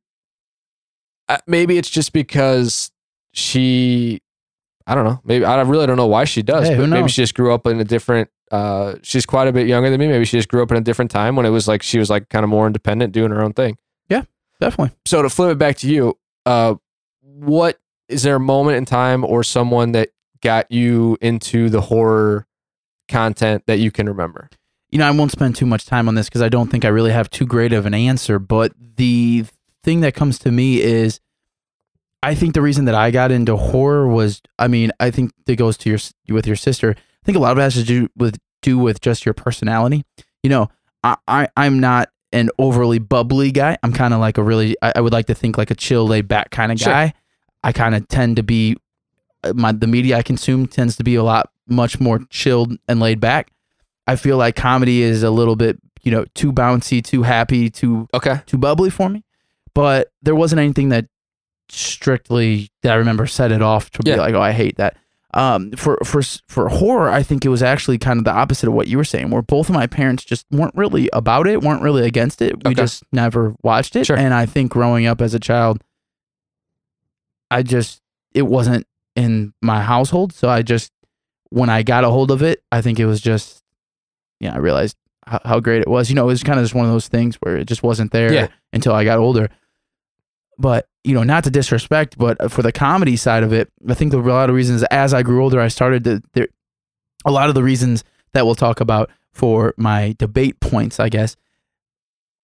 uh, 1.29 1.39
maybe 1.47 1.79
it's 1.79 1.89
just 1.89 2.13
because 2.13 2.91
she 3.33 4.21
I 4.87 4.95
don't 4.95 5.05
know. 5.05 5.21
Maybe 5.25 5.45
I 5.45 5.61
really 5.63 5.87
don't 5.87 5.97
know 5.99 6.07
why 6.07 6.25
she 6.25 6.43
does. 6.43 6.69
Hey, 6.69 6.77
but 6.77 6.89
maybe 6.89 7.09
she 7.09 7.23
just 7.23 7.35
grew 7.35 7.53
up 7.53 7.67
in 7.67 7.79
a 7.79 7.85
different. 7.85 8.31
Uh, 8.51 8.95
she's 9.03 9.27
quite 9.27 9.49
a 9.49 9.53
bit 9.53 9.67
younger 9.67 9.91
than 9.91 10.01
me. 10.01 10.09
Maybe 10.09 10.25
she 10.25 10.37
just 10.37 10.49
grew 10.49 10.63
up 10.63 10.71
in 10.71 10.77
a 10.77 10.83
different 10.83 11.11
time 11.11 11.37
when 11.37 11.47
it 11.47 11.51
was 11.51 11.69
like 11.69 11.83
she 11.83 11.99
was 11.99 12.11
like 12.11 12.29
kind 12.29 12.45
of 12.45 12.51
more 12.51 12.67
independent, 12.67 13.13
doing 13.13 13.31
her 13.31 13.43
own 13.43 13.53
thing. 13.53 13.77
Yeah, 14.09 14.23
definitely. 14.61 14.97
So 15.07 15.23
to 15.23 15.31
flip 15.31 15.53
it 15.53 15.59
back 15.59 15.77
to 15.79 15.89
you, 15.89 16.19
uh, 16.47 16.77
what 17.21 17.79
is 18.09 18.23
there 18.23 18.37
a 18.37 18.41
moment 18.41 18.79
in 18.79 18.85
time 18.85 19.25
or 19.25 19.43
someone 19.45 19.93
that 19.93 20.11
got 20.41 20.71
you 20.71 21.19
into 21.21 21.69
the 21.69 21.81
horror 21.83 22.47
content 23.09 23.65
that 23.67 23.79
you 23.79 23.91
can 23.91 24.09
remember? 24.09 24.49
you 24.91 24.99
know, 24.99 25.07
I 25.07 25.11
won't 25.11 25.33
spend 25.33 25.57
too 25.57 25.67
much 25.67 25.87
time 25.87 26.09
on 26.09 26.15
this 26.15 26.29
because 26.29 26.43
I 26.43 26.49
don't 26.49 26.71
think 26.71 26.85
I 26.85 26.89
really 26.89 27.13
have 27.13 27.29
too 27.29 27.47
great 27.47 27.73
of 27.73 27.87
an 27.87 27.95
answer. 27.95 28.39
But 28.39 28.73
the 28.97 29.45
thing 29.85 30.01
that 30.01 30.15
comes 30.15 30.39
to 30.41 30.51
me 30.51 30.81
is, 30.81 31.21
I 32.23 32.35
think 32.35 32.55
the 32.55 32.63
reason 32.63 32.87
that 32.87 32.95
I 32.95 33.11
got 33.11 33.31
into 33.31 33.57
horror 33.57 34.09
was, 34.09 34.43
I 34.59 34.67
mean, 34.67 34.91
I 34.99 35.11
think 35.11 35.33
that 35.47 35.57
goes 35.57 35.77
to 35.79 35.91
your 35.91 35.99
with 36.29 36.47
your 36.47 36.57
sister. 36.57 36.97
I 37.29 37.31
think 37.31 37.37
a 37.37 37.41
lot 37.41 37.53
of 37.53 37.59
it 37.59 37.61
has 37.63 37.75
to 37.75 37.85
do 37.85 38.09
with 38.17 38.39
do 38.63 38.79
with 38.79 39.03
just 39.03 39.27
your 39.27 39.35
personality. 39.35 40.03
You 40.43 40.49
know, 40.49 40.69
I, 41.05 41.17
I 41.29 41.49
I'm 41.59 41.79
not 41.79 42.09
an 42.33 42.49
overly 42.59 42.99
bubbly 42.99 43.51
guy. 43.51 43.77
I'm 43.83 43.93
kind 43.93 44.15
of 44.15 44.21
like 44.21 44.39
a 44.39 44.43
really, 44.43 44.77
I, 44.81 44.95
I 44.97 45.01
would 45.03 45.13
like 45.13 45.27
to 45.27 45.35
think 45.35 45.59
like 45.59 45.71
a 45.71 45.75
chill, 45.75 46.07
laid 46.07 46.27
back 46.27 46.51
kind 46.51 46.73
of 46.73 46.79
Sure. 46.79 46.91
guy. 46.93 47.13
I 47.63 47.73
kind 47.73 47.95
of 47.95 48.09
tend 48.09 48.37
to 48.37 48.43
be, 48.43 48.77
uh, 49.45 49.53
my 49.55 49.73
the 49.73 49.87
media 49.87 50.17
I 50.17 50.23
consume 50.23 50.67
tends 50.67 50.97
to 50.97 51.05
be 51.05 51.17
a 51.17 51.23
lot 51.23 51.51
much 51.69 52.01
more 52.01 52.21
chilled 52.31 52.73
and 52.89 52.99
laid 52.99 53.21
back. 53.21 53.51
I 54.07 54.17
feel 54.17 54.39
like 54.39 54.57
comedy 54.57 55.03
is 55.03 55.23
a 55.23 55.31
little 55.31 55.55
bit, 55.57 55.79
you 56.03 56.11
know, 56.11 56.25
too 56.35 56.51
bouncy, 56.51 57.05
too 57.05 57.25
happy, 57.25 57.69
too 57.69 58.09
Okay. 58.15 58.41
too 58.47 58.57
bubbly 58.57 58.89
for 58.89 59.11
me. 59.11 59.23
But 59.75 60.11
there 60.23 60.35
wasn't 60.35 60.61
anything 60.61 60.89
that 60.89 61.07
strictly 61.69 62.71
that 62.83 62.93
I 62.93 62.97
remember 62.97 63.27
set 63.27 63.53
it 63.53 63.63
off 63.63 63.91
to 63.91 64.03
Yeah. 64.05 64.15
be 64.15 64.21
like, 64.21 64.35
oh, 64.35 64.41
I 64.41 64.53
hate 64.53 64.77
that. 64.79 64.97
Um, 65.35 65.73
for 65.73 65.99
for 66.05 66.23
for 66.49 66.69
horror, 66.71 67.11
I 67.11 67.23
think 67.23 67.45
it 67.45 67.51
was 67.51 67.63
actually 67.63 67.99
kind 67.99 68.19
of 68.19 68.25
the 68.25 68.33
opposite 68.33 68.67
of 68.67 68.73
what 68.73 68.89
you 68.89 68.97
were 68.97 69.05
saying, 69.05 69.29
where 69.31 69.43
both 69.43 69.69
of 69.69 69.75
my 69.75 69.87
parents 69.87 70.25
just 70.25 70.47
weren't 70.51 70.75
really 70.75 71.11
about 71.13 71.47
it, 71.47 71.61
weren't 71.63 71.83
really 71.83 72.07
against 72.07 72.41
it. 72.41 72.57
We 72.65 72.71
Okay. 72.71 72.75
just 72.83 73.03
never 73.13 73.55
watched 73.63 73.95
it, 73.95 74.07
Sure. 74.07 74.17
and 74.17 74.33
I 74.33 74.47
think 74.47 74.73
growing 74.73 75.05
up 75.07 75.21
as 75.21 75.35
a 75.35 75.39
child, 75.39 75.85
I 77.51 77.63
just 77.63 78.01
it 78.35 78.43
wasn't 78.47 78.87
in 79.17 79.53
my 79.63 79.83
household, 79.83 80.33
so 80.33 80.49
I 80.49 80.63
just 80.63 80.93
when 81.51 81.69
I 81.71 81.83
got 81.83 82.05
a 82.05 82.11
hold 82.11 82.31
of 82.31 82.43
it, 82.43 82.63
I 82.73 82.81
think 82.81 82.99
it 82.99 83.07
was 83.07 83.21
just 83.21 83.63
yeah, 84.41 84.55
I 84.55 84.59
realized 84.59 84.97
how, 85.27 85.41
how 85.45 85.61
great 85.61 85.83
it 85.83 85.89
was. 85.89 86.09
You 86.09 86.15
know, 86.15 86.25
it 86.25 86.29
was 86.29 86.43
kind 86.43 86.59
of 86.59 86.65
just 86.65 86.75
one 86.75 86.87
of 86.87 86.93
those 86.93 87.09
things 87.09 87.37
where 87.41 87.57
it 87.57 87.67
just 87.67 87.83
wasn't 87.83 88.13
there 88.13 88.33
Yeah. 88.33 88.49
until 88.73 88.95
I 88.95 89.05
got 89.05 89.19
older. 89.19 89.49
But 90.59 90.87
you 91.09 91.15
know, 91.15 91.23
not 91.23 91.43
to 91.45 91.51
disrespect, 91.51 92.19
but 92.19 92.53
for 92.53 92.61
the 92.63 92.71
comedy 92.71 93.17
side 93.17 93.43
of 93.43 93.53
it, 93.53 93.73
I 93.89 93.95
think 93.95 94.13
the 94.13 94.21
a 94.21 94.21
lot 94.21 94.51
of 94.51 94.55
reasons 94.55 94.83
as 94.85 95.15
I 95.15 95.23
grew 95.23 95.43
older, 95.43 95.59
I 95.59 95.69
started 95.69 96.05
to 96.05 96.23
there. 96.35 96.49
A 97.25 97.31
lot 97.33 97.49
of 97.49 97.55
the 97.55 97.63
reasons 97.63 98.05
that 98.35 98.45
we'll 98.45 98.55
talk 98.55 98.81
about 98.81 99.11
for 99.33 99.73
my 99.79 100.15
debate 100.19 100.61
points, 100.61 101.01
I 101.01 101.09
guess, 101.09 101.35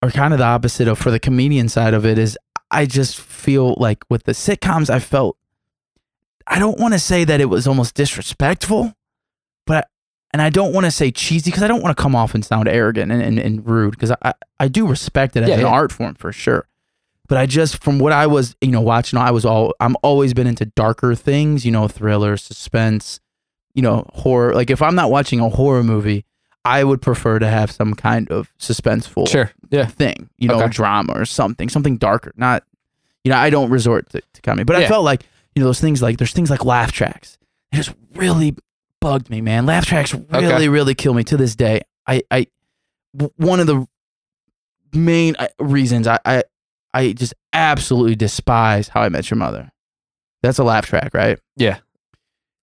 are 0.03 0.11
kind 0.11 0.33
of 0.33 0.39
the 0.39 0.47
opposite 0.47 0.89
of 0.89 0.99
for 0.99 1.11
the 1.11 1.21
comedian 1.21 1.69
side 1.69 1.93
of 1.93 2.07
it. 2.07 2.19
Is 2.19 2.39
I 2.71 2.87
just 2.87 3.21
feel 3.21 3.75
like 3.79 4.03
with 4.09 4.25
the 4.25 4.33
sitcoms, 4.33 4.89
I 4.89 4.99
felt 4.99 5.37
I 6.47 6.59
don't 6.59 6.79
want 6.81 6.95
to 6.95 6.99
say 6.99 7.25
that 7.25 7.41
it 7.41 7.47
was 7.47 7.67
almost 7.67 7.95
disrespectful, 7.95 8.95
but 9.67 9.89
and 10.33 10.41
I 10.43 10.49
don't 10.51 10.73
want 10.73 10.87
to 10.87 10.91
say 10.91 11.11
cheesy 11.11 11.51
because 11.51 11.63
I 11.63 11.69
don't 11.69 11.83
want 11.83 11.97
to 11.97 12.03
come 12.03 12.17
off 12.17 12.35
and 12.35 12.45
sound 12.45 12.67
arrogant 12.67 13.13
and, 13.13 13.23
and, 13.23 13.39
and 13.39 13.67
rude 13.67 13.91
because 13.93 14.11
I, 14.11 14.17
I 14.23 14.33
I 14.61 14.69
do 14.69 14.87
respect 14.87 15.37
it 15.37 15.43
as 15.43 15.51
Yeah, 15.51 15.57
an 15.57 15.61
yeah. 15.61 15.67
art 15.69 15.93
form 15.93 16.15
for 16.15 16.33
sure. 16.33 16.67
But 17.27 17.39
I 17.39 17.47
just 17.47 17.83
from 17.83 17.99
what 17.99 18.13
I 18.13 18.27
was 18.27 18.55
you 18.61 18.71
know 18.71 18.81
watching, 18.83 19.19
I 19.19 19.31
was 19.31 19.45
all 19.45 19.75
I'm 19.81 19.97
always 20.03 20.35
been 20.35 20.47
into 20.47 20.67
darker 20.67 21.15
things, 21.15 21.65
you 21.65 21.73
know, 21.73 21.89
thriller, 21.89 22.37
suspense, 22.37 23.19
you 23.75 23.83
know, 23.83 24.07
horror. 24.13 24.55
Like 24.55 24.71
if 24.71 24.83
I'm 24.83 24.95
not 24.95 25.11
watching 25.11 25.41
a 25.41 25.49
horror 25.49 25.83
movie, 25.83 26.25
I 26.67 26.85
would 26.85 27.01
prefer 27.01 27.39
to 27.39 27.47
have 27.49 27.71
some 27.71 27.95
kind 27.95 28.31
of 28.31 28.51
suspenseful 28.59 29.29
Sure. 29.29 29.51
Yeah. 29.71 29.87
thing, 29.87 30.29
you 30.39 30.49
know, 30.49 30.57
Okay. 30.61 30.69
drama 30.69 31.13
or 31.15 31.25
something, 31.25 31.69
something 31.69 31.97
darker. 31.97 32.33
Not, 32.37 32.63
you 33.25 33.31
know, 33.31 33.39
I 33.39 33.49
don't 33.51 33.71
resort 33.71 34.11
to, 34.11 34.21
to 34.21 34.43
comedy, 34.43 34.65
but 34.65 34.77
I 34.77 34.87
felt 34.87 35.05
like, 35.05 35.23
you 35.55 35.61
know, 35.61 35.67
those 35.67 35.81
things 35.81 36.03
like 36.03 36.19
there's 36.19 36.33
things 36.33 36.51
like 36.51 36.65
laugh 36.65 36.93
tracks. 36.93 37.39
It 37.73 37.77
just 37.77 37.95
really 38.15 38.55
bugged 39.01 39.31
me, 39.31 39.41
man. 39.41 39.65
Laugh 39.67 39.87
tracks 39.87 40.13
really, 40.15 40.47
Okay. 40.47 40.69
really 40.69 40.95
kill 40.95 41.15
me 41.15 41.25
to 41.25 41.37
this 41.37 41.55
day. 41.57 41.81
I, 42.07 42.23
I, 42.31 42.47
one 43.37 43.61
of 43.61 43.67
the 43.67 43.87
main 44.93 45.37
uh, 45.39 45.49
reasons 45.59 46.07
I, 46.07 46.19
I, 46.25 46.45
I 46.95 47.13
just 47.13 47.35
absolutely 47.53 48.15
despise 48.17 48.89
How 48.89 49.03
I 49.03 49.09
Met 49.11 49.31
Your 49.31 49.37
Mother. 49.37 49.71
That's 50.43 50.59
a 50.59 50.65
laugh 50.65 50.87
track, 50.87 51.13
right? 51.13 51.39
Yeah. 51.57 51.79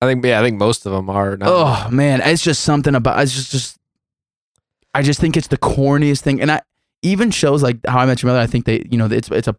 I 0.01 0.07
think 0.07 0.25
yeah, 0.25 0.39
I 0.39 0.43
think 0.43 0.57
most 0.57 0.85
of 0.87 0.91
them 0.91 1.09
are. 1.09 1.37
Not, 1.37 1.47
Oh 1.49 1.91
man, 1.91 2.21
it's 2.21 2.41
just 2.41 2.63
something 2.63 2.95
about 2.95 3.21
it's 3.21 3.33
just 3.35 3.51
just 3.51 3.77
I 4.93 5.03
just 5.03 5.19
think 5.19 5.37
it's 5.37 5.47
the 5.47 5.57
corniest 5.57 6.21
thing. 6.21 6.41
And 6.41 6.51
I 6.51 6.61
even 7.03 7.29
shows 7.31 7.61
like 7.61 7.77
How 7.87 7.99
I 7.99 8.05
Met 8.05 8.23
Your 8.23 8.29
Mother, 8.31 8.39
I 8.41 8.47
think 8.47 8.65
they 8.65 8.85
you 8.89 8.97
know 8.97 9.05
it's 9.05 9.29
it's 9.29 9.47
a 9.47 9.55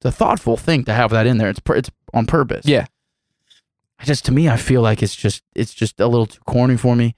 it's 0.00 0.04
a 0.06 0.12
thoughtful 0.12 0.56
thing 0.58 0.84
to 0.84 0.92
have 0.92 1.10
that 1.12 1.26
in 1.26 1.38
there. 1.38 1.48
It's 1.48 1.60
it's 1.70 1.90
on 2.12 2.26
purpose. 2.26 2.66
Yeah. 2.66 2.86
I 3.98 4.04
just 4.04 4.26
to 4.26 4.32
me 4.32 4.48
I 4.48 4.56
feel 4.56 4.82
like 4.82 5.02
it's 5.02 5.16
just 5.16 5.42
it's 5.54 5.72
just 5.72 5.98
a 6.00 6.06
little 6.06 6.26
too 6.26 6.40
corny 6.46 6.76
for 6.76 6.94
me. 6.94 7.14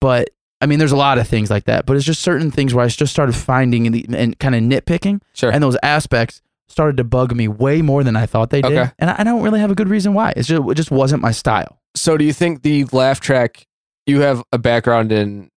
But 0.00 0.30
I 0.60 0.66
mean, 0.66 0.78
there's 0.78 0.92
a 0.92 0.96
lot 0.96 1.18
of 1.18 1.26
things 1.26 1.50
like 1.50 1.64
that, 1.64 1.86
but 1.86 1.96
it's 1.96 2.06
just 2.06 2.22
certain 2.22 2.50
things 2.52 2.72
where 2.72 2.84
I 2.84 2.88
just 2.88 3.12
started 3.12 3.34
finding 3.34 3.86
and, 3.86 4.14
and 4.14 4.38
kind 4.38 4.54
of 4.54 4.62
nitpicking, 4.62 5.20
Sure. 5.34 5.50
and 5.50 5.60
those 5.60 5.76
aspects 5.82 6.40
started 6.68 6.96
to 6.96 7.04
bug 7.04 7.34
me 7.34 7.48
way 7.48 7.82
more 7.82 8.02
than 8.04 8.16
I 8.16 8.26
thought 8.26 8.50
they 8.50 8.62
did, 8.62 8.72
Okay. 8.72 8.90
and 8.98 9.10
I, 9.10 9.16
I 9.18 9.24
don't 9.24 9.42
really 9.42 9.60
have 9.60 9.70
a 9.70 9.74
good 9.74 9.88
reason 9.88 10.14
why. 10.14 10.32
It's 10.36 10.48
just 10.48 10.62
it 10.68 10.74
just 10.74 10.90
wasn't 10.90 11.22
my 11.22 11.32
style. 11.32 11.78
so 11.94 12.16
do 12.16 12.24
you 12.24 12.32
think 12.32 12.62
the 12.62 12.84
laugh 12.92 13.20
track 13.20 13.66
you 14.06 14.20
have 14.22 14.42
a 14.52 14.58
background 14.58 15.12
in 15.12 15.48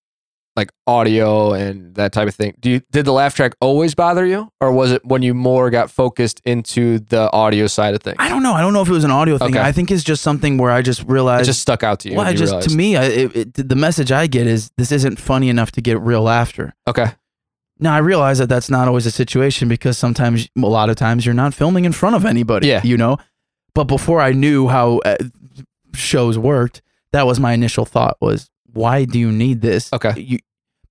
like 0.58 0.72
audio 0.88 1.52
and 1.52 1.96
that 1.96 2.14
type 2.14 2.28
of 2.30 2.34
thing 2.36 2.54
do 2.62 2.70
you 2.70 2.82
did 2.92 3.04
the 3.06 3.12
laugh 3.12 3.36
track 3.36 3.54
always 3.60 3.94
bother 3.94 4.26
you 4.26 4.48
or 4.62 4.72
was 4.72 4.90
it 4.92 5.04
when 5.04 5.22
you 5.22 5.34
more 5.34 5.70
got 5.70 5.92
focused 5.92 6.42
into 6.46 7.00
the 7.00 7.30
audio 7.34 7.68
side 7.68 7.94
of 7.94 8.02
things 8.02 8.16
I 8.20 8.30
don't 8.30 8.42
know. 8.44 8.54
I 8.54 8.62
don't 8.62 8.72
know 8.72 8.82
if 8.82 8.88
it 8.88 8.94
was 8.94 9.04
an 9.04 9.12
audio 9.12 9.38
thing. 9.38 9.50
Okay. 9.58 9.60
I 9.60 9.74
think 9.74 9.92
it's 9.92 10.04
just 10.04 10.22
something 10.24 10.58
where 10.58 10.72
I 10.72 10.82
just 10.82 11.02
it 11.02 11.08
realized. 11.10 11.46
just 11.46 11.60
stuck 11.62 11.84
out 11.84 12.00
to 12.02 12.10
you 12.10 12.16
well, 12.16 12.26
I 12.26 12.30
you 12.30 12.38
just 12.38 12.52
realized. 12.52 12.70
to 12.70 12.76
me, 12.78 12.96
I, 12.96 13.04
it, 13.04 13.36
it, 13.36 13.68
the 13.70 13.76
message 13.76 14.14
I 14.14 14.28
get 14.28 14.48
is 14.48 14.72
this 14.78 14.94
isn't 14.94 15.20
funny 15.20 15.50
enough 15.50 15.72
to 15.74 15.82
get 15.82 16.00
real 16.00 16.22
laughter. 16.22 16.74
okay 16.88 17.12
Now 17.80 17.94
I 17.94 17.98
realize 18.00 18.38
that 18.38 18.48
that's 18.48 18.70
not 18.70 18.88
always 18.88 19.06
a 19.06 19.12
situation 19.12 19.68
because 19.68 19.98
sometimes, 19.98 20.48
a 20.58 20.60
lot 20.62 20.90
of 20.90 20.96
times, 20.96 21.26
you're 21.26 21.36
not 21.36 21.54
filming 21.54 21.86
in 21.86 21.92
front 21.92 22.16
of 22.16 22.26
anybody. 22.26 22.68
Yeah. 22.68 22.82
you 22.84 22.98
know. 22.98 23.18
But 23.74 23.86
before 23.86 24.22
I 24.22 24.32
knew 24.32 24.68
how 24.70 25.00
uh, 25.00 25.18
shows 25.94 26.38
worked, 26.38 26.82
that 27.12 27.26
was 27.26 27.40
my 27.40 27.54
initial 27.54 27.86
thought: 27.86 28.18
was 28.22 28.50
why 28.72 29.06
do 29.06 29.20
you 29.20 29.32
need 29.32 29.62
this? 29.62 29.92
Okay. 29.94 30.14
You, 30.20 30.40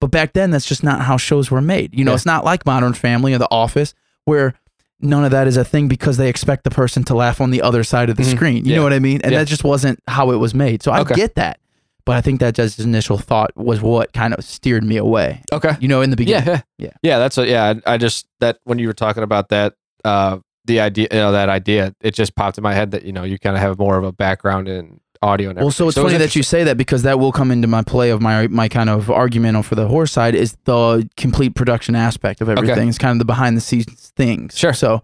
but 0.01 0.11
back 0.11 0.35
then, 0.35 0.51
that's 0.51 0.67
just 0.67 0.83
not 0.85 1.01
how 1.03 1.17
shows 1.17 1.51
were 1.51 1.63
made. 1.63 1.95
You 1.97 2.05
know, 2.05 2.11
Yeah. 2.13 2.17
it's 2.17 2.27
not 2.27 2.45
like 2.45 2.67
Modern 2.67 2.93
Family 2.93 3.33
or 3.35 3.39
The 3.39 3.49
Office 3.51 3.95
where 4.27 4.55
none 5.01 5.25
of 5.25 5.31
that 5.33 5.47
is 5.47 5.57
a 5.59 5.65
thing 5.65 5.87
because 5.89 6.17
they 6.17 6.29
expect 6.29 6.65
the 6.65 6.71
person 6.71 7.05
to 7.05 7.15
laugh 7.15 7.41
on 7.41 7.51
the 7.51 7.61
other 7.63 7.85
side 7.85 8.09
of 8.11 8.17
the 8.17 8.23
Mhm. 8.23 8.31
screen. 8.37 8.65
You 8.65 8.71
Yeah. 8.73 8.77
know 8.79 8.83
what 8.85 8.93
I 8.95 8.99
mean? 9.01 9.21
And 9.23 9.33
Yeah. 9.33 9.39
that 9.41 9.49
just 9.49 9.65
wasn't 9.65 9.99
how 10.09 10.31
it 10.31 10.37
was 10.37 10.55
made. 10.55 10.83
So 10.83 10.93
I 10.93 11.01
Okay. 11.01 11.15
get 11.15 11.35
that. 11.35 11.59
But 12.07 12.17
I 12.17 12.21
think 12.21 12.41
that 12.41 12.55
just 12.55 12.79
initial 12.81 13.17
thought 13.19 13.51
was 13.57 13.81
what 13.81 14.13
kind 14.13 14.35
of 14.35 14.45
steered 14.45 14.85
me 14.85 14.97
away. 14.99 15.43
okay 15.53 15.73
You 15.81 15.89
know, 15.89 16.03
in 16.03 16.11
the 16.11 16.17
beginning. 16.17 16.47
yeah 16.47 16.61
Yeah. 16.79 16.91
yeah 17.03 17.19
that's 17.19 17.39
a 17.39 17.47
yeah 17.47 17.75
I 17.87 17.95
I 17.95 17.97
just 17.99 18.27
that 18.41 18.59
when 18.65 18.79
you 18.79 18.87
were 18.87 18.93
talking 18.95 19.23
about 19.23 19.49
that 19.49 19.75
uh 20.05 20.39
the 20.67 20.81
idea 20.81 21.09
you 21.11 21.19
know 21.19 21.33
that 21.33 21.49
idea 21.49 21.95
it 22.01 22.15
just 22.15 22.35
popped 22.37 22.59
in 22.59 22.63
my 22.63 22.75
head 22.75 22.91
that 22.93 23.05
you 23.05 23.13
know 23.13 23.25
you 23.25 23.39
kind 23.39 23.57
of 23.57 23.63
have 23.63 23.79
more 23.79 23.97
of 23.97 24.05
a 24.05 24.13
background 24.13 24.69
in 24.69 25.01
audio 25.23 25.49
and 25.49 25.59
Well, 25.59 25.71
so 25.71 25.89
it's 25.89 25.97
it 25.97 26.03
was 26.03 26.13
funny 26.13 26.19
that 26.19 26.37
you 26.37 26.43
say 26.43 26.65
that 26.65 26.77
because 26.77 27.03
that 27.05 27.19
will 27.19 27.33
come 27.33 27.51
into 27.51 27.67
my 27.67 27.83
play 27.83 28.11
of 28.11 28.21
my 28.21 28.47
my 28.49 28.69
kind 28.69 28.91
of 28.91 29.11
argument 29.11 29.65
for 29.65 29.75
the 29.75 29.89
horse 29.89 30.13
side 30.13 30.35
is 30.35 30.57
the 30.65 31.09
complete 31.17 31.55
production 31.55 31.97
aspect 31.97 32.43
of 32.43 32.49
everything. 32.51 32.89
It's 32.91 32.99
kind 32.99 33.13
of 33.13 33.19
the 33.19 33.25
behind 33.25 33.57
the 33.57 33.63
scenes 33.63 34.13
things. 34.17 34.59
Sure. 34.59 34.75
So 34.75 35.03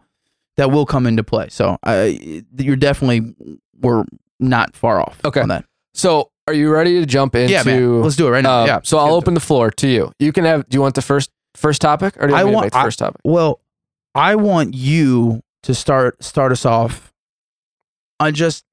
that 0.59 0.71
will 0.71 0.85
come 0.85 1.07
into 1.07 1.25
play. 1.25 1.49
So 1.49 1.79
I, 1.83 2.43
you're 2.59 2.77
definitely 2.77 3.35
we're 3.81 4.05
not 4.39 4.77
far 4.77 5.01
off. 5.01 5.19
Okay. 5.25 5.41
On 5.41 5.49
that. 5.49 5.65
So, 5.95 6.31
are 6.51 6.55
you 6.55 6.71
ready 6.71 6.99
to 7.01 7.07
jump 7.07 7.35
into? 7.35 7.53
yeah, 7.53 7.63
man. 7.63 8.03
Let's 8.03 8.17
do 8.17 8.27
it 8.27 8.31
right 8.31 8.43
now. 8.43 8.63
uh, 8.63 8.67
yeah. 8.67 8.81
So 8.83 8.99
I'll 8.99 9.15
open 9.15 9.35
the 9.35 9.41
floor 9.41 9.71
to 9.71 9.89
you. 9.89 10.13
You 10.19 10.33
can 10.33 10.45
have. 10.45 10.69
Do 10.69 10.77
you 10.77 10.83
want 10.83 10.95
the 10.97 11.03
first 11.03 11.31
first 11.55 11.81
topic, 11.81 12.17
or 12.19 12.27
do 12.27 12.33
you 12.33 12.39
I 12.39 12.45
want 12.45 12.57
to 12.59 12.63
make 12.63 12.73
the 12.73 12.81
first 12.83 12.99
topic? 12.99 13.21
Well, 13.25 13.61
I 14.15 14.35
want 14.35 14.75
you 14.75 15.43
to 15.63 15.75
start 15.75 16.23
start 16.23 16.53
us 16.53 16.65
off. 16.67 17.13
I 18.19 18.31
just, 18.33 18.65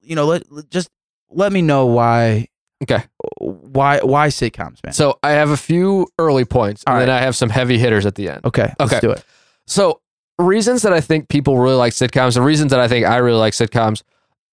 you 0.00 0.14
know, 0.16 0.26
let 0.26 0.50
let- 0.52 0.70
just 0.70 0.88
let 1.30 1.52
me 1.52 1.60
know 1.62 1.86
why. 1.86 2.46
Okay. 2.82 3.04
Why 3.38 3.98
why 4.00 4.28
sitcoms, 4.28 4.78
man? 4.84 4.92
So 4.92 5.18
I 5.22 5.30
have 5.32 5.50
a 5.50 5.56
few 5.56 6.06
early 6.18 6.44
points, 6.44 6.82
and 6.86 6.94
All 6.94 7.00
then 7.00 7.10
I 7.10 7.18
have 7.20 7.34
some 7.36 7.48
heavy 7.50 7.78
hitters 7.78 8.06
at 8.06 8.14
the 8.14 8.28
end. 8.28 8.44
okay. 8.44 8.72
Let's 8.78 8.92
Okay. 8.92 9.00
do 9.00 9.10
it. 9.10 9.24
So 9.66 10.00
reasons 10.38 10.82
that 10.82 10.92
I 10.92 11.00
think 11.00 11.28
people 11.28 11.58
really 11.58 11.76
like 11.76 11.92
sitcoms, 11.92 12.36
and 12.36 12.44
reasons 12.44 12.70
that 12.72 12.80
I 12.80 12.88
think 12.88 13.06
I 13.06 13.16
really 13.18 13.38
like 13.38 13.54
sitcoms, 13.54 14.02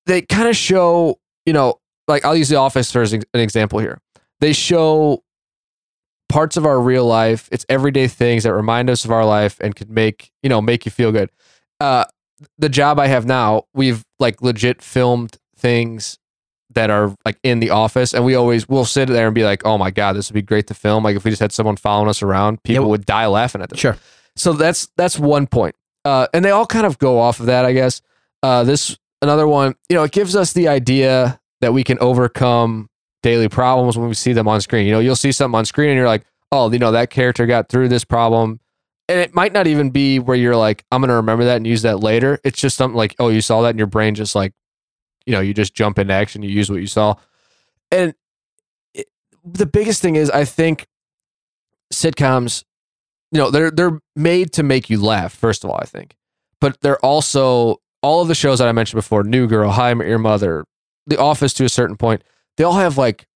they 0.05 0.21
kind 0.21 0.47
of 0.47 0.55
show, 0.55 1.19
you 1.45 1.53
know, 1.53 1.79
like 2.07 2.25
I'll 2.25 2.35
use 2.35 2.49
The 2.49 2.55
Office 2.57 2.95
as 2.95 3.13
an 3.13 3.23
example 3.33 3.79
here. 3.79 3.99
They 4.39 4.53
show 4.53 5.23
parts 6.29 6.57
of 6.57 6.65
our 6.65 6.79
real 6.79 7.05
life. 7.05 7.49
It's 7.51 7.65
everyday 7.69 8.07
things 8.07 8.43
that 8.43 8.53
remind 8.53 8.89
us 8.89 9.05
of 9.05 9.11
our 9.11 9.25
life 9.25 9.57
and 9.59 9.75
could 9.75 9.89
make 9.89 10.31
you 10.43 10.49
know 10.49 10.61
make 10.61 10.85
you 10.85 10.91
feel 10.91 11.11
good. 11.11 11.29
Uh, 11.79 12.05
the 12.57 12.69
job 12.69 12.99
I 12.99 13.07
have 13.07 13.25
now, 13.25 13.63
we've 13.73 14.03
like 14.19 14.41
legit 14.41 14.81
filmed 14.81 15.37
things 15.55 16.17
that 16.73 16.89
are 16.89 17.13
like 17.25 17.37
in 17.43 17.59
the 17.59 17.69
office, 17.69 18.13
and 18.13 18.23
we 18.25 18.33
always 18.35 18.67
we'll 18.69 18.85
sit 18.85 19.09
there 19.09 19.27
and 19.27 19.35
be 19.35 19.43
like, 19.43 19.65
"Oh 19.65 19.77
my 19.77 19.91
god, 19.91 20.13
this 20.13 20.29
would 20.29 20.35
be 20.35 20.41
great 20.41 20.67
to 20.67 20.73
film." 20.73 21.03
Like 21.03 21.15
if 21.17 21.23
we 21.25 21.31
just 21.31 21.41
had 21.41 21.51
someone 21.51 21.75
following 21.75 22.09
us 22.09 22.21
around, 22.23 22.63
people 22.63 22.85
Yeah. 22.85 22.89
would 22.91 23.05
die 23.05 23.27
laughing 23.27 23.61
at 23.61 23.69
them. 23.69 23.77
Sure. 23.77 23.97
So 24.37 24.53
that's 24.53 24.87
that's 24.95 25.19
one 25.19 25.47
point, 25.47 25.75
uh, 26.05 26.27
and 26.33 26.45
they 26.45 26.51
all 26.51 26.65
kind 26.65 26.85
of 26.85 26.97
go 26.97 27.19
off 27.19 27.39
of 27.41 27.47
that, 27.47 27.65
I 27.65 27.73
guess. 27.73 28.01
Uh, 28.41 28.63
this 28.63 28.97
another 29.21 29.47
one, 29.47 29.75
you 29.89 29.95
know, 29.97 30.03
it 30.03 30.11
gives 30.13 30.35
us 30.35 30.53
the 30.53 30.69
idea 30.69 31.40
that 31.61 31.73
we 31.73 31.83
can 31.83 31.97
overcome 31.99 32.89
daily 33.23 33.47
problems 33.47 33.97
when 33.97 34.07
we 34.07 34.13
see 34.13 34.33
them 34.33 34.47
on 34.47 34.61
screen. 34.61 34.85
You 34.85 34.93
know, 34.93 34.99
you'll 34.99 35.15
see 35.15 35.31
something 35.31 35.57
on 35.57 35.65
screen 35.65 35.89
and 35.89 35.97
you're 35.97 36.07
like, 36.07 36.25
oh, 36.51 36.71
you 36.71 36.79
know, 36.79 36.91
that 36.91 37.09
character 37.09 37.45
got 37.45 37.69
through 37.69 37.87
this 37.87 38.03
problem. 38.03 38.59
And 39.07 39.19
it 39.19 39.33
might 39.35 39.53
not 39.53 39.67
even 39.67 39.89
be 39.89 40.19
where 40.19 40.37
you're 40.37 40.55
like, 40.55 40.83
I'm 40.91 41.01
going 41.01 41.09
to 41.09 41.15
remember 41.15 41.45
that 41.45 41.57
and 41.57 41.67
use 41.67 41.81
that 41.83 41.99
later. 41.99 42.39
It's 42.43 42.59
just 42.59 42.77
something 42.77 42.97
like, 42.97 43.15
oh, 43.19 43.29
you 43.29 43.41
saw 43.41 43.61
that 43.61 43.69
and 43.69 43.77
your 43.77 43.87
brain 43.87 44.15
just 44.15 44.35
like, 44.35 44.53
you 45.25 45.33
know, 45.33 45.39
you 45.41 45.53
just 45.53 45.73
jump 45.73 45.99
into 45.99 46.13
action, 46.13 46.41
you 46.41 46.49
use 46.49 46.69
what 46.69 46.81
you 46.81 46.87
saw. 46.87 47.15
And 47.91 48.13
it, 48.93 49.07
the 49.43 49.65
biggest 49.65 50.01
thing 50.01 50.15
is, 50.15 50.29
I 50.29 50.45
think 50.45 50.87
sitcoms, 51.93 52.63
you 53.31 53.39
know, 53.39 53.51
they're 53.51 53.69
they're 53.69 53.99
made 54.15 54.53
to 54.53 54.63
make 54.63 54.89
you 54.89 55.01
laugh. 55.01 55.33
First 55.33 55.63
of 55.63 55.69
all, 55.69 55.79
I 55.79 55.85
think, 55.85 56.15
but 56.59 56.81
they're 56.81 57.03
also 57.05 57.81
all 58.01 58.21
of 58.21 58.27
the 58.27 58.35
shows 58.35 58.59
that 58.59 58.67
I 58.67 58.71
mentioned 58.71 58.97
before, 58.97 59.23
New 59.23 59.47
Girl, 59.47 59.71
How 59.71 59.85
I 59.85 59.93
Met 59.93 60.07
Your 60.07 60.17
Mother, 60.17 60.65
The 61.07 61.17
Office 61.19 61.53
to 61.55 61.65
a 61.65 61.69
certain 61.69 61.97
point, 61.97 62.23
they 62.57 62.63
all 62.63 62.73
have 62.73 62.97
like 62.97 63.27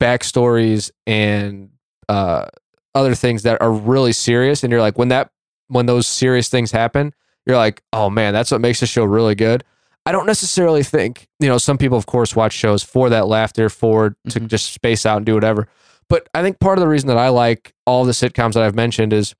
backstories 0.00 0.90
and 1.06 1.70
uh, 2.08 2.46
other 2.94 3.14
things 3.14 3.42
that 3.42 3.60
are 3.60 3.72
really 3.72 4.12
serious. 4.12 4.62
And 4.62 4.70
you're 4.70 4.80
like, 4.80 4.98
when 4.98 5.08
that 5.08 5.30
when 5.68 5.86
those 5.86 6.06
serious 6.06 6.48
things 6.48 6.70
happen, 6.72 7.12
you're 7.46 7.56
like, 7.56 7.82
oh 7.92 8.08
man, 8.08 8.32
that's 8.32 8.50
what 8.50 8.60
makes 8.60 8.80
the 8.80 8.86
show 8.86 9.04
really 9.04 9.34
good. 9.34 9.64
I 10.06 10.12
don't 10.12 10.26
necessarily 10.26 10.82
think, 10.82 11.28
you 11.40 11.48
know, 11.48 11.58
some 11.58 11.76
people 11.76 11.98
of 11.98 12.06
course 12.06 12.34
watch 12.34 12.54
shows 12.54 12.82
for 12.82 13.10
that 13.10 13.26
laughter, 13.26 13.68
for 13.68 14.16
to 14.30 14.40
Mhm. 14.40 14.46
just 14.48 14.72
space 14.72 15.04
out 15.04 15.18
and 15.18 15.26
do 15.26 15.34
whatever. 15.34 15.68
But 16.08 16.28
I 16.32 16.40
think 16.42 16.58
part 16.60 16.78
of 16.78 16.80
the 16.80 16.88
reason 16.88 17.08
that 17.08 17.18
I 17.18 17.28
like 17.28 17.74
all 17.86 18.06
the 18.06 18.12
sitcoms 18.12 18.54
that 18.54 18.62
I've 18.62 18.74
mentioned 18.74 19.12
is 19.12 19.34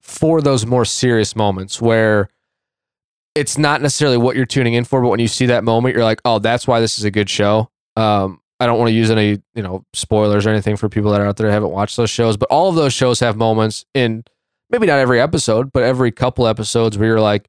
for 0.00 0.40
those 0.40 0.66
more 0.66 0.84
serious 0.84 1.36
moments 1.36 1.80
where 1.80 2.28
it's 3.34 3.56
not 3.58 3.80
necessarily 3.80 4.16
what 4.16 4.36
you're 4.36 4.46
tuning 4.46 4.74
in 4.74 4.84
for, 4.84 5.00
but 5.00 5.08
when 5.08 5.20
you 5.20 5.28
see 5.28 5.46
that 5.46 5.64
moment, 5.64 5.94
you're 5.94 6.04
like, 6.04 6.20
oh, 6.24 6.38
that's 6.38 6.66
why 6.66 6.80
this 6.80 6.98
is 6.98 7.04
a 7.04 7.10
good 7.10 7.30
show. 7.30 7.70
Um, 7.96 8.40
I 8.58 8.66
don't 8.66 8.78
want 8.78 8.88
to 8.88 8.94
use 8.94 9.10
any, 9.10 9.40
you 9.54 9.62
know, 9.62 9.84
spoilers 9.94 10.46
or 10.46 10.50
anything 10.50 10.76
for 10.76 10.88
people 10.88 11.10
that 11.12 11.20
are 11.20 11.26
out 11.26 11.36
there 11.36 11.46
that 11.46 11.52
haven't 11.52 11.70
watched 11.70 11.96
those 11.96 12.10
shows, 12.10 12.36
but 12.36 12.48
all 12.50 12.68
of 12.68 12.74
those 12.74 12.92
shows 12.92 13.20
have 13.20 13.36
moments 13.36 13.86
in 13.94 14.24
maybe 14.68 14.86
not 14.86 14.98
every 14.98 15.20
episode, 15.20 15.72
but 15.72 15.82
every 15.82 16.12
couple 16.12 16.46
episodes 16.46 16.98
where 16.98 17.08
you're 17.08 17.20
like, 17.20 17.48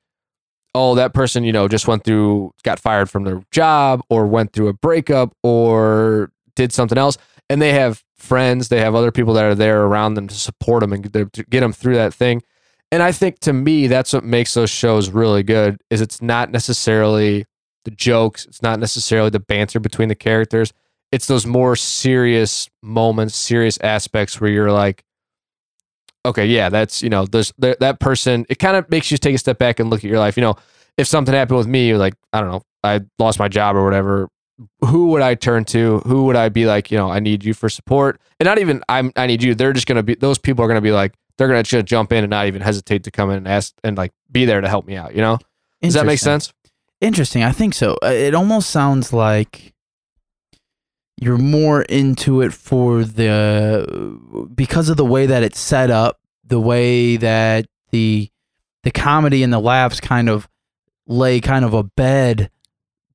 oh, 0.74 0.96
that 0.96 1.14
person, 1.14 1.44
you 1.44 1.52
know, 1.52 1.68
just 1.68 1.88
went 1.88 2.04
through, 2.04 2.54
got 2.64 2.80
fired 2.80 3.10
from 3.10 3.24
their 3.24 3.42
job 3.52 4.02
or 4.10 4.26
went 4.26 4.54
through 4.54 4.70
a 4.70 4.74
breakup 4.74 5.34
or 5.44 6.32
did 6.56 6.72
something 6.72 6.98
else. 6.98 7.18
And 7.50 7.62
they 7.62 7.74
have 7.74 8.04
friends, 8.18 8.70
they 8.70 8.80
have 8.80 8.96
other 8.96 9.12
people 9.12 9.34
that 9.34 9.44
are 9.44 9.56
there 9.56 9.84
around 9.84 10.14
them 10.14 10.28
to 10.28 10.36
support 10.36 10.82
them 10.82 10.94
and 10.94 11.12
get 11.12 11.60
them, 11.60 11.74
through 11.74 11.96
that 11.96 12.14
thing. 12.14 12.42
And 12.92 13.02
I 13.02 13.12
think 13.12 13.40
to 13.40 13.54
me, 13.54 13.88
that's 13.88 14.12
what 14.12 14.24
makes 14.24 14.54
those 14.54 14.70
shows 14.70 15.10
really 15.10 15.44
good 15.44 15.80
is 15.90 16.02
it's 16.02 16.22
not 16.22 16.52
necessarily 16.52 17.46
the 17.86 17.92
jokes, 17.92 18.46
it's 18.46 18.62
not 18.62 18.80
necessarily 18.80 19.30
the 19.30 19.40
banter 19.40 19.80
between 19.80 20.10
the 20.10 20.16
characters. 20.16 20.74
It's 21.12 21.26
those 21.28 21.46
more 21.46 21.76
serious 21.76 22.70
moments, 22.82 23.36
serious 23.36 23.78
aspects 23.82 24.40
where 24.40 24.50
you're 24.50 24.72
like, 24.72 25.04
okay, 26.26 26.46
yeah, 26.46 26.70
that's 26.70 27.02
you 27.02 27.10
know, 27.10 27.26
there's 27.26 27.54
that 27.58 27.80
that 27.80 28.00
person. 28.00 28.46
It 28.50 28.60
kind 28.60 28.76
of 28.76 28.90
makes 28.90 29.12
you 29.12 29.18
take 29.18 29.36
a 29.36 29.38
step 29.38 29.58
back 29.58 29.80
and 29.80 29.90
look 29.90 30.04
at 30.04 30.10
your 30.10 30.20
life. 30.20 30.38
You 30.38 30.42
know, 30.42 30.56
if 30.98 31.08
something 31.08 31.34
happened 31.34 31.58
with 31.58 31.68
me, 31.68 31.96
like 31.96 32.14
I 32.34 32.40
don't 32.40 32.50
know, 32.50 32.62
I 32.84 33.02
lost 33.20 33.40
my 33.40 33.48
job 33.48 33.76
or 33.76 33.84
whatever. 33.84 34.30
Who 34.86 35.08
would 35.08 35.22
I 35.22 35.36
turn 35.36 35.66
to? 35.66 36.00
Who 36.00 36.26
would 36.26 36.36
I 36.36 36.50
be 36.50 36.66
like? 36.66 36.92
You 36.92 36.98
know, 36.98 37.10
I 37.10 37.20
need 37.20 37.44
you 37.44 37.54
for 37.54 37.68
support, 37.68 38.22
and 38.40 38.46
not 38.46 38.60
even 38.60 38.84
I'm. 38.88 39.12
I 39.16 39.28
need 39.28 39.42
you. 39.42 39.56
They're 39.56 39.74
just 39.74 39.88
gonna 39.88 40.04
be. 40.04 40.16
Those 40.16 40.38
people 40.38 40.64
are 40.64 40.68
gonna 40.68 40.82
be 40.82 40.92
like. 40.92 41.14
They're 41.42 41.48
gonna 41.48 41.64
just 41.64 41.88
jump 41.88 42.12
in 42.12 42.24
and 42.24 42.30
not 42.30 42.46
even 42.46 42.62
hesitate 42.62 43.04
to 43.06 43.12
come 43.12 43.32
in 43.32 43.38
and 43.38 43.48
ask 43.48 43.74
and 43.84 43.98
like 43.98 44.12
be 44.32 44.46
there 44.46 44.62
to 44.62 44.70
help 44.70 44.86
me 44.86 44.96
out. 44.96 45.16
You 45.16 45.22
know, 45.22 45.40
does 45.82 45.96
that 45.96 46.06
make 46.06 46.20
sense? 46.20 46.54
Interesting. 47.02 47.42
I 47.44 47.52
think 47.52 47.74
so. 47.74 47.98
Uh, 48.04 48.10
It 48.10 48.36
almost 48.36 48.70
sounds 48.70 49.12
like 49.12 49.74
you're 51.20 51.40
more 51.40 51.82
into 51.84 52.42
it 52.42 52.54
for 52.54 53.04
the 53.04 54.48
because 54.54 54.88
of 54.90 54.98
the 54.98 55.06
way 55.06 55.26
that 55.26 55.42
it's 55.42 55.60
set 55.60 55.90
up, 55.90 56.20
the 56.46 56.60
way 56.60 57.18
that 57.18 57.66
the 57.90 58.30
the 58.84 58.92
comedy 58.92 59.42
and 59.42 59.52
the 59.52 59.60
laughs 59.60 60.00
kind 60.00 60.30
of 60.30 60.48
lay 61.08 61.40
kind 61.42 61.66
of 61.66 61.74
a 61.74 61.84
bed 61.84 62.52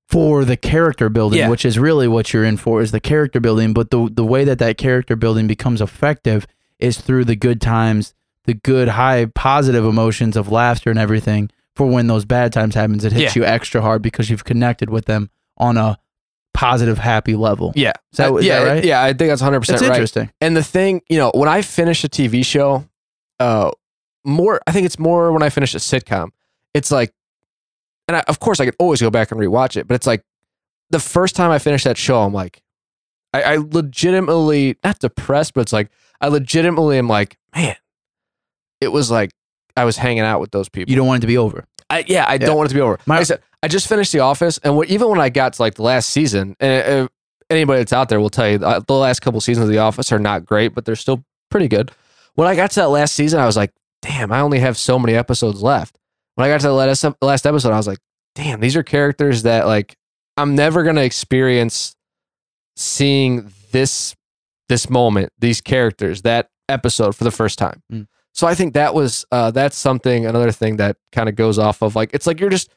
for 0.08 0.44
the 0.44 0.56
character 0.56 1.08
building, 1.08 1.38
Yeah. 1.40 1.48
which 1.48 1.64
is 1.64 1.78
really 1.78 2.06
what 2.08 2.32
you're 2.32 2.44
in 2.44 2.56
for 2.56 2.80
is 2.80 2.90
the 2.90 3.00
character 3.00 3.38
building. 3.38 3.72
But 3.72 3.90
the 3.92 4.08
the 4.12 4.24
way 4.24 4.44
that 4.44 4.58
that 4.58 4.78
character 4.78 5.14
building 5.16 5.46
becomes 5.46 5.80
effective 5.80 6.46
is 6.78 7.00
through 7.00 7.24
the 7.24 7.36
good 7.36 7.60
times, 7.60 8.14
the 8.46 8.54
good 8.54 8.88
high 8.88 9.26
positive 9.26 9.84
emotions 9.84 10.36
of 10.36 10.50
laughter 10.50 10.90
and 10.90 10.98
everything. 10.98 11.50
For 11.74 11.86
when 11.86 12.06
those 12.06 12.24
bad 12.24 12.52
times 12.52 12.74
happens, 12.74 13.04
it 13.04 13.12
hits 13.12 13.36
Yeah. 13.36 13.42
you 13.42 13.46
extra 13.46 13.82
hard 13.82 14.00
because 14.00 14.30
you've 14.30 14.44
connected 14.44 14.88
with 14.88 15.04
them 15.04 15.28
on 15.58 15.76
a 15.76 15.98
positive, 16.54 16.96
happy 16.98 17.34
level. 17.36 17.72
Yeah, 17.76 17.92
Is 18.12 18.16
that- 18.16 18.30
Uh, 18.30 18.36
is 18.36 18.46
yeah, 18.46 18.60
that 18.60 18.66
right? 18.70 18.84
yeah. 18.84 19.02
I 19.02 19.08
think 19.12 19.28
that's 19.30 19.42
100 19.42 19.58
It's 19.58 19.66
percent 19.70 19.82
right. 19.90 19.96
interesting. 19.96 20.30
And 20.40 20.56
the 20.56 20.62
thing, 20.64 21.02
you 21.10 21.18
know, 21.18 21.30
when 21.34 21.50
I 21.50 21.60
finish 21.60 22.02
a 22.02 22.08
TV 22.08 22.42
show, 22.42 22.86
uh, 23.38 23.70
more, 24.24 24.60
I 24.66 24.72
think 24.72 24.86
it's 24.86 24.98
more 24.98 25.32
when 25.32 25.42
I 25.42 25.50
finish 25.50 25.74
a 25.74 25.78
sitcom. 25.78 26.30
It's 26.72 26.90
like, 26.90 27.12
and 28.08 28.16
I, 28.16 28.20
of 28.26 28.40
course, 28.40 28.58
I 28.58 28.64
could 28.64 28.76
always 28.78 29.02
go 29.02 29.10
back 29.10 29.30
and 29.30 29.38
rewatch 29.40 29.76
it, 29.76 29.86
but 29.86 29.94
it's 29.96 30.06
like 30.06 30.22
the 30.88 30.98
first 31.00 31.36
time 31.36 31.50
I 31.50 31.58
finish 31.58 31.84
that 31.84 31.98
show, 31.98 32.22
I'm 32.22 32.32
like, 32.32 32.62
I, 33.34 33.42
I 33.42 33.56
legitimately 33.56 34.76
not 34.82 34.98
depressed, 35.00 35.52
but 35.54 35.62
it's 35.62 35.72
like 35.72 35.90
I 36.22 36.28
legitimately 36.28 36.96
am 36.98 37.08
like, 37.08 37.36
man, 37.54 37.76
it 38.80 38.88
was 38.88 39.10
like 39.10 39.30
I 39.76 39.84
was 39.84 39.96
hanging 39.96 40.20
out 40.22 40.40
with 40.40 40.50
those 40.50 40.68
people. 40.68 40.90
You 40.90 40.96
don't 40.96 41.06
want 41.06 41.18
it 41.18 41.20
to 41.22 41.26
be 41.26 41.38
over. 41.38 41.64
I, 41.90 42.04
yeah, 42.06 42.24
I 42.26 42.32
Yeah. 42.34 42.38
don't 42.38 42.56
want 42.56 42.66
it 42.68 42.70
to 42.70 42.74
be 42.74 42.80
over. 42.80 42.98
My- 43.06 43.16
like 43.16 43.20
I 43.20 43.24
said, 43.24 43.42
I 43.62 43.68
just 43.68 43.88
finished 43.88 44.12
The 44.12 44.20
Office, 44.20 44.58
and 44.62 44.76
what, 44.76 44.88
even 44.88 45.08
when 45.08 45.20
I 45.20 45.28
got 45.28 45.54
to 45.54 45.62
like 45.62 45.74
the 45.74 45.82
last 45.82 46.10
season, 46.10 46.56
and 46.60 47.04
uh, 47.04 47.08
anybody 47.50 47.80
that's 47.80 47.92
out 47.92 48.08
there 48.08 48.20
will 48.20 48.30
tell 48.30 48.48
you 48.48 48.58
uh, 48.64 48.80
the 48.86 48.94
last 48.94 49.20
couple 49.20 49.40
seasons 49.40 49.64
of 49.68 49.72
The 49.72 49.78
Office 49.78 50.10
are 50.12 50.18
not 50.18 50.44
great, 50.44 50.74
but 50.74 50.84
they're 50.84 50.96
still 50.96 51.24
pretty 51.50 51.68
good. 51.68 51.90
When 52.34 52.46
I 52.48 52.54
got 52.54 52.70
to 52.72 52.80
that 52.80 52.88
last 52.88 53.14
season, 53.14 53.40
I 53.40 53.46
was 53.46 53.56
like, 53.56 53.72
damn, 54.02 54.30
I 54.32 54.40
only 54.40 54.58
have 54.60 54.76
so 54.76 54.98
many 54.98 55.14
episodes 55.14 55.62
left. 55.62 55.96
When 56.34 56.44
I 56.46 56.52
got 56.52 56.60
to 56.60 56.66
the 56.66 56.72
last, 56.74 57.04
last 57.22 57.46
episode, 57.46 57.72
I 57.72 57.76
was 57.76 57.86
like, 57.86 57.98
damn, 58.34 58.60
these 58.60 58.76
are 58.76 58.82
characters 58.82 59.42
that 59.44 59.66
like 59.66 59.96
I'm 60.36 60.54
never 60.54 60.82
gonna 60.82 61.00
experience 61.02 61.94
seeing 62.76 63.50
this 63.72 64.14
this 64.68 64.90
moment, 64.90 65.32
these 65.38 65.60
characters, 65.60 66.22
that 66.22 66.48
episode 66.68 67.14
for 67.14 67.24
the 67.24 67.30
first 67.30 67.58
time. 67.58 67.82
Mm. 67.92 68.06
So 68.36 68.46
I 68.46 68.54
think 68.54 68.74
that 68.74 68.92
was 68.94 69.24
uh, 69.32 69.50
that's 69.50 69.78
something 69.78 70.26
another 70.26 70.52
thing 70.52 70.76
that 70.76 70.98
kind 71.10 71.26
of 71.26 71.36
goes 71.36 71.58
off 71.58 71.80
of 71.80 71.96
like 71.96 72.10
it's 72.12 72.26
like 72.26 72.38
you're 72.38 72.50
just 72.50 72.68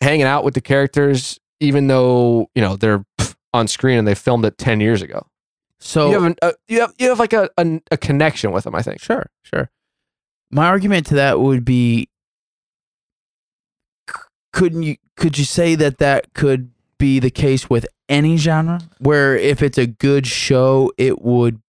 hanging 0.00 0.24
out 0.24 0.44
with 0.44 0.54
the 0.54 0.62
characters, 0.62 1.38
even 1.60 1.88
though 1.88 2.48
you 2.54 2.62
know 2.62 2.76
they're 2.76 3.04
on 3.52 3.68
screen 3.68 3.98
and 3.98 4.08
they 4.08 4.14
filmed 4.14 4.46
it 4.46 4.56
ten 4.56 4.80
years 4.80 5.02
ago. 5.02 5.26
So 5.78 6.08
you 6.08 6.14
have 6.14 6.24
an, 6.24 6.36
uh, 6.40 6.52
you 6.68 6.80
have 6.80 6.94
you 6.98 7.10
have 7.10 7.18
like 7.18 7.34
a, 7.34 7.50
a 7.58 7.80
a 7.90 7.96
connection 7.98 8.50
with 8.50 8.64
them. 8.64 8.74
I 8.74 8.80
think. 8.80 8.98
Sure, 8.98 9.26
sure. 9.42 9.70
My 10.50 10.68
argument 10.68 11.06
to 11.08 11.16
that 11.16 11.38
would 11.38 11.66
be 11.66 12.08
c- 14.08 14.16
couldn't 14.54 14.84
you 14.84 14.96
could 15.18 15.36
you 15.36 15.44
say 15.44 15.74
that 15.74 15.98
that 15.98 16.32
could 16.32 16.70
be 16.96 17.18
the 17.18 17.30
case 17.30 17.68
with 17.68 17.84
any 18.08 18.38
genre 18.38 18.80
where 19.00 19.36
if 19.36 19.62
it's 19.62 19.76
a 19.76 19.86
good 19.86 20.26
show 20.26 20.90
it 20.96 21.20
would 21.20 21.60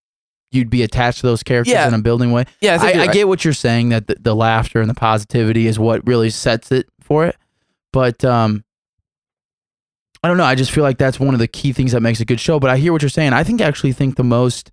you'd 0.55 0.69
be 0.69 0.81
attached 0.83 1.19
to 1.21 1.27
those 1.27 1.43
characters 1.43 1.73
Yeah. 1.73 1.87
in 1.87 1.93
a 1.93 2.01
building 2.01 2.31
way. 2.31 2.45
Yeah, 2.61 2.77
I, 2.81 3.01
I 3.01 3.07
get 3.07 3.27
what 3.27 3.43
you're 3.45 3.53
saying 3.53 3.89
that 3.89 4.07
the, 4.07 4.15
the 4.19 4.35
laughter 4.35 4.81
and 4.81 4.89
the 4.89 4.93
positivity 4.95 5.67
is 5.67 5.77
what 5.77 6.05
really 6.07 6.29
sets 6.29 6.71
it 6.71 6.87
for 7.01 7.25
it. 7.25 7.35
But 7.93 8.23
um 8.25 8.63
i 10.23 10.27
don't 10.27 10.37
know 10.37 10.43
i 10.43 10.55
just 10.55 10.71
feel 10.71 10.83
like 10.83 10.97
that's 10.97 11.19
one 11.19 11.35
of 11.35 11.39
the 11.39 11.47
key 11.47 11.71
things 11.71 11.91
that 11.91 12.01
makes 12.01 12.19
a 12.19 12.25
good 12.25 12.39
show. 12.39 12.59
But 12.59 12.69
i 12.71 12.77
hear 12.77 12.91
what 12.91 13.01
you're 13.03 13.09
saying. 13.09 13.33
I 13.33 13.43
think 13.43 13.61
I 13.61 13.65
actually 13.65 13.93
think 13.93 14.15
the 14.15 14.23
most 14.23 14.71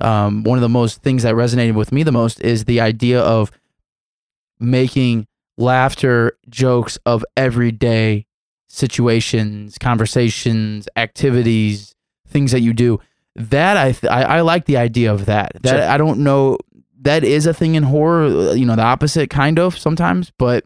um 0.00 0.42
one 0.44 0.56
of 0.58 0.62
the 0.62 0.68
most 0.68 1.02
things 1.02 1.22
that 1.24 1.34
resonated 1.34 1.74
with 1.74 1.92
me 1.92 2.02
the 2.02 2.12
most 2.12 2.40
is 2.40 2.64
the 2.64 2.80
idea 2.80 3.20
of 3.20 3.50
making 4.58 5.26
laughter 5.58 6.36
jokes 6.48 6.98
of 7.06 7.24
everyday 7.36 8.26
situations 8.68 9.78
conversations 9.78 10.88
activities 10.96 11.94
things 12.28 12.52
that 12.52 12.60
you 12.60 12.72
do 12.74 12.98
that 13.36 13.76
i 13.76 13.92
th- 13.92 14.10
I, 14.10 14.22
I 14.22 14.40
like 14.40 14.64
the 14.64 14.76
idea 14.76 15.12
of 15.12 15.26
that 15.26 15.52
that 15.62 15.70
Sure. 15.80 15.88
i 15.90 15.96
don't 15.96 16.20
know 16.20 16.58
that 17.02 17.22
is 17.24 17.46
a 17.46 17.54
thing 17.54 17.74
in 17.74 17.82
horror 17.84 18.54
you 18.54 18.64
know 18.66 18.74
the 18.76 18.82
opposite 18.82 19.30
kind 19.30 19.58
of 19.58 19.76
sometimes 19.78 20.32
but 20.38 20.64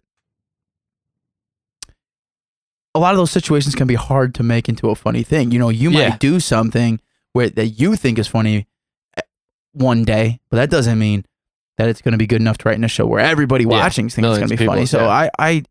a 2.94 2.98
lot 2.98 3.12
of 3.12 3.18
those 3.18 3.30
situations 3.30 3.74
can 3.74 3.86
be 3.86 3.94
hard 3.94 4.34
to 4.34 4.42
make 4.42 4.68
into 4.68 4.90
a 4.90 4.94
funny 4.94 5.22
thing 5.22 5.50
you 5.50 5.58
know 5.58 5.68
you 5.68 5.90
Yeah. 5.90 6.10
might 6.10 6.18
do 6.20 6.40
something 6.40 7.00
where 7.32 7.48
that 7.50 7.66
you 7.68 7.96
think 7.96 8.18
is 8.18 8.26
funny 8.26 8.66
eh, 9.16 9.20
one 9.72 10.04
day 10.04 10.40
but 10.50 10.56
that 10.56 10.70
doesn't 10.70 10.98
mean 10.98 11.24
that 11.78 11.88
it's 11.88 12.02
going 12.02 12.12
to 12.12 12.18
be 12.18 12.26
good 12.26 12.40
enough 12.40 12.58
to 12.58 12.68
write 12.68 12.76
in 12.76 12.84
a 12.84 12.88
show 12.88 13.06
where 13.06 13.20
everybody 13.20 13.64
Yeah. 13.64 13.70
watching 13.70 14.08
thinks 14.08 14.28
it's 14.28 14.38
going 14.38 14.48
to 14.50 14.56
be 14.56 14.66
funny 14.66 14.86
so 14.86 15.00
yeah. 15.00 15.08
i 15.08 15.30
i 15.38 15.62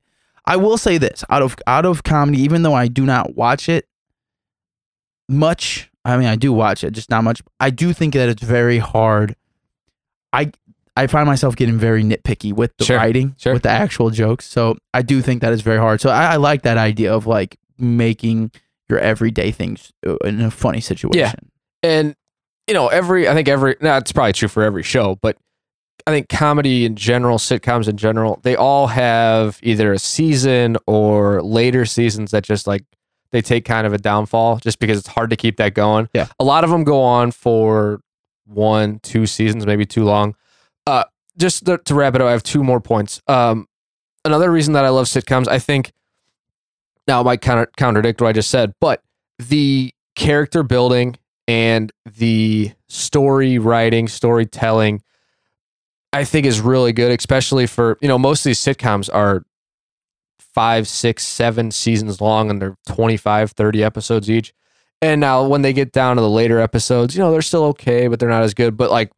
I 0.46 0.56
will 0.56 0.78
say 0.78 0.98
this 0.98 1.24
out 1.30 1.44
of 1.44 1.56
out 1.68 1.86
of 1.86 2.02
comedy, 2.02 2.40
even 2.42 2.64
though 2.64 2.74
I 2.74 2.88
do 2.88 3.06
not 3.06 3.36
watch 3.36 3.70
it 3.70 3.88
much. 5.28 5.89
I 6.10 6.18
mean, 6.18 6.28
I 6.28 6.36
do 6.36 6.52
watch 6.54 6.84
it, 6.84 6.92
just 6.92 7.10
not 7.10 7.24
much. 7.24 7.42
I 7.60 7.70
do 7.70 7.94
think 7.94 8.14
that 8.16 8.30
it's 8.30 8.44
very 8.44 8.78
hard. 8.80 9.36
I 10.34 10.52
I 10.96 11.08
find 11.08 11.26
myself 11.28 11.56
getting 11.56 11.78
very 11.78 12.04
nitpicky 12.04 12.52
with 12.54 12.76
the 12.78 12.86
Sure, 12.86 12.98
writing, 12.98 13.36
sure. 13.38 13.54
with 13.54 13.64
the 13.64 13.70
actual 13.70 14.10
jokes. 14.10 14.46
So 14.46 14.78
I 14.94 15.02
do 15.02 15.22
think 15.22 15.42
that 15.42 15.54
is 15.54 15.62
very 15.62 15.78
hard. 15.80 16.02
So 16.02 16.10
I, 16.10 16.34
I 16.34 16.36
like 16.36 16.64
that 16.64 16.78
idea 16.78 17.14
of 17.14 17.26
like 17.26 17.58
making 17.78 18.52
your 18.90 19.00
everyday 19.00 19.52
things 19.52 19.94
uh, 20.06 20.18
in 20.26 20.42
a 20.42 20.52
funny 20.52 20.82
situation. 20.82 21.18
Yeah. 21.20 21.34
and 21.84 22.16
you 22.68 22.74
know 22.76 22.88
every 22.88 23.28
i 23.28 23.34
think 23.34 23.48
every 23.48 23.76
no 23.82 23.98
it's 23.98 24.12
probably 24.12 24.34
true 24.34 24.48
for 24.48 24.62
every 24.62 24.84
show 24.84 25.18
but 25.24 25.36
i 26.06 26.12
think 26.12 26.30
comedy 26.30 26.86
in 26.86 26.96
general 26.96 27.40
sitcoms 27.40 27.88
in 27.88 27.98
general 27.98 28.40
they 28.44 28.56
all 28.56 28.86
have 28.88 29.58
either 29.64 29.92
a 29.92 29.98
season 29.98 30.78
or 30.86 31.42
later 31.42 31.84
seasons 31.86 32.30
that 32.30 32.44
just 32.44 32.68
like 32.68 32.84
they 33.32 33.42
take 33.42 33.66
kind 33.66 33.86
of 33.86 33.94
a 33.94 33.98
downfall 33.98 34.58
just 34.58 34.80
because 34.80 34.98
it's 34.98 35.08
hard 35.08 35.30
to 35.30 35.36
keep 35.36 35.58
that 35.58 35.74
going. 35.74 36.10
Yeah. 36.14 36.28
a 36.40 36.44
lot 36.44 36.64
of 36.64 36.70
them 36.70 36.84
go 36.84 37.02
on 37.02 37.32
for 37.32 38.02
one 38.46 39.00
two 39.00 39.26
seasons 39.26 39.66
maybe 39.66 39.86
too 39.86 40.04
long. 40.04 40.36
Uh 40.88 41.04
just 41.38 41.66
to, 41.66 41.78
to 41.78 41.96
wrap 41.96 42.16
it 42.16 42.22
up 42.22 42.28
i 42.28 42.32
have 42.32 42.44
two 42.44 42.64
more 42.64 42.82
points. 42.82 43.22
Um 43.28 43.68
another 44.26 44.52
reason 44.52 44.74
that 44.74 44.84
i 44.84 44.90
love 44.90 45.06
sitcoms 45.06 45.48
i 45.48 45.58
think 45.60 45.94
now 47.08 47.22
it 47.22 47.24
might 47.24 47.48
of 47.48 47.68
contradict 47.78 48.22
what 48.22 48.28
i 48.28 48.34
just 48.34 48.50
said 48.50 48.74
but 48.82 49.02
the 49.38 49.94
character 50.16 50.62
building 50.64 51.16
and 51.48 51.92
the 52.18 52.72
story 52.90 53.58
writing, 53.58 54.08
storytelling, 54.08 55.02
I 56.14 56.24
think 56.24 56.46
is 56.46 56.62
really 56.62 56.94
good, 56.94 57.18
especially 57.18 57.66
for, 57.66 57.98
you 58.02 58.08
know, 58.08 58.20
most 58.20 58.42
of 58.42 58.44
these 58.50 58.60
sitcoms 58.60 59.10
are 59.12 59.44
five, 60.60 60.90
six, 60.90 61.26
seven 61.26 61.72
seasons 61.72 62.20
long 62.20 62.50
and 62.50 62.62
they're 62.62 62.76
25, 62.86 63.52
30 63.52 63.82
episodes 63.82 64.30
each. 64.30 64.54
And 65.02 65.22
now 65.22 65.48
when 65.48 65.62
they 65.62 65.72
get 65.72 65.94
down 65.94 66.18
to 66.18 66.22
the 66.22 66.30
later 66.30 66.60
episodes, 66.60 67.16
you 67.16 67.22
know, 67.22 67.32
they're 67.32 67.42
still 67.42 67.64
okay, 67.68 68.10
but 68.10 68.20
they're 68.20 68.28
not 68.28 68.44
as 68.44 68.54
good. 68.54 68.76
But 68.76 68.92
like 68.92 69.10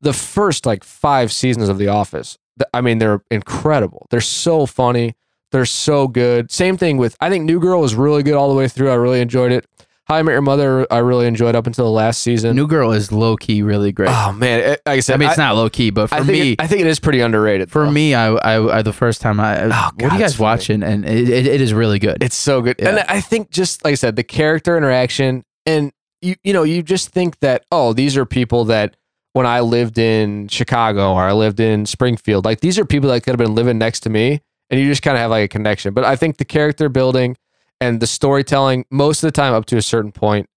the 0.00 0.12
first 0.12 0.66
like 0.66 0.82
five 0.82 1.30
seasons 1.30 1.68
of 1.68 1.78
The 1.78 1.86
Office, 1.86 2.36
I 2.74 2.80
mean, 2.80 2.98
they're 2.98 3.20
incredible. 3.30 4.08
They're 4.10 4.20
so 4.20 4.66
funny. 4.66 5.14
They're 5.52 5.66
so 5.66 6.08
good. 6.08 6.50
Same 6.50 6.76
thing 6.76 6.96
with, 6.96 7.16
I 7.20 7.30
think 7.30 7.44
New 7.44 7.60
Girl 7.60 7.80
was 7.80 7.94
really 7.94 8.24
good 8.24 8.34
all 8.34 8.48
the 8.48 8.56
way 8.56 8.66
through. 8.66 8.90
I 8.90 8.94
really 8.94 9.20
enjoyed 9.20 9.52
it. 9.52 9.66
How 10.10 10.16
I 10.16 10.22
Met 10.22 10.32
Your 10.32 10.40
Mother, 10.40 10.86
I 10.90 10.98
really 10.98 11.26
enjoyed 11.26 11.54
up 11.54 11.66
until 11.66 11.84
the 11.84 11.90
last 11.90 12.22
season. 12.22 12.56
New 12.56 12.66
Girl 12.66 12.92
is 12.92 13.12
low 13.12 13.36
key 13.36 13.60
really 13.60 13.92
great. 13.92 14.08
oh 14.08 14.32
man, 14.32 14.60
it, 14.60 14.80
like 14.86 14.96
I 14.96 15.00
said, 15.00 15.14
I 15.14 15.16
mean, 15.18 15.28
it's 15.28 15.36
not 15.36 15.54
low 15.54 15.68
key, 15.68 15.90
but 15.90 16.06
for 16.06 16.14
I 16.14 16.18
think 16.20 16.28
me, 16.28 16.52
it, 16.52 16.62
I 16.62 16.66
think 16.66 16.80
it 16.80 16.86
is 16.86 16.98
pretty 16.98 17.20
underrated. 17.20 17.70
for 17.70 17.84
though. 17.84 17.90
me, 17.90 18.14
I, 18.14 18.28
I, 18.28 18.78
I 18.78 18.80
the 18.80 18.94
first 18.94 19.20
time 19.20 19.38
I, 19.38 19.64
oh, 19.64 19.68
what 19.68 19.98
God, 19.98 20.10
are 20.10 20.14
you 20.14 20.18
guys 20.18 20.38
watching? 20.38 20.82
And 20.82 21.04
it, 21.04 21.28
it, 21.28 21.46
it 21.46 21.60
is 21.60 21.74
really 21.74 21.98
good. 21.98 22.22
it's 22.22 22.36
so 22.36 22.62
good, 22.62 22.80
and 22.80 23.00
I 23.00 23.20
think 23.20 23.50
just 23.50 23.84
like 23.84 23.92
I 23.92 23.96
said, 23.96 24.16
the 24.16 24.24
character 24.24 24.78
interaction, 24.78 25.44
and 25.66 25.92
you 26.22 26.36
you 26.42 26.54
know, 26.54 26.62
you 26.62 26.82
just 26.82 27.10
think 27.10 27.38
that 27.40 27.66
oh, 27.70 27.92
these 27.92 28.16
are 28.16 28.24
people 28.24 28.64
that 28.64 28.96
when 29.34 29.44
I 29.44 29.60
lived 29.60 29.98
in 29.98 30.48
Chicago 30.48 31.12
or 31.12 31.24
I 31.24 31.34
lived 31.34 31.60
in 31.60 31.84
Springfield, 31.84 32.46
like 32.46 32.60
these 32.60 32.78
are 32.78 32.86
people 32.86 33.10
that 33.10 33.24
could 33.24 33.32
have 33.32 33.46
been 33.46 33.54
living 33.54 33.76
next 33.76 34.00
to 34.04 34.08
me, 34.08 34.40
and 34.70 34.80
you 34.80 34.86
just 34.86 35.02
kind 35.02 35.18
of 35.18 35.20
have 35.20 35.30
like 35.30 35.44
a 35.44 35.48
connection. 35.48 35.92
But 35.92 36.04
I 36.04 36.16
think 36.16 36.38
the 36.38 36.46
character 36.46 36.88
building 36.88 37.36
and 37.80 38.00
the 38.00 38.06
storytelling, 38.06 38.84
most 38.90 39.22
of 39.22 39.28
the 39.28 39.32
time, 39.32 39.54
up 39.54 39.66
to 39.66 39.76
a 39.76 39.82
certain 39.82 40.12
point, 40.12 40.48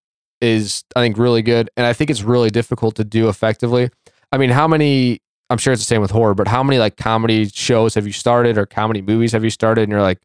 is 0.41 0.83
I 0.95 1.01
think 1.01 1.17
really 1.17 1.41
good, 1.41 1.69
and 1.77 1.85
I 1.85 1.93
think 1.93 2.09
it's 2.09 2.23
really 2.23 2.49
difficult 2.49 2.95
to 2.95 3.03
do 3.03 3.29
effectively. 3.29 3.89
I 4.31 4.37
mean, 4.37 4.49
how 4.49 4.67
many? 4.67 5.21
I'm 5.49 5.57
sure 5.57 5.73
it's 5.73 5.81
the 5.81 5.85
same 5.85 6.01
with 6.01 6.11
horror, 6.11 6.33
but 6.33 6.47
how 6.47 6.63
many 6.63 6.79
like 6.79 6.95
comedy 6.95 7.47
shows 7.49 7.95
have 7.95 8.07
you 8.07 8.13
started 8.13 8.57
or 8.57 8.65
comedy 8.65 9.01
movies 9.01 9.33
have 9.33 9.43
you 9.43 9.49
started, 9.49 9.83
and 9.83 9.91
you're 9.91 10.01
like, 10.01 10.19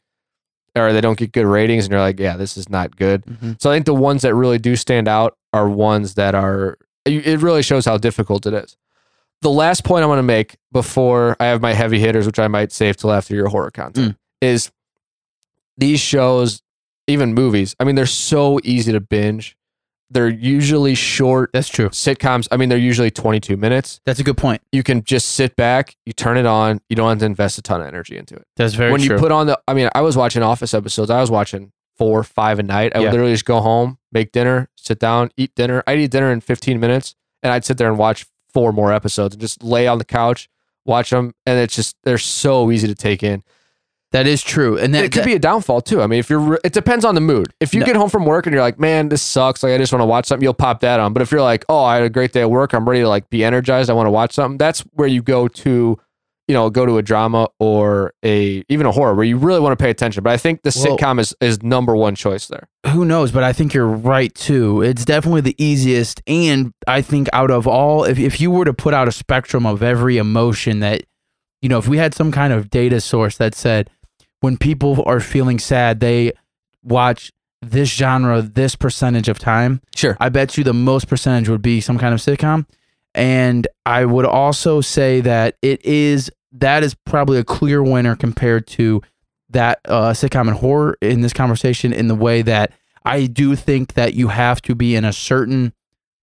or 0.76 0.92
they 0.92 1.00
don't 1.00 1.18
get 1.18 1.32
good 1.32 1.46
ratings, 1.46 1.84
and 1.84 1.92
you're 1.92 2.00
like, 2.00 2.20
yeah, 2.20 2.36
this 2.36 2.56
is 2.56 2.68
not 2.68 2.96
good. 2.96 3.24
Mhm. 3.26 3.60
So 3.60 3.70
I 3.70 3.74
think 3.74 3.86
the 3.86 3.94
ones 3.94 4.22
that 4.22 4.34
really 4.34 4.58
do 4.58 4.76
stand 4.76 5.08
out 5.08 5.36
are 5.52 5.68
ones 5.68 6.14
that 6.14 6.34
are. 6.34 6.78
It 7.04 7.40
really 7.40 7.62
shows 7.62 7.84
how 7.84 7.98
difficult 7.98 8.46
it 8.46 8.54
is. 8.54 8.76
The 9.42 9.50
last 9.50 9.84
point 9.84 10.02
I 10.02 10.06
want 10.06 10.18
to 10.18 10.24
make 10.24 10.56
before 10.72 11.36
I 11.38 11.44
have 11.46 11.60
my 11.60 11.72
heavy 11.72 12.00
hitters, 12.00 12.26
which 12.26 12.38
I 12.38 12.48
might 12.48 12.72
save 12.72 12.96
till 12.96 13.12
after 13.12 13.34
your 13.34 13.48
horror 13.48 13.70
content, 13.70 14.16
is 14.40 14.70
these 15.78 16.00
shows, 16.00 16.62
even 17.06 17.34
movies. 17.34 17.74
I 17.80 17.84
mean, 17.84 17.94
they're 17.94 18.06
so 18.06 18.58
easy 18.64 18.92
to 18.92 19.00
binge. 19.00 19.56
They're 20.08 20.28
usually 20.28 20.94
short 20.94 21.50
That's 21.52 21.68
true. 21.68 21.88
sitcoms. 21.88 22.46
I 22.52 22.56
mean, 22.56 22.68
they're 22.68 22.78
usually 22.78 23.10
22 23.10 23.56
minutes. 23.56 24.00
That's 24.06 24.20
a 24.20 24.22
good 24.22 24.36
point. 24.36 24.62
You 24.70 24.84
can 24.84 25.02
just 25.02 25.30
sit 25.30 25.56
back, 25.56 25.96
you 26.06 26.12
turn 26.12 26.36
it 26.36 26.46
on. 26.46 26.80
You 26.88 26.94
don't 26.94 27.08
have 27.08 27.18
to 27.18 27.24
invest 27.26 27.58
a 27.58 27.62
ton 27.62 27.80
of 27.80 27.88
energy 27.88 28.16
into 28.16 28.36
it 28.36 28.46
That's 28.56 28.74
very 28.74 28.92
when 28.92 29.00
true. 29.00 29.16
you 29.16 29.20
put 29.20 29.32
on 29.32 29.48
the 29.48 29.58
i 29.66 29.74
mean 29.74 29.88
i 29.96 30.00
was 30.02 30.16
watching 30.16 30.42
office 30.44 30.74
episodes 30.74 31.10
i 31.10 31.20
was 31.20 31.30
watching 31.30 31.72
four 31.96 32.22
five 32.22 32.58
a 32.60 32.62
night 32.62 32.92
i 32.94 32.98
Yeah. 33.00 33.06
would 33.06 33.12
literally 33.12 33.32
just 33.32 33.46
go 33.46 33.60
home 33.60 33.98
make 34.12 34.30
dinner 34.30 34.68
sit 34.76 34.98
down 35.00 35.30
eat 35.36 35.54
dinner 35.56 35.82
i'd 35.88 35.98
eat 35.98 36.10
dinner 36.12 36.30
in 36.30 36.40
15 36.40 36.78
minutes 36.78 37.14
and 37.42 37.52
i'd 37.52 37.64
sit 37.64 37.78
there 37.78 37.88
and 37.88 37.98
watch 37.98 38.26
four 38.52 38.72
more 38.72 38.92
episodes 38.92 39.34
and 39.34 39.40
just 39.40 39.62
lay 39.64 39.86
on 39.88 39.98
the 39.98 40.04
couch 40.04 40.48
watch 40.84 41.10
them 41.10 41.34
and 41.46 41.58
it's 41.58 41.74
just 41.74 41.96
they're 42.04 42.16
so 42.18 42.70
easy 42.70 42.86
to 42.86 42.94
take 42.94 43.22
in 43.24 43.42
that 44.16 44.26
is 44.26 44.42
true, 44.42 44.76
and 44.78 44.94
that, 44.94 45.04
it 45.04 45.12
could 45.12 45.20
that- 45.22 45.26
be 45.26 45.34
a 45.34 45.38
downfall 45.38 45.80
too. 45.82 46.00
I 46.02 46.06
mean 46.06 46.18
if 46.18 46.28
you're 46.30 46.38
re- 46.40 46.58
it 46.64 46.72
depends 46.72 47.04
on 47.04 47.14
the 47.14 47.20
mood. 47.20 47.52
If 47.60 47.74
you 47.74 47.80
No. 47.80 47.86
get 47.86 47.96
home 47.96 48.08
from 48.10 48.24
work 48.24 48.46
and 48.46 48.52
you're 48.52 48.62
like 48.62 48.78
man 48.80 49.08
this 49.08 49.22
sucks. 49.22 49.62
Like 49.62 49.72
i 49.72 49.78
just 49.78 49.92
want 49.92 50.00
to 50.02 50.06
watch 50.06 50.26
something 50.26 50.42
you'll 50.44 50.54
pop 50.54 50.80
that 50.80 50.98
on. 51.00 51.12
But 51.12 51.22
if 51.22 51.30
you're 51.30 51.42
like 51.42 51.64
oh 51.68 51.84
i 51.84 51.96
had 51.96 52.04
a 52.04 52.10
great 52.10 52.32
day 52.32 52.40
at 52.42 52.50
work. 52.50 52.72
I'm 52.72 52.88
ready 52.88 53.02
to 53.02 53.08
like 53.08 53.28
be 53.30 53.44
energized. 53.44 53.90
I 53.90 53.92
want 53.92 54.06
to 54.06 54.10
watch 54.10 54.32
something 54.34 54.58
that's 54.58 54.80
where 54.92 55.08
you 55.08 55.22
go 55.22 55.48
to 55.48 55.98
you 56.48 56.54
know 56.54 56.70
go 56.70 56.86
to 56.86 56.96
a 56.98 57.02
drama 57.02 57.48
or 57.58 58.12
a 58.24 58.62
even 58.68 58.86
a 58.86 58.92
horror 58.92 59.14
where 59.14 59.24
you 59.24 59.36
really 59.36 59.58
want 59.60 59.76
to 59.76 59.82
pay 59.82 59.90
attention. 59.90 60.22
But 60.22 60.32
i 60.32 60.36
think 60.36 60.62
the 60.62 60.72
Well- 60.76 60.96
sitcom 60.96 61.18
is 61.20 61.34
is 61.40 61.62
number 61.62 61.94
one 61.96 62.14
choice 62.14 62.46
there. 62.46 62.68
Who 62.92 63.04
knows? 63.04 63.32
But 63.32 63.42
i 63.42 63.52
think 63.52 63.74
you're 63.74 63.86
right 63.88 64.32
too. 64.34 64.80
It's 64.82 65.04
definitely 65.04 65.40
the 65.42 65.56
easiest 65.62 66.22
and 66.26 66.72
i 66.86 67.02
think 67.02 67.28
out 67.32 67.50
of 67.50 67.66
all 67.66 68.04
if, 68.04 68.18
if 68.18 68.40
you 68.40 68.50
were 68.50 68.64
to 68.64 68.72
put 68.74 68.94
out 68.94 69.08
a 69.08 69.12
spectrum 69.12 69.66
of 69.66 69.82
every 69.82 70.16
emotion 70.18 70.78
that 70.80 71.02
you 71.62 71.68
know 71.68 71.78
if 71.78 71.88
we 71.88 71.98
had 71.98 72.14
some 72.14 72.30
kind 72.30 72.52
of 72.52 72.70
data 72.70 73.00
source 73.00 73.36
that 73.38 73.54
said 73.54 73.90
when 74.46 74.56
people 74.56 75.02
are 75.06 75.20
feeling 75.20 75.58
sad 75.58 76.00
they 76.00 76.32
watch 76.82 77.32
this 77.62 77.88
genre 77.88 78.40
this 78.40 78.76
percentage 78.76 79.28
of 79.28 79.38
time 79.38 79.80
sure 79.94 80.16
i 80.20 80.28
bet 80.28 80.56
you 80.56 80.64
the 80.64 80.72
most 80.72 81.08
percentage 81.08 81.48
would 81.48 81.62
be 81.62 81.80
some 81.80 81.98
kind 81.98 82.14
of 82.14 82.20
sitcom 82.20 82.64
and 83.14 83.66
i 83.84 84.04
would 84.04 84.24
also 84.24 84.80
say 84.80 85.20
that 85.20 85.56
it 85.62 85.84
is 85.84 86.30
that 86.52 86.82
is 86.82 86.94
probably 86.94 87.38
a 87.38 87.44
clear 87.44 87.82
winner 87.82 88.16
compared 88.16 88.66
to 88.66 89.02
that 89.50 89.80
uh, 89.86 90.10
sitcom 90.10 90.48
and 90.48 90.56
horror 90.58 90.96
in 91.00 91.20
this 91.20 91.32
conversation 91.32 91.92
in 91.92 92.08
the 92.08 92.14
way 92.14 92.42
that 92.42 92.72
I 93.04 93.26
do 93.26 93.54
think 93.54 93.94
that 93.94 94.14
you 94.14 94.28
have 94.28 94.60
to 94.62 94.74
be 94.74 94.96
in 94.96 95.04
a 95.04 95.12
certain 95.12 95.72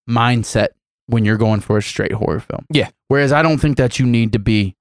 mindset 0.08 0.70
when 1.08 1.24
you're 1.24 1.38
going 1.38 1.62
for 1.62 1.78
a 1.78 1.82
straight 1.82 2.12
horror 2.12 2.42
film. 2.42 2.66
Yeah. 2.70 2.90
Whereas 3.08 3.32
I 3.32 3.42
don't 3.42 3.60
think 3.60 3.78
that 3.78 4.00
you 4.00 4.06
need 4.06 4.34
to 4.34 4.40
be 4.40 4.76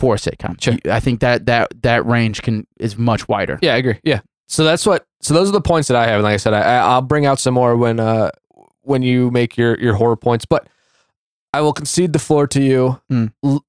for 0.00 0.14
a 0.14 0.18
sitcom. 0.18 0.60
Sure. 0.60 0.74
I 0.90 0.98
think 1.00 1.20
that 1.20 1.46
that 1.46 1.68
that 1.82 2.04
range 2.06 2.42
can 2.42 2.66
is 2.78 2.96
much 2.98 3.28
wider. 3.28 3.58
yeah 3.62 3.74
i 3.74 3.76
agree. 3.76 4.00
Yeah. 4.02 4.20
So 4.48 4.64
that's 4.64 4.84
what 4.86 5.04
so 5.20 5.34
those 5.34 5.48
are 5.48 5.52
the 5.52 5.60
points 5.60 5.88
that 5.88 5.96
i 5.96 6.06
have. 6.06 6.16
And 6.16 6.24
like 6.24 6.34
i 6.34 6.38
said 6.38 6.54
I, 6.54 6.78
i'll 6.78 7.02
bring 7.02 7.26
out 7.26 7.38
some 7.38 7.54
more 7.54 7.76
when 7.76 8.00
uh 8.00 8.30
when 8.82 9.02
you 9.02 9.30
make 9.30 9.56
your 9.56 9.78
your 9.78 9.94
horror 9.94 10.16
points. 10.16 10.44
But 10.46 10.66
i 11.52 11.60
will 11.60 11.72
concede 11.72 12.12
the 12.12 12.18
floor 12.18 12.46
to 12.48 12.60
you. 12.62 13.00
Mm. 13.12 13.32
L- 13.44 13.64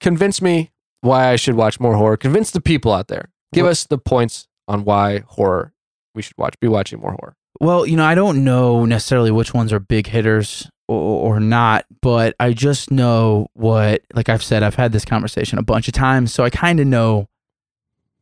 convince 0.00 0.40
me 0.42 0.70
why 1.00 1.32
i 1.32 1.36
should 1.36 1.54
watch 1.54 1.80
more 1.80 1.96
horror. 1.96 2.16
Convince 2.16 2.50
the 2.50 2.60
people 2.60 2.92
out 2.92 3.08
there. 3.08 3.30
Give 3.52 3.62
Well- 3.64 3.72
us 3.72 3.84
the 3.84 3.98
points 3.98 4.46
on 4.68 4.84
why 4.84 5.20
horror 5.26 5.72
we 6.14 6.22
should 6.22 6.36
watch 6.38 6.54
be 6.60 6.68
watching 6.68 7.00
more 7.00 7.12
horror. 7.12 7.34
Well, 7.60 7.86
you 7.86 7.96
know, 7.96 8.04
I 8.04 8.14
don't 8.14 8.44
know 8.44 8.84
necessarily 8.84 9.30
which 9.30 9.54
ones 9.54 9.72
are 9.72 9.80
big 9.80 10.08
hitters 10.08 10.68
or, 10.88 11.34
or 11.36 11.40
not, 11.40 11.84
but 12.00 12.34
I 12.38 12.52
just 12.52 12.90
know 12.90 13.48
what, 13.54 14.02
like 14.14 14.28
I've 14.28 14.42
said, 14.42 14.62
I've 14.62 14.74
had 14.76 14.92
this 14.92 15.04
conversation 15.04 15.58
a 15.58 15.62
bunch 15.62 15.88
of 15.88 15.94
times, 15.94 16.32
so 16.32 16.44
I 16.44 16.50
kind 16.50 16.80
of 16.80 16.86
know, 16.86 17.28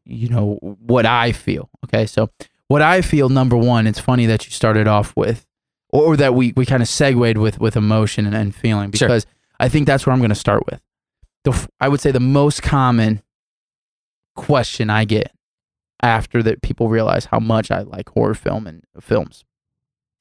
you 0.05 0.29
know, 0.29 0.59
what 0.61 1.07
I 1.07 1.33
feel. 1.33 1.68
Okay, 1.85 2.07
so 2.07 2.31
what 2.68 2.83
I 2.83 3.00
feel, 3.03 3.29
number 3.29 3.57
one, 3.57 3.87
it's 3.87 3.98
funny 4.00 4.27
that 4.27 4.46
you 4.46 4.50
started 4.53 4.88
off 4.88 5.14
with, 5.16 5.46
or 5.90 6.16
that 6.16 6.35
we 6.35 6.53
we 6.57 6.64
kind 6.66 6.83
of 6.83 6.88
segued 6.88 7.37
with 7.38 7.61
with 7.61 7.77
emotion 7.77 8.27
and, 8.27 8.35
and 8.35 8.55
feeling 8.55 8.90
Sure. 8.92 9.09
because 9.09 9.27
I 9.61 9.68
think 9.68 9.87
that's 9.87 10.07
where 10.07 10.12
I'm 10.12 10.18
going 10.20 10.31
to 10.31 10.35
start 10.35 10.64
with. 10.70 10.81
The 11.44 11.68
I 11.81 11.88
would 11.88 12.00
say 12.00 12.11
the 12.11 12.20
most 12.20 12.62
common 12.62 13.22
question 14.35 14.90
I 14.90 15.05
get 15.05 15.31
after 16.03 16.42
that 16.42 16.62
people 16.62 16.88
realize 16.88 17.27
how 17.27 17.38
much 17.38 17.70
I 17.70 17.81
like 17.83 18.09
horror 18.11 18.35
film 18.35 18.66
and 18.66 18.83
films 19.00 19.44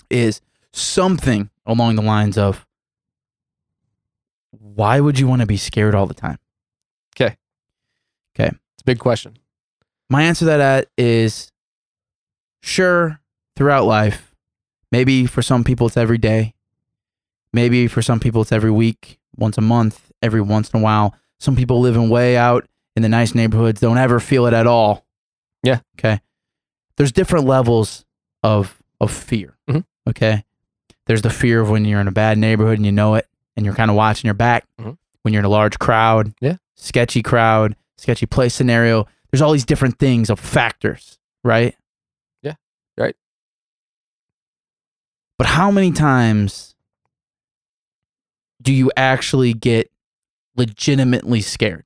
is 0.09 0.39
something 0.71 1.49
along 1.65 1.95
the 1.95 2.01
lines 2.01 2.37
of 2.37 2.65
why 4.51 4.99
would 4.99 5.19
you 5.19 5.27
want 5.27 5.41
to 5.41 5.45
be 5.47 5.57
scared 5.57 5.95
all 5.95 6.05
the 6.05 6.13
time? 6.13 6.37
Okay. 7.15 7.35
Okay. 8.35 8.47
It's 8.49 8.81
a 8.81 8.85
big 8.85 8.99
question 8.99 9.37
My 10.09 10.23
answer 10.23 10.45
to 10.45 10.57
that 10.57 10.87
is 10.97 11.51
sure 12.61 13.19
throughout 13.55 13.85
life. 13.85 14.33
Maybe 14.91 15.25
for 15.25 15.41
some 15.41 15.63
people 15.63 15.87
it's 15.87 15.97
every 15.97 16.17
day. 16.17 16.53
Maybe 17.51 17.87
for 17.87 18.01
some 18.01 18.19
people 18.19 18.41
it's 18.41 18.51
every 18.51 18.71
week, 18.71 19.19
once 19.35 19.57
a 19.57 19.61
month, 19.61 20.11
every 20.21 20.41
once 20.41 20.69
in 20.71 20.79
a 20.79 20.83
while. 20.83 21.15
Some 21.39 21.55
people 21.55 21.79
living 21.81 22.09
way 22.09 22.37
out 22.37 22.67
in 22.95 23.01
the 23.03 23.09
nice 23.09 23.35
neighborhoods 23.35 23.81
don't 23.81 23.97
ever 23.97 24.19
feel 24.19 24.45
it 24.47 24.53
at 24.53 24.67
all. 24.67 25.05
Yeah. 25.63 25.79
Okay. 25.99 26.19
There's 26.97 27.11
different 27.11 27.45
levels 27.45 28.05
of 28.43 28.81
of 28.99 29.11
fear. 29.11 29.57
Mhm. 29.69 29.83
Okay. 30.09 30.43
There's 31.05 31.21
the 31.21 31.29
fear 31.29 31.61
of 31.61 31.69
when 31.69 31.85
you're 31.85 31.99
in 32.01 32.07
a 32.07 32.11
bad 32.13 32.37
neighborhood 32.37 32.77
and 32.77 32.85
you 32.85 32.91
know 32.91 33.15
it, 33.15 33.27
and 33.57 33.65
you're 33.65 33.75
kind 33.75 33.91
of 33.91 33.97
watching 33.97 34.27
your 34.27 34.33
back. 34.35 34.65
Mhm. 34.79 34.97
When 35.23 35.33
you're 35.33 35.41
in 35.41 35.45
a 35.45 35.49
large 35.49 35.79
crowd, 35.79 36.33
Yeah. 36.41 36.57
sketchy 36.75 37.21
crowd, 37.21 37.75
sketchy 37.97 38.25
place 38.25 38.53
scenario. 38.53 39.05
There's 39.31 39.41
all 39.41 39.51
these 39.51 39.65
different 39.65 39.99
things 39.99 40.29
of 40.29 40.39
factors, 40.39 41.17
right? 41.43 41.75
Yeah. 42.41 42.55
Right. 42.97 43.15
But 45.37 45.47
how 45.47 45.71
many 45.71 45.91
times 45.91 46.75
do 48.61 48.71
you 48.71 48.91
actually 48.95 49.53
get 49.53 49.91
legitimately 50.55 51.41
scared? 51.41 51.85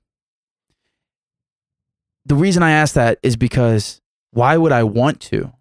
The 2.25 2.35
reason 2.35 2.61
I 2.61 2.71
ask 2.71 2.93
that 2.95 3.19
is 3.23 3.35
because 3.37 4.01
why 4.31 4.57
would 4.57 4.71
I 4.73 4.83
want 4.83 5.21
to? 5.21 5.53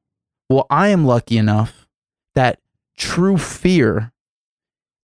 Well, 0.50 0.66
I 0.68 0.88
am 0.88 1.04
lucky 1.06 1.38
enough 1.38 1.86
that 2.34 2.58
true 2.96 3.37
fear 3.38 4.12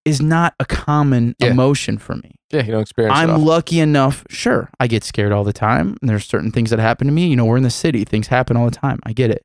is 0.04 0.20
not 0.20 0.54
a 0.58 0.64
common 0.64 1.34
Yeah. 1.38 1.48
emotion 1.48 1.96
for 1.98 2.16
me. 2.16 2.32
Yeah, 2.50 2.64
you 2.64 2.72
don't 2.72 2.82
experience. 2.82 3.16
I'm 3.16 3.44
lucky 3.44 3.78
enough. 3.80 4.24
Sure, 4.28 4.68
I 4.80 4.86
get 4.88 5.04
scared 5.04 5.32
all 5.32 5.44
the 5.44 5.52
time. 5.52 5.96
And 6.00 6.10
there's 6.10 6.24
certain 6.26 6.50
things 6.50 6.70
that 6.70 6.78
happen 6.80 7.06
to 7.06 7.12
me. 7.12 7.28
You 7.28 7.36
know, 7.36 7.44
we're 7.44 7.56
in 7.56 7.62
the 7.62 7.70
city, 7.70 8.04
things 8.04 8.26
happen 8.26 8.56
all 8.56 8.64
the 8.64 8.70
time. 8.76 8.98
I 9.04 9.12
get 9.12 9.30
it. 9.30 9.44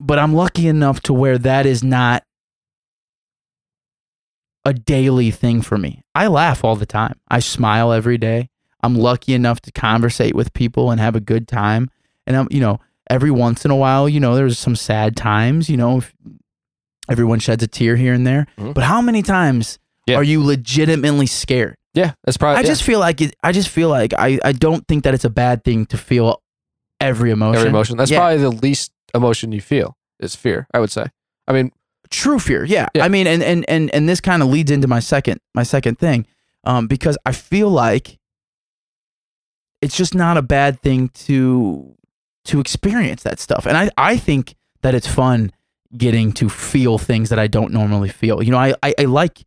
But 0.00 0.18
I'm 0.18 0.34
lucky 0.34 0.66
enough 0.66 1.00
to 1.02 1.12
where 1.12 1.38
that 1.38 1.64
is 1.66 1.82
not 1.84 2.24
a 4.64 4.72
daily 4.74 5.30
thing 5.30 5.62
for 5.62 5.78
me. 5.78 6.02
I 6.14 6.26
laugh 6.26 6.64
all 6.64 6.76
the 6.76 6.86
time. 6.86 7.14
I 7.28 7.38
smile 7.40 7.92
every 7.92 8.18
day. 8.18 8.48
I'm 8.82 8.94
lucky 8.96 9.32
enough 9.34 9.60
to 9.62 9.72
conversate 9.72 10.34
with 10.34 10.52
people 10.52 10.90
and 10.90 11.00
have 11.00 11.14
a 11.16 11.20
good 11.20 11.46
time. 11.48 11.90
And 12.26 12.36
I'm, 12.36 12.48
you 12.50 12.60
know, 12.60 12.80
every 13.10 13.30
once 13.30 13.64
in 13.64 13.70
a 13.70 13.76
while, 13.76 14.08
you 14.08 14.20
know, 14.20 14.34
there's 14.34 14.58
some 14.58 14.76
sad 14.76 15.16
times, 15.16 15.68
you 15.68 15.76
know, 15.76 15.98
if 15.98 16.12
everyone 17.08 17.38
sheds 17.38 17.62
a 17.62 17.66
tear 17.66 17.96
here 17.96 18.14
and 18.14 18.26
there. 18.26 18.46
Mhm. 18.58 18.74
But 18.74 18.84
how 18.84 19.00
many 19.02 19.22
times 19.22 19.78
Yeah. 20.06 20.16
are 20.16 20.22
you 20.24 20.42
legitimately 20.42 21.26
scared? 21.26 21.76
yeah, 21.94 22.12
that's 22.24 22.36
probably. 22.36 22.56
I 22.56 22.60
yeah, 22.62 22.66
just 22.66 22.82
feel 22.82 22.98
like 22.98 23.20
it, 23.20 23.36
I 23.44 23.52
just 23.52 23.68
feel 23.68 23.88
like 23.88 24.12
I, 24.18 24.38
I 24.44 24.52
don't 24.52 24.86
think 24.88 25.04
that 25.04 25.14
it's 25.14 25.24
a 25.24 25.30
bad 25.30 25.62
thing 25.64 25.86
to 25.86 25.96
feel 25.96 26.42
every 27.00 27.30
emotion. 27.30 27.58
every 27.58 27.68
emotion. 27.70 27.96
That's 27.96 28.10
Yeah. 28.10 28.18
probably 28.18 28.38
the 28.38 28.50
least 28.50 28.90
emotion 29.14 29.52
you 29.52 29.60
feel 29.60 29.96
is 30.18 30.34
fear. 30.34 30.66
I 30.74 30.80
would 30.80 30.90
say. 30.90 31.06
I 31.46 31.52
mean, 31.52 31.70
true 32.10 32.38
fear. 32.40 32.64
Yeah. 32.64 32.88
Yeah. 32.94 33.04
I 33.04 33.08
mean, 33.08 33.26
and 33.28 33.42
and 33.44 33.64
and 33.68 33.90
and 33.94 34.08
this 34.08 34.20
kind 34.20 34.42
of 34.42 34.48
leads 34.48 34.70
into 34.72 34.88
my 34.88 34.98
second 35.00 35.40
my 35.54 35.62
second 35.62 35.98
thing, 36.00 36.26
um, 36.64 36.86
because 36.88 37.16
I 37.26 37.32
feel 37.32 37.68
like 37.70 38.18
it's 39.82 39.96
just 39.96 40.14
not 40.14 40.36
a 40.36 40.42
bad 40.42 40.80
thing 40.80 41.10
to 41.26 41.94
to 42.46 42.60
experience 42.60 43.22
that 43.22 43.40
stuff, 43.40 43.66
and 43.66 43.76
I 43.76 43.90
I 43.96 44.16
think 44.16 44.54
that 44.82 44.94
it's 44.94 45.06
fun 45.06 45.52
getting 45.96 46.32
to 46.32 46.48
feel 46.48 46.98
things 46.98 47.28
that 47.28 47.38
I 47.38 47.46
don't 47.46 47.72
normally 47.72 48.08
feel. 48.08 48.42
You 48.42 48.50
know, 48.50 48.58
I 48.58 48.74
I, 48.82 48.94
I 48.98 49.04
like 49.04 49.44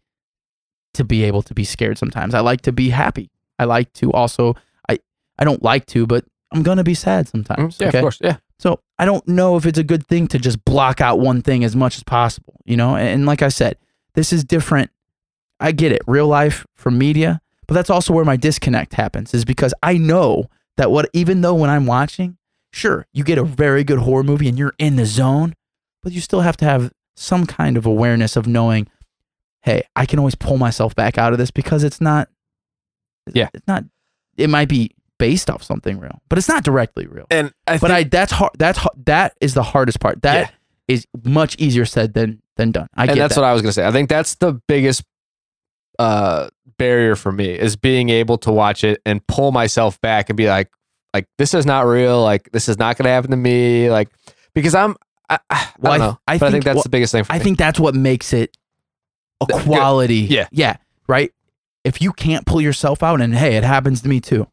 to 0.94 1.04
be 1.04 1.24
able 1.24 1.42
to 1.44 1.54
be 1.54 1.64
scared 1.64 1.98
sometimes. 1.98 2.34
I 2.34 2.40
like 2.40 2.62
to 2.62 2.72
be 2.72 2.90
happy. 2.90 3.30
I 3.60 3.66
like 3.66 3.94
to 3.94 4.12
also 4.12 4.56
I 4.90 5.00
I 5.38 5.44
don't 5.44 5.64
like 5.64 5.86
to, 5.88 6.08
but 6.08 6.26
I'm 6.52 6.64
gonna 6.64 6.84
be 6.84 6.94
sad 6.94 7.28
sometimes. 7.28 7.78
mm, 7.78 7.82
yeah, 7.82 7.88
okay? 7.90 7.98
of 8.00 8.02
course, 8.02 8.20
yeah. 8.22 8.38
So 8.60 8.80
I 8.98 9.06
don't 9.06 9.28
know 9.28 9.56
if 9.58 9.66
it's 9.66 9.78
a 9.78 9.84
good 9.84 10.08
thing 10.08 10.28
to 10.30 10.40
just 10.40 10.64
block 10.66 11.00
out 11.02 11.20
one 11.20 11.42
thing 11.42 11.64
as 11.64 11.76
much 11.76 11.96
as 11.98 12.04
possible, 12.04 12.60
you 12.66 12.76
know? 12.76 12.96
And, 12.96 13.08
and 13.10 13.26
like 13.26 13.42
I 13.42 13.50
said, 13.50 13.78
this 14.14 14.34
is 14.34 14.44
different. 14.44 14.90
I 15.60 15.72
get 15.72 15.92
it, 15.92 16.02
real 16.08 16.28
life 16.28 16.66
from 16.76 16.98
media, 16.98 17.42
but 17.68 17.74
that's 17.74 17.90
also 17.90 18.14
where 18.14 18.26
my 18.26 18.36
disconnect 18.36 18.94
happens, 18.94 19.34
is 19.34 19.46
because 19.46 19.74
I 19.84 19.98
know 19.98 20.50
that 20.78 20.92
what, 20.92 21.10
even 21.14 21.42
though 21.42 21.56
when 21.56 21.70
I'm 21.70 21.86
watching, 21.86 22.37
sure, 22.78 23.06
you 23.14 23.24
get 23.24 23.38
a 23.38 23.44
very 23.44 23.84
good 23.84 24.00
horror 24.00 24.24
movie 24.24 24.48
and 24.48 24.58
you're 24.58 24.74
in 24.78 24.96
the 24.96 25.06
zone, 25.06 25.54
but 26.04 26.14
you 26.14 26.22
still 26.22 26.42
have 26.42 26.56
to 26.58 26.66
have 26.66 26.92
some 27.16 27.46
kind 27.46 27.78
of 27.78 27.86
awareness 27.86 28.36
of 28.36 28.48
knowing, 28.48 28.88
hey, 29.64 29.82
I 29.96 30.06
can 30.06 30.20
always 30.20 30.36
pull 30.36 30.58
myself 30.58 30.94
back 30.96 31.18
out 31.18 31.32
of 31.34 31.40
this 31.40 31.52
because 31.52 31.84
it's 31.84 32.00
not, 32.00 32.30
Yeah. 33.34 33.50
it's 33.54 33.68
not, 33.68 33.84
it 34.38 34.50
might 34.50 34.70
be 34.70 34.92
based 35.18 35.50
off 35.50 35.64
something 35.64 36.00
real, 36.00 36.22
but 36.30 36.38
it's 36.38 36.48
not 36.48 36.64
directly 36.64 37.08
real 37.08 37.26
And 37.32 37.52
I 37.66 37.80
but 37.80 37.90
I 37.90 38.04
that's 38.04 38.32
hard. 38.32 38.52
That's 38.60 38.80
that 39.06 39.34
is 39.42 39.56
the 39.56 39.64
hardest 39.64 40.00
part. 40.00 40.22
That 40.22 40.54
is 40.88 41.08
much 41.24 41.56
easier 41.58 41.86
said 41.86 42.14
than 42.14 42.40
than 42.56 42.72
done. 42.72 42.88
I 42.96 43.06
and 43.06 43.10
get 43.16 43.18
that's 43.18 43.34
that. 43.36 43.42
what 43.42 43.48
I 43.48 43.54
was 43.54 43.64
gonna 43.64 43.72
say. 43.74 43.88
I 43.88 43.92
think 43.92 44.10
that's 44.10 44.36
the 44.36 44.62
biggest 44.68 45.04
uh 45.98 46.50
barrier 46.78 47.16
for 47.16 47.32
me 47.32 47.50
is 47.58 47.76
being 47.76 48.10
able 48.10 48.38
to 48.38 48.52
watch 48.52 48.84
it 48.84 49.02
and 49.08 49.26
pull 49.26 49.52
myself 49.52 50.00
back 50.02 50.30
and 50.30 50.38
be 50.38 50.48
like, 50.48 50.70
like 51.14 51.28
this 51.38 51.54
is 51.54 51.66
not 51.66 51.86
real. 51.86 52.22
Like 52.24 52.52
this 52.52 52.68
is 52.70 52.78
not 52.78 52.98
gonna 52.98 53.10
happen 53.10 53.32
to 53.32 53.38
me. 53.38 53.90
Like 53.90 54.10
because 54.54 54.76
I'm, 54.76 54.96
I, 55.30 55.40
I 55.50 55.70
Well, 55.80 55.94
I 55.94 55.98
don't 55.98 56.08
know. 56.08 56.20
I 56.28 56.38
but 56.38 56.46
I 56.48 56.50
think- 56.50 56.52
think 56.52 56.64
that's 56.66 56.76
well, 56.76 56.84
the 56.84 56.90
biggest 56.90 57.12
thing 57.12 57.24
for 57.24 57.34
I 57.34 57.38
me. 57.38 57.44
think 57.44 57.58
that's 57.58 57.80
what 57.80 57.96
makes 57.96 58.34
it 58.34 58.56
a 59.42 59.46
quality. 59.46 60.16
Yeah. 60.22 60.48
yeah, 60.52 60.78
right. 61.08 61.32
If 61.84 62.02
you 62.02 62.12
can't 62.12 62.46
pull 62.46 62.60
yourself 62.60 63.04
out, 63.04 63.22
and 63.22 63.34
hey, 63.36 63.56
it 63.56 63.64
happens 63.64 64.02
to 64.02 64.10
me 64.10 64.20
too. 64.20 64.48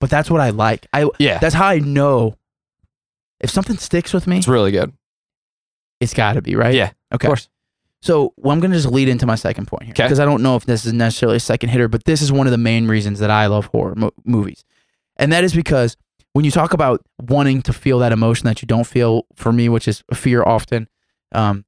But 0.00 0.08
that's 0.10 0.30
what 0.30 0.40
I 0.40 0.50
like. 0.50 0.86
I 0.92 1.08
yeah, 1.18 1.38
that's 1.38 1.54
how 1.54 1.66
I 1.68 1.78
know 1.78 2.36
if 3.40 3.50
something 3.50 3.76
sticks 3.76 4.12
with 4.14 4.26
me. 4.26 4.38
it's 4.38 4.48
really 4.48 4.72
good. 4.72 4.92
It's 6.00 6.14
got 6.14 6.32
to 6.34 6.42
be 6.42 6.56
right. 6.56 6.74
Yeah, 6.74 6.92
Okay. 7.14 7.26
Of 7.26 7.30
course. 7.30 7.48
So 8.02 8.32
well, 8.38 8.52
I'm 8.52 8.60
going 8.60 8.70
to 8.70 8.78
just 8.78 8.88
lead 8.90 9.08
into 9.10 9.26
my 9.26 9.34
second 9.34 9.66
point 9.66 9.82
here 9.84 9.92
because 9.92 10.18
I 10.18 10.24
don't 10.24 10.42
know 10.42 10.56
if 10.56 10.64
this 10.64 10.86
is 10.86 10.94
necessarily 10.94 11.36
a 11.36 11.40
second 11.40 11.68
hitter, 11.68 11.86
but 11.88 12.04
this 12.04 12.22
is 12.22 12.32
one 12.32 12.46
of 12.46 12.50
the 12.50 12.56
main 12.58 12.88
reasons 12.88 13.18
that 13.18 13.30
I 13.30 13.44
love 13.46 13.66
horror 13.66 13.94
mo- 13.94 14.12
movies, 14.24 14.64
and 15.20 15.32
that 15.32 15.44
is 15.44 15.54
because 15.54 15.96
when 16.32 16.44
you 16.44 16.50
talk 16.50 16.72
about 16.72 17.04
wanting 17.28 17.62
to 17.62 17.72
feel 17.72 17.98
that 18.00 18.10
emotion 18.10 18.46
that 18.46 18.62
you 18.62 18.66
don't 18.66 18.86
feel, 18.86 19.26
for 19.34 19.52
me, 19.52 19.68
which 19.68 19.86
is 19.86 20.02
fear 20.14 20.42
often, 20.42 20.88
um, 21.32 21.64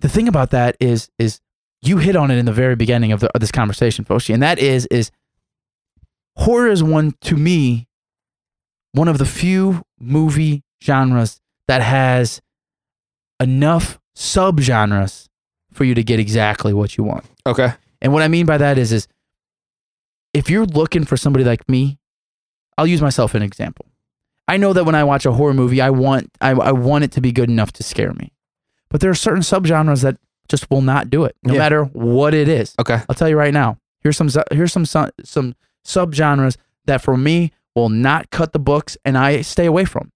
the 0.00 0.08
thing 0.08 0.28
about 0.28 0.50
that 0.50 0.76
is 0.78 1.10
is 1.18 1.40
you 1.82 1.98
hit 1.98 2.14
on 2.14 2.30
it 2.30 2.38
in 2.38 2.46
the 2.46 2.52
very 2.52 2.76
beginning 2.76 3.12
of, 3.12 3.20
the, 3.20 3.30
of 3.34 3.40
this 3.40 3.50
conversation, 3.50 4.04
Foshi, 4.04 4.32
and 4.32 4.42
that 4.42 4.58
is 4.58 4.86
is 4.86 5.10
horror 6.36 6.68
is 6.68 6.82
one 6.82 7.14
to 7.22 7.36
me 7.36 7.88
one 8.92 9.08
of 9.08 9.18
the 9.18 9.26
few 9.26 9.82
movie 9.98 10.64
genres 10.82 11.40
that 11.66 11.82
has 11.82 12.40
enough 13.40 13.98
subgenres 14.16 15.28
for 15.72 15.84
you 15.84 15.94
to 15.94 16.02
get 16.02 16.18
exactly 16.18 16.72
what 16.72 16.96
you 16.96 17.04
want. 17.04 17.24
Okay. 17.46 17.72
And 18.00 18.12
what 18.12 18.22
I 18.22 18.28
mean 18.28 18.46
by 18.46 18.58
that 18.58 18.78
is 18.78 18.92
is 18.92 19.06
if 20.34 20.50
you're 20.50 20.66
looking 20.66 21.04
for 21.04 21.16
somebody 21.16 21.44
like 21.44 21.68
me, 21.68 21.97
I'll 22.78 22.86
use 22.86 23.02
myself 23.02 23.32
as 23.32 23.40
an 23.40 23.42
example. 23.42 23.86
I 24.46 24.56
know 24.56 24.72
that 24.72 24.84
when 24.84 24.94
I 24.94 25.04
watch 25.04 25.26
a 25.26 25.32
horror 25.32 25.52
movie, 25.52 25.82
I 25.82 25.90
want 25.90 26.30
I, 26.40 26.52
I 26.52 26.72
want 26.72 27.04
it 27.04 27.12
to 27.12 27.20
be 27.20 27.32
good 27.32 27.50
enough 27.50 27.72
to 27.74 27.82
scare 27.82 28.14
me. 28.14 28.32
But 28.88 29.02
there 29.02 29.10
are 29.10 29.14
certain 29.14 29.42
subgenres 29.42 30.02
that 30.02 30.16
just 30.48 30.70
will 30.70 30.80
not 30.80 31.10
do 31.10 31.24
it, 31.24 31.36
no 31.42 31.52
Yeah. 31.52 31.58
matter 31.58 31.84
what 31.84 32.32
it 32.32 32.48
is. 32.48 32.74
Okay. 32.78 33.02
I'll 33.08 33.14
tell 33.14 33.28
you 33.28 33.36
right 33.36 33.52
now. 33.52 33.76
Here's 34.00 34.16
some 34.16 34.30
here's 34.50 34.72
some 34.72 34.86
some, 34.86 35.10
some 35.22 35.54
subgenres 35.84 36.56
that 36.86 37.02
for 37.02 37.16
me 37.16 37.52
will 37.74 37.90
not 37.90 38.30
cut 38.30 38.52
the 38.52 38.58
books 38.58 38.96
and 39.04 39.18
I 39.18 39.42
stay 39.42 39.66
away 39.66 39.84
from. 39.84 40.10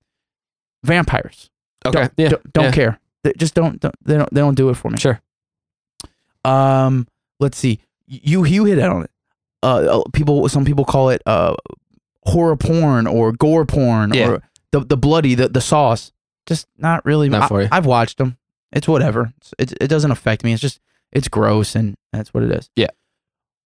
Vampires. 0.85 1.51
Okay. 1.85 2.01
Don't, 2.01 2.13
yeah. 2.17 2.29
don't, 2.31 2.53
don't 2.53 2.65
yeah. 2.65 2.73
care. 2.73 3.01
They 3.25 3.33
just 3.37 3.55
don't, 3.55 3.79
don't 3.81 3.95
they 4.05 4.17
don't 4.17 4.33
they 4.33 4.41
don't 4.41 4.55
do 4.55 4.71
it 4.71 4.75
for 4.77 4.91
me. 4.91 4.97
Sure. 4.99 5.21
Um, 6.45 7.07
let's 7.39 7.59
see. 7.59 7.81
You 8.07 8.45
you 8.45 8.65
hit 8.65 8.79
on 8.79 9.05
it. 9.05 9.11
Uh, 9.63 10.01
uh, 10.01 10.03
people 10.13 10.49
some 10.49 10.65
people 10.65 10.85
call 10.85 11.11
it 11.11 11.23
uh 11.27 11.55
horror 12.25 12.57
porn 12.57 13.07
or 13.07 13.33
gore 13.33 13.65
porn 13.67 14.13
Yeah. 14.15 14.29
or 14.29 14.43
the 14.71 14.81
the 14.81 14.97
bloody 14.97 15.35
the 15.35 15.49
the 15.49 15.61
sauce. 15.61 16.13
Just 16.47 16.67
not 16.77 17.05
really. 17.05 17.29
Not 17.29 17.43
I, 17.43 17.49
for 17.49 17.63
you. 17.63 17.69
I've 17.71 17.87
watched 17.87 18.19
them. 18.19 18.37
It's 18.73 18.89
whatever. 18.89 19.33
It's, 19.39 19.55
it 19.59 19.73
it 19.83 19.89
doesn't 19.89 20.11
affect 20.11 20.45
me. 20.45 20.53
It's 20.53 20.63
just 20.63 20.81
it's 21.13 21.29
gross 21.29 21.75
and 21.77 21.97
that's 22.13 22.33
what 22.35 22.43
it 22.43 22.51
is. 22.51 22.71
Yeah. 22.75 22.89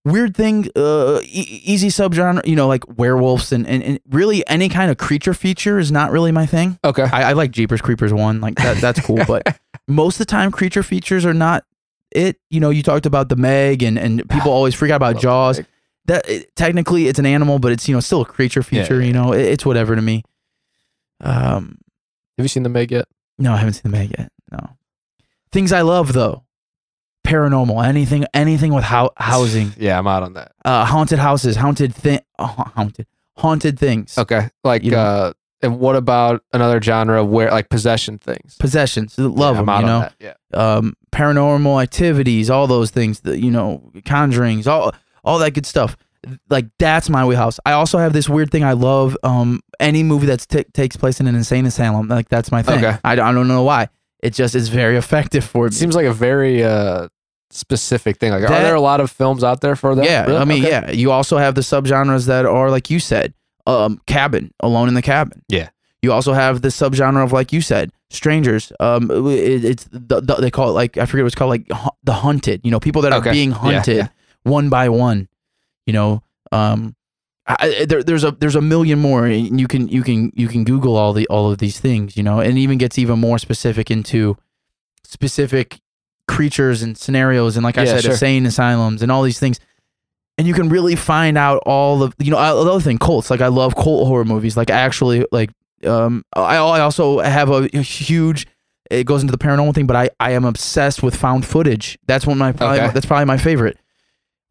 Weird 0.05 0.37
thing, 0.37 0.69
uh, 0.77 1.19
e- 1.25 1.63
easy 1.65 1.89
subgenre, 1.89 2.47
you 2.47 2.55
know, 2.55 2.69
like 2.69 2.85
werewolves 2.97 3.51
and, 3.51 3.67
and, 3.67 3.83
and 3.83 4.01
really 4.09 4.47
any 4.47 4.69
kind 4.69 4.89
of 4.89 4.99
creature 4.99 5.35
feature 5.35 5.81
is 5.81 5.91
not 5.91 6.13
really 6.13 6.31
my 6.31 6.47
thing. 6.47 6.79
Okay. 6.85 7.03
I, 7.03 7.31
I 7.31 7.33
like 7.33 7.51
Jeepers 7.51 7.81
Creepers 7.81 8.13
one, 8.13 8.41
like 8.41 8.55
that. 8.55 8.77
That's 8.81 9.01
cool. 9.01 9.19
but 9.27 9.59
most 9.89 10.15
of 10.17 10.19
the 10.27 10.31
time, 10.31 10.53
creature 10.53 10.85
features 10.85 11.25
are 11.25 11.35
not 11.35 11.65
it. 12.13 12.37
You 12.51 12.61
know, 12.61 12.71
you 12.71 12.85
talked 12.85 13.05
about 13.05 13.29
the 13.29 13.35
Meg, 13.35 13.83
and 13.83 13.99
and 13.99 14.29
people 14.31 14.53
always 14.53 14.77
freak 14.77 14.93
out 14.93 14.97
about 14.97 15.19
Jaws. 15.21 15.59
Meg. 15.59 15.67
That 16.07 16.29
it, 16.29 16.55
technically, 16.57 17.09
it's 17.09 17.19
an 17.19 17.27
animal, 17.27 17.59
but 17.59 17.73
it's 17.73 17.89
you 17.89 17.95
know 17.95 18.01
still 18.01 18.21
a 18.23 18.25
creature 18.25 18.63
feature. 18.63 19.01
yeah, 19.01 19.07
You 19.07 19.13
know, 19.13 19.33
it, 19.33 19.41
it's 19.43 19.67
whatever 19.67 19.95
to 19.97 20.03
me. 20.03 20.23
Um, 21.21 21.79
Have 22.39 22.45
you 22.45 22.49
seen 22.49 22.63
the 22.63 22.69
Meg 22.69 22.91
yet? 22.93 23.07
no, 23.39 23.53
I 23.53 23.57
haven't 23.59 23.75
seen 23.75 23.83
the 23.91 23.99
Meg 23.99 24.15
yet. 24.19 24.31
No. 24.53 24.77
Things 25.53 25.73
I 25.73 25.81
love 25.83 26.13
though, 26.13 26.45
paranormal, 27.27 27.85
anything, 27.87 28.25
anything 28.35 28.73
with 28.75 28.85
hou- 28.85 29.11
housing, 29.17 29.73
Yeah, 29.79 29.99
I'm 29.99 30.07
out 30.07 30.23
on 30.23 30.35
that. 30.35 30.53
uh, 30.65 30.85
haunted 30.85 31.19
houses, 31.19 31.57
haunted 31.57 31.95
thing, 31.95 32.21
uh, 32.39 32.47
haunted, 32.47 33.07
haunted 33.37 33.79
things, 33.79 34.17
Okay. 34.19 34.49
Like, 34.65 34.85
You 34.85 34.93
know. 34.93 34.99
uh, 34.99 35.33
and 35.63 35.79
what 35.81 35.97
about 35.97 36.43
another 36.53 36.81
genre 36.83 37.25
where 37.25 37.51
like 37.51 37.71
possession 37.71 38.19
things? 38.19 38.57
possessions. 38.59 39.19
Love 39.19 39.57
Yeah, 39.57 39.63
them. 39.65 39.81
You 39.81 39.87
know, 39.87 40.01
that. 40.01 40.15
Yeah. 40.21 40.35
um, 40.77 40.95
paranormal 41.13 41.83
activities, 41.83 42.51
all 42.51 42.67
those 42.67 42.91
things, 42.91 43.21
the, 43.21 43.41
you 43.41 43.51
know, 43.51 43.91
conjurings, 44.05 44.67
all 44.67 44.93
all 45.27 45.39
that 45.41 45.53
good 45.53 45.67
stuff. 45.67 45.97
like 46.51 46.67
that's 46.79 47.09
my 47.11 47.25
wheelhouse. 47.27 47.61
I 47.67 47.73
also 47.73 47.99
have 47.99 48.13
this 48.13 48.29
weird 48.29 48.51
thing. 48.51 48.65
I 48.65 48.73
love 48.73 49.17
um 49.23 49.61
any 49.79 50.03
movie 50.03 50.27
that 50.27 50.41
t- 50.49 50.65
takes 50.73 50.97
place 50.97 51.21
in 51.21 51.27
an 51.27 51.35
insane 51.35 51.67
asylum. 51.67 52.09
Like 52.09 52.29
that's 52.29 52.51
my 52.51 52.63
thing. 52.63 52.79
Okay. 52.85 52.97
I, 53.05 53.13
I 53.13 53.15
don't 53.17 53.47
know 53.49 53.63
why. 53.63 53.89
It 54.23 54.33
just 54.33 54.55
is 54.55 54.69
very 54.71 54.97
effective 54.97 55.45
for 55.45 55.67
It 55.67 55.73
me. 55.73 55.77
seems 55.77 55.95
like 55.95 56.07
a 56.07 56.13
very 56.13 56.65
uh, 56.65 57.09
specific 57.51 58.19
thing. 58.19 58.33
Like, 58.33 58.43
are 58.45 58.49
there 58.63 58.75
a 58.75 58.81
lot 58.81 59.01
of 59.01 59.11
films 59.11 59.45
out 59.45 59.61
there 59.61 59.77
for 59.77 59.95
that? 59.95 60.05
yeah, 60.05 60.25
Really? 60.25 60.39
I 60.39 60.45
mean, 60.45 60.63
Okay. 60.65 60.71
yeah. 60.71 60.91
You 60.91 61.13
also 61.13 61.37
have 61.39 61.55
the 61.55 61.61
subgenres 61.61 62.27
that 62.27 62.47
are 62.47 62.71
like 62.71 62.91
you 62.91 62.99
said, 62.99 63.35
um, 63.67 64.01
cabin, 64.07 64.53
alone 64.61 64.89
in 64.89 64.95
the 64.95 65.03
cabin. 65.03 65.43
Yeah. 65.49 65.69
You 66.03 66.13
also 66.13 66.33
have 66.33 66.63
the 66.63 66.69
subgenre 66.69 67.23
of 67.25 67.33
like 67.33 67.53
you 67.53 67.61
said, 67.61 67.91
strangers. 68.11 68.73
Um, 68.81 69.11
it, 69.11 69.65
it's 69.65 69.85
the, 69.93 70.21
the, 70.21 70.35
they 70.37 70.51
call 70.51 70.71
it 70.71 70.73
like 70.73 70.97
I 70.99 71.07
forget 71.07 71.25
what 71.25 71.29
it's 71.29 71.35
called, 71.35 71.51
like 71.51 71.67
hu- 71.71 71.91
the 72.05 72.13
hunted. 72.13 72.61
You 72.65 72.71
know, 72.71 72.81
people 72.81 73.03
that 73.03 73.13
are 73.13 73.19
Okay. 73.21 73.33
being 73.33 73.51
Yeah, 73.51 73.57
hunted 73.59 73.97
yeah. 73.97 74.09
One 74.47 74.69
by 74.71 74.89
one. 74.89 75.29
You 75.87 75.93
know, 75.93 76.23
um, 76.53 76.97
I, 77.47 77.57
I- 77.81 77.85
there, 77.85 78.03
there's 78.03 78.25
a 78.25 78.31
there's 78.33 78.57
a 78.57 78.61
million 78.63 78.99
more. 78.99 79.27
and 79.27 79.61
You 79.61 79.67
can 79.69 79.89
you 79.89 80.03
can 80.03 80.33
you 80.35 80.49
can 80.49 80.65
Google 80.65 80.97
all 80.97 81.13
the 81.13 81.27
all 81.29 81.51
of 81.51 81.59
these 81.59 81.79
things. 81.81 82.17
You 82.17 82.23
know, 82.23 82.41
and 82.41 82.57
even 82.59 82.79
gets 82.79 82.99
even 82.99 83.19
more 83.19 83.39
specific 83.39 83.91
into 83.91 84.37
specific 85.05 85.79
creatures 86.29 86.83
and 86.83 86.99
scenarios 86.99 87.57
and 87.57 87.63
like 87.65 87.79
I 87.79 87.85
Yeah, 87.85 87.93
said, 87.93 88.03
sure. 88.03 88.11
insane 88.13 88.47
asylums 88.47 89.03
and 89.03 89.13
all 89.13 89.23
these 89.23 89.39
things. 89.39 89.61
And 90.39 90.47
you 90.47 90.53
can 90.55 90.69
really 90.69 90.97
find 90.97 91.39
out 91.39 91.63
all 91.65 92.03
of 92.03 92.15
you 92.19 92.31
know 92.31 92.39
another 92.39 92.81
thing 92.81 92.99
cults 92.99 93.31
like 93.31 93.41
I 93.41 93.47
love 93.49 93.75
cult 93.75 94.07
horror 94.09 94.25
movies 94.25 94.57
like 94.57 94.69
actually 94.71 95.25
like 95.33 95.51
um 95.85 96.25
I, 96.35 96.57
I 96.57 96.81
also 96.81 97.21
have 97.21 97.49
a, 97.51 97.69
huge 97.79 98.47
it 98.91 99.05
goes 99.05 99.23
into 99.23 99.33
the 99.33 99.39
paranormal 99.39 99.75
thing 99.75 99.87
but 99.87 99.97
I 99.97 100.11
I 100.21 100.33
am 100.33 100.45
obsessed 100.45 101.03
with 101.03 101.15
found 101.17 101.47
footage 101.47 101.97
that's 102.07 102.27
one 102.27 102.35
of 102.35 102.39
my 102.39 102.53
probably, 102.53 102.81
Okay. 102.81 102.93
that's 102.93 103.07
probably 103.07 103.25
my 103.25 103.39
favorite 103.39 103.79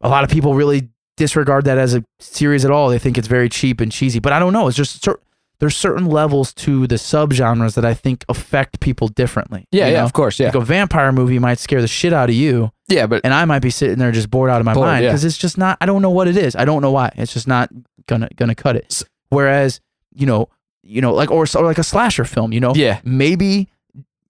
a 0.06 0.08
lot 0.08 0.24
of 0.24 0.30
people 0.30 0.54
really 0.54 0.88
disregard 1.16 1.64
that 1.64 1.78
as 1.78 1.94
a 1.94 2.04
series 2.20 2.64
at 2.64 2.70
all 2.70 2.88
they 2.88 2.98
think 2.98 3.16
it's 3.18 3.28
very 3.28 3.48
cheap 3.48 3.80
and 3.80 3.90
cheesy 3.90 4.18
but 4.20 4.32
I 4.32 4.38
don't 4.38 4.52
know 4.52 4.68
it's 4.68 4.76
just 4.76 5.02
cer- 5.02 5.20
there's 5.58 5.74
certain 5.74 6.04
levels 6.06 6.52
to 6.54 6.86
the 6.86 6.96
subgenres 6.96 7.74
that 7.74 7.84
I 7.86 7.94
think 7.94 8.24
affect 8.28 8.80
people 8.80 9.08
differently 9.08 9.66
Yeah, 9.72 9.86
you 9.86 9.92
yeah, 9.92 9.98
know? 10.00 10.04
of 10.04 10.12
course, 10.12 10.38
yeah, 10.38 10.48
like 10.48 10.54
a 10.56 10.60
vampire 10.60 11.12
movie 11.12 11.38
might 11.38 11.58
scare 11.58 11.80
the 11.80 11.88
shit 11.88 12.12
out 12.12 12.28
of 12.28 12.34
you 12.34 12.70
yeah. 12.88 13.06
But 13.06 13.22
and 13.24 13.34
I 13.34 13.44
might 13.46 13.62
be 13.62 13.70
sitting 13.70 13.98
there 13.98 14.12
just 14.12 14.30
bored 14.30 14.48
out 14.50 14.60
of 14.60 14.64
my 14.64 14.74
Bored, 14.74 14.86
mind 14.86 15.02
yeah. 15.04 15.10
because 15.10 15.24
it's 15.24 15.36
just 15.36 15.58
not. 15.58 15.76
I 15.80 15.86
don't 15.86 16.02
know 16.02 16.10
what 16.10 16.28
it 16.28 16.36
is. 16.36 16.54
I 16.54 16.64
don't 16.64 16.82
know 16.82 16.92
why. 16.92 17.10
It's 17.16 17.32
just 17.32 17.48
not 17.48 17.68
gonna 18.06 18.28
gonna 18.36 18.54
cut 18.54 18.76
it. 18.76 19.02
Whereas 19.28 19.80
you 20.14 20.24
know, 20.24 20.48
you 20.84 21.00
know, 21.00 21.12
like 21.12 21.30
or, 21.32 21.46
or 21.56 21.64
like 21.64 21.78
a 21.78 21.82
slasher 21.82 22.24
film. 22.24 22.52
You 22.52 22.60
know, 22.60 22.74
yeah, 22.76 23.00
maybe 23.02 23.68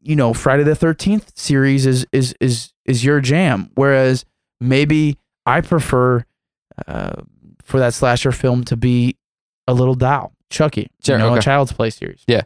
you 0.01 0.17
know 0.17 0.33
Friday 0.33 0.63
the 0.63 0.75
Thirteenth 0.75 1.33
series 1.39 1.85
is 1.85 2.07
is 2.13 2.35
is 2.41 2.73
is 2.87 3.05
your 3.05 3.21
jam. 3.21 3.71
Whereas 3.75 4.25
maybe 4.59 5.19
I 5.47 5.61
prefer 5.61 6.25
uh, 6.87 7.23
for 7.63 7.79
that 7.79 7.95
slasher 7.95 8.33
film 8.33 8.65
to 8.65 8.77
be 8.77 9.17
a 9.67 9.75
little 9.75 9.95
doll, 9.95 10.33
Chucky. 10.51 10.91
Sure, 11.05 11.17
you 11.17 11.23
know, 11.23 11.31
okay. 11.31 11.39
a 11.39 11.43
Child's 11.43 11.73
Play 11.73 11.91
series. 11.91 12.23
Yeah. 12.27 12.43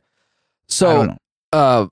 so 0.69 1.17
uh, 1.53 1.87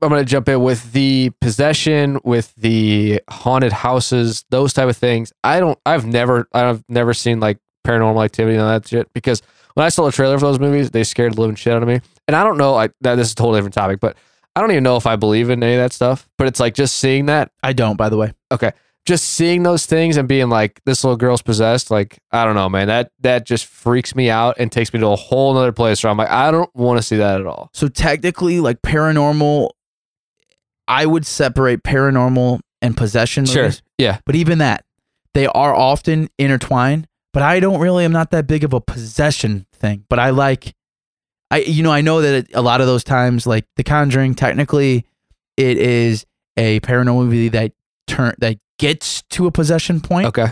I'm 0.00 0.08
gonna 0.08 0.24
jump 0.24 0.48
in 0.48 0.62
with 0.62 0.92
the 0.92 1.30
possession, 1.40 2.20
with 2.24 2.54
the 2.56 3.20
haunted 3.28 3.72
houses, 3.72 4.44
those 4.50 4.72
type 4.72 4.88
of 4.88 4.96
things. 4.96 5.32
I 5.44 5.60
don't. 5.60 5.78
I've 5.84 6.06
never. 6.06 6.48
I've 6.52 6.84
never 6.88 7.14
seen 7.14 7.40
like 7.40 7.58
paranormal 7.86 8.24
activity 8.24 8.56
and 8.56 8.62
all 8.62 8.70
that 8.70 8.86
shit 8.86 9.12
because 9.12 9.42
when 9.74 9.86
I 9.86 9.88
saw 9.88 10.04
the 10.04 10.12
trailer 10.12 10.38
for 10.38 10.46
those 10.46 10.58
movies, 10.58 10.90
they 10.90 11.04
scared 11.04 11.34
the 11.34 11.40
living 11.40 11.56
shit 11.56 11.72
out 11.72 11.82
of 11.82 11.88
me. 11.88 12.00
And 12.26 12.36
I 12.36 12.44
don't 12.44 12.58
know. 12.58 12.74
I 12.74 12.88
that 13.00 13.14
this 13.14 13.28
is 13.28 13.32
a 13.32 13.36
totally 13.36 13.58
different 13.58 13.74
topic, 13.74 14.00
but 14.00 14.16
I 14.54 14.60
don't 14.60 14.70
even 14.72 14.82
know 14.82 14.96
if 14.96 15.06
I 15.06 15.16
believe 15.16 15.50
in 15.50 15.62
any 15.62 15.74
of 15.74 15.78
that 15.78 15.92
stuff. 15.92 16.28
But 16.36 16.48
it's 16.48 16.60
like 16.60 16.74
just 16.74 16.96
seeing 16.96 17.26
that, 17.26 17.50
I 17.62 17.72
don't. 17.72 17.96
By 17.96 18.08
the 18.08 18.16
way, 18.16 18.32
just 19.08 19.24
seeing 19.30 19.64
those 19.64 19.86
things 19.86 20.16
and 20.16 20.28
being 20.28 20.48
like, 20.48 20.80
this 20.84 21.02
little 21.02 21.16
girl's 21.16 21.42
possessed. 21.42 21.90
Like 21.90 22.18
I 22.30 22.44
don't 22.44 22.54
know, 22.54 22.68
man. 22.68 22.86
That 22.86 23.10
that 23.20 23.44
just 23.46 23.66
freaks 23.66 24.14
me 24.14 24.30
out 24.30 24.56
and 24.58 24.70
takes 24.70 24.92
me 24.92 25.00
to 25.00 25.06
a 25.08 25.16
whole 25.16 25.52
nother 25.54 25.72
place 25.72 26.04
where 26.04 26.10
I'm 26.12 26.16
like, 26.16 26.30
I 26.30 26.50
don't 26.52 26.72
want 26.76 26.98
to 26.98 27.02
see 27.02 27.16
that 27.16 27.40
at 27.40 27.46
all. 27.46 27.70
So 27.72 27.88
technically, 27.88 28.60
like 28.60 28.80
paranormal, 28.82 29.70
I 30.86 31.06
would 31.06 31.26
separate 31.26 31.82
paranormal 31.82 32.60
and 32.80 32.96
possession 32.96 33.44
Sure. 33.46 33.64
movies. 33.64 33.82
Yeah. 33.98 34.18
But 34.24 34.36
even 34.36 34.58
that, 34.58 34.84
they 35.34 35.46
are 35.46 35.74
often 35.74 36.28
intertwined. 36.38 37.06
But 37.32 37.42
I 37.42 37.60
don't 37.60 37.80
really, 37.80 38.04
I'm 38.04 38.12
not 38.12 38.30
that 38.30 38.46
big 38.46 38.64
of 38.64 38.72
a 38.72 38.80
possession 38.80 39.66
thing. 39.72 40.04
But 40.08 40.18
I 40.18 40.30
like, 40.30 40.74
I 41.50 41.58
you 41.60 41.82
know, 41.82 41.92
I 41.92 42.00
know 42.00 42.20
that 42.20 42.34
it, 42.34 42.50
a 42.54 42.62
lot 42.62 42.80
of 42.80 42.86
those 42.86 43.04
times, 43.04 43.46
like 43.46 43.64
The 43.76 43.84
Conjuring, 43.84 44.34
technically, 44.34 45.04
it 45.56 45.76
is 45.76 46.24
a 46.56 46.80
paranormal 46.80 47.24
movie 47.24 47.48
that 47.48 47.72
turn 48.08 48.34
that 48.38 48.58
gets 48.78 49.22
to 49.30 49.46
a 49.46 49.50
possession 49.52 50.00
point. 50.00 50.26
Okay. 50.28 50.48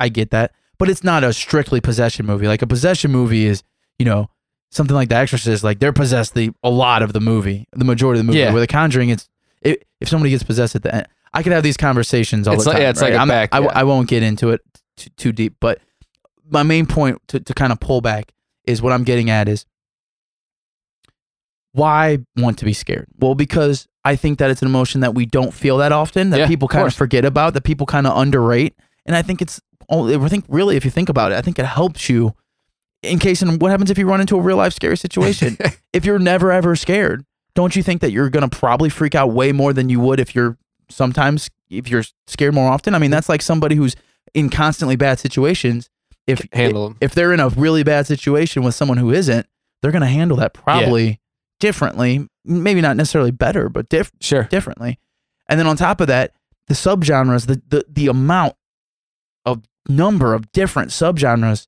I 0.00 0.08
get 0.08 0.30
that, 0.30 0.52
but 0.78 0.88
it's 0.88 1.02
not 1.02 1.24
a 1.24 1.32
strictly 1.32 1.80
possession 1.80 2.26
movie. 2.26 2.46
Like 2.46 2.62
a 2.62 2.66
possession 2.66 3.10
movie 3.10 3.46
is, 3.46 3.62
you 3.98 4.04
know, 4.04 4.30
something 4.70 4.94
like 4.94 5.08
The 5.08 5.16
Exorcist. 5.16 5.64
Like 5.64 5.78
they're 5.80 5.92
possessed 5.92 6.34
the 6.34 6.50
a 6.62 6.70
lot 6.70 7.02
of 7.02 7.12
the 7.12 7.20
movie, 7.20 7.66
the 7.72 7.84
majority 7.84 8.20
of 8.20 8.26
the 8.26 8.30
movie. 8.32 8.38
Yeah. 8.40 8.52
Where 8.52 8.60
The 8.60 8.66
Conjuring, 8.68 9.08
it's 9.10 9.28
if 9.62 9.78
if 10.00 10.08
somebody 10.08 10.30
gets 10.30 10.44
possessed 10.44 10.76
at 10.76 10.82
the 10.82 10.94
end, 10.94 11.08
I 11.34 11.42
could 11.42 11.52
have 11.52 11.62
these 11.64 11.76
conversations 11.76 12.46
all 12.46 12.54
It's 12.54 12.64
the 12.64 12.70
like- 12.70 12.76
time. 12.76 12.82
yeah, 12.82 12.90
it's 12.90 13.00
right? 13.02 13.08
like 13.12 13.16
a 13.16 13.18
I'm- 13.18 13.28
back- 13.28 13.48
I, 13.52 13.58
yeah. 13.60 13.72
I 13.74 13.84
won't 13.84 14.08
get 14.08 14.22
into 14.22 14.50
it 14.50 14.60
too, 14.96 15.10
too 15.16 15.32
deep, 15.32 15.56
but 15.60 15.80
my 16.48 16.62
main 16.62 16.86
point 16.86 17.20
to 17.28 17.40
to 17.40 17.54
kind 17.54 17.72
of 17.72 17.80
pull 17.80 18.00
back 18.00 18.32
is 18.64 18.80
what 18.80 18.92
I'm 18.92 19.02
getting 19.04 19.30
at 19.30 19.48
is 19.48 19.64
why 21.72 22.18
want 22.36 22.58
to 22.58 22.64
be 22.64 22.72
scared? 22.72 23.06
Well, 23.18 23.34
because 23.34 23.86
I 24.04 24.16
think 24.16 24.38
that 24.38 24.50
it's 24.50 24.62
an 24.62 24.68
emotion 24.68 25.00
that 25.02 25.14
we 25.14 25.26
don't 25.26 25.52
feel 25.52 25.78
that 25.78 25.92
often, 25.92 26.30
that 26.30 26.38
Yeah, 26.40 26.46
people 26.46 26.68
kind 26.68 26.80
of 26.82 26.84
course. 26.86 26.94
forget 26.94 27.24
about, 27.24 27.54
that 27.54 27.64
people 27.64 27.86
kind 27.86 28.06
of 28.06 28.16
underrate. 28.16 28.74
And 29.06 29.14
I 29.14 29.22
think 29.22 29.42
it's, 29.42 29.60
oh, 29.88 30.24
I 30.24 30.28
think 30.28 30.44
really, 30.48 30.76
if 30.76 30.84
you 30.84 30.90
think 30.90 31.08
about 31.08 31.32
it, 31.32 31.36
I 31.36 31.42
think 31.42 31.58
it 31.58 31.66
helps 31.66 32.08
you 32.08 32.34
in 33.02 33.18
case, 33.18 33.42
and 33.42 33.60
what 33.60 33.70
happens 33.70 33.90
if 33.90 33.98
you 33.98 34.08
run 34.08 34.20
into 34.20 34.36
a 34.36 34.40
real 34.40 34.56
life 34.56 34.72
scary 34.72 34.96
situation? 34.96 35.56
if 35.92 36.04
you're 36.04 36.18
never 36.18 36.50
ever 36.50 36.74
scared, 36.74 37.24
don't 37.54 37.76
you 37.76 37.82
think 37.82 38.00
that 38.00 38.10
you're 38.10 38.30
going 38.30 38.48
to 38.48 38.56
probably 38.56 38.88
freak 38.88 39.14
out 39.14 39.30
way 39.32 39.52
more 39.52 39.72
than 39.72 39.88
you 39.88 40.00
would 40.00 40.18
if 40.20 40.34
you're 40.34 40.56
sometimes, 40.88 41.48
if 41.70 41.88
you're 41.88 42.04
scared 42.26 42.54
more 42.54 42.70
often? 42.70 42.94
I 42.94 42.98
mean, 42.98 43.10
that's 43.10 43.28
like 43.28 43.42
somebody 43.42 43.76
who's 43.76 43.94
in 44.34 44.50
constantly 44.50 44.96
bad 44.96 45.18
situations. 45.18 45.88
If, 46.26 46.42
Handle 46.52 46.88
them. 46.88 46.98
if 47.00 47.14
they're 47.14 47.32
in 47.32 47.40
a 47.40 47.48
really 47.48 47.82
bad 47.82 48.06
situation 48.06 48.62
with 48.62 48.74
someone 48.74 48.98
who 48.98 49.10
isn't, 49.12 49.46
they're 49.80 49.92
going 49.92 50.02
to 50.02 50.08
handle 50.08 50.36
that 50.38 50.52
probably 50.52 51.20
differently. 51.60 52.26
Maybe 52.44 52.80
not 52.80 52.96
necessarily 52.96 53.30
better, 53.30 53.68
but 53.68 53.88
diff- 53.88 54.12
Sure. 54.20 54.44
differently. 54.44 54.98
And 55.48 55.58
then 55.58 55.66
on 55.66 55.76
top 55.76 56.00
of 56.00 56.06
that, 56.08 56.32
the 56.66 56.74
subgenres, 56.74 57.46
the 57.46 57.62
the 57.68 57.84
the 57.88 58.06
amount 58.08 58.54
of 59.46 59.62
number 59.88 60.34
of 60.34 60.52
different 60.52 60.90
subgenres 60.90 61.66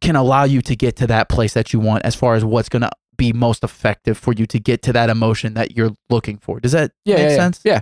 can 0.00 0.16
allow 0.16 0.44
you 0.44 0.62
to 0.62 0.76
get 0.76 0.96
to 0.96 1.06
that 1.08 1.28
place 1.28 1.52
that 1.54 1.72
you 1.72 1.80
want 1.80 2.04
as 2.04 2.14
far 2.14 2.34
as 2.34 2.44
what's 2.44 2.68
going 2.68 2.82
to 2.82 2.90
be 3.16 3.32
most 3.32 3.62
effective 3.62 4.16
for 4.16 4.32
you 4.32 4.46
to 4.46 4.58
get 4.58 4.80
to 4.82 4.92
that 4.94 5.10
emotion 5.10 5.54
that 5.54 5.76
you're 5.76 5.94
looking 6.08 6.38
for. 6.38 6.58
Does 6.58 6.72
that 6.72 6.92
yeah, 7.04 7.16
make 7.16 7.28
yeah, 7.30 7.36
sense? 7.36 7.60
Yeah. 7.64 7.80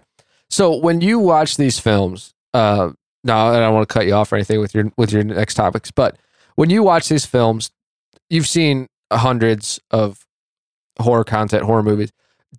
So 0.51 0.75
when 0.75 1.01
you 1.01 1.19
watch 1.19 1.57
these 1.57 1.79
films, 1.79 2.33
uh, 2.55 2.91
no, 3.23 3.37
I 3.37 3.61
don't 3.61 3.75
want 3.75 3.89
to 3.89 3.93
cut 3.93 4.07
you 4.07 4.15
off 4.15 4.33
or 4.33 4.37
anything 4.37 4.61
with 4.61 4.75
your 4.75 4.91
with 4.97 5.13
your 5.13 5.23
next 5.23 5.55
topics, 5.55 5.91
but 5.91 6.17
when 6.57 6.71
you 6.71 6.83
watch 6.83 7.09
these 7.09 7.27
films, 7.27 7.71
you've 8.31 8.47
seen 8.49 8.89
hundreds 9.13 9.79
of 9.91 10.27
horror 11.01 11.25
content, 11.25 11.65
horror 11.65 11.83
movies. 11.83 12.11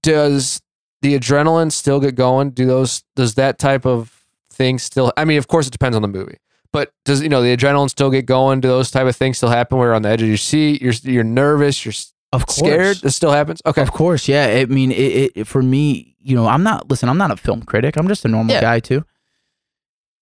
Does 0.01 0.61
the 1.01 1.17
adrenaline 1.17 1.71
still 1.71 1.99
get 1.99 2.15
going? 2.15 2.51
Do 2.51 2.65
those 2.65 3.03
does 3.15 3.35
that 3.35 3.59
type 3.59 3.85
of 3.85 4.25
thing 4.51 4.79
still? 4.79 5.11
I 5.17 5.25
mean, 5.25 5.37
of 5.37 5.47
course, 5.47 5.67
it 5.67 5.71
depends 5.71 5.95
on 5.95 6.01
the 6.01 6.07
movie. 6.07 6.37
But 6.71 6.91
does 7.05 7.21
you 7.23 7.29
know 7.29 7.41
the 7.41 7.55
adrenaline 7.55 7.89
still 7.89 8.11
get 8.11 8.25
going? 8.25 8.59
Do 8.61 8.67
those 8.67 8.91
type 8.91 9.07
of 9.07 9.15
things 9.15 9.37
still 9.37 9.49
happen? 9.49 9.77
Where 9.77 9.87
you're 9.87 9.95
on 9.95 10.03
the 10.03 10.09
edge 10.09 10.21
of 10.21 10.27
your 10.27 10.37
seat, 10.37 10.81
you're 10.81 10.93
you're 11.03 11.23
nervous, 11.23 11.83
you're 11.83 11.93
Of 12.31 12.45
course. 12.45 12.57
scared. 12.59 12.97
This 12.97 13.15
still 13.15 13.31
happens. 13.31 13.61
Okay, 13.65 13.81
Of 13.81 13.91
course, 13.91 14.27
yeah. 14.27 14.45
I 14.45 14.65
mean, 14.65 14.91
it, 14.91 15.31
it 15.35 15.47
for 15.47 15.63
me, 15.63 16.15
you 16.19 16.35
know, 16.35 16.45
I'm 16.47 16.61
not. 16.63 16.89
Listen, 16.89 17.09
I'm 17.09 17.17
not 17.17 17.31
a 17.31 17.37
film 17.37 17.63
critic. 17.63 17.97
I'm 17.97 18.07
just 18.07 18.23
a 18.25 18.27
normal 18.27 18.53
Yeah. 18.53 18.61
guy 18.61 18.79
too. 18.79 19.03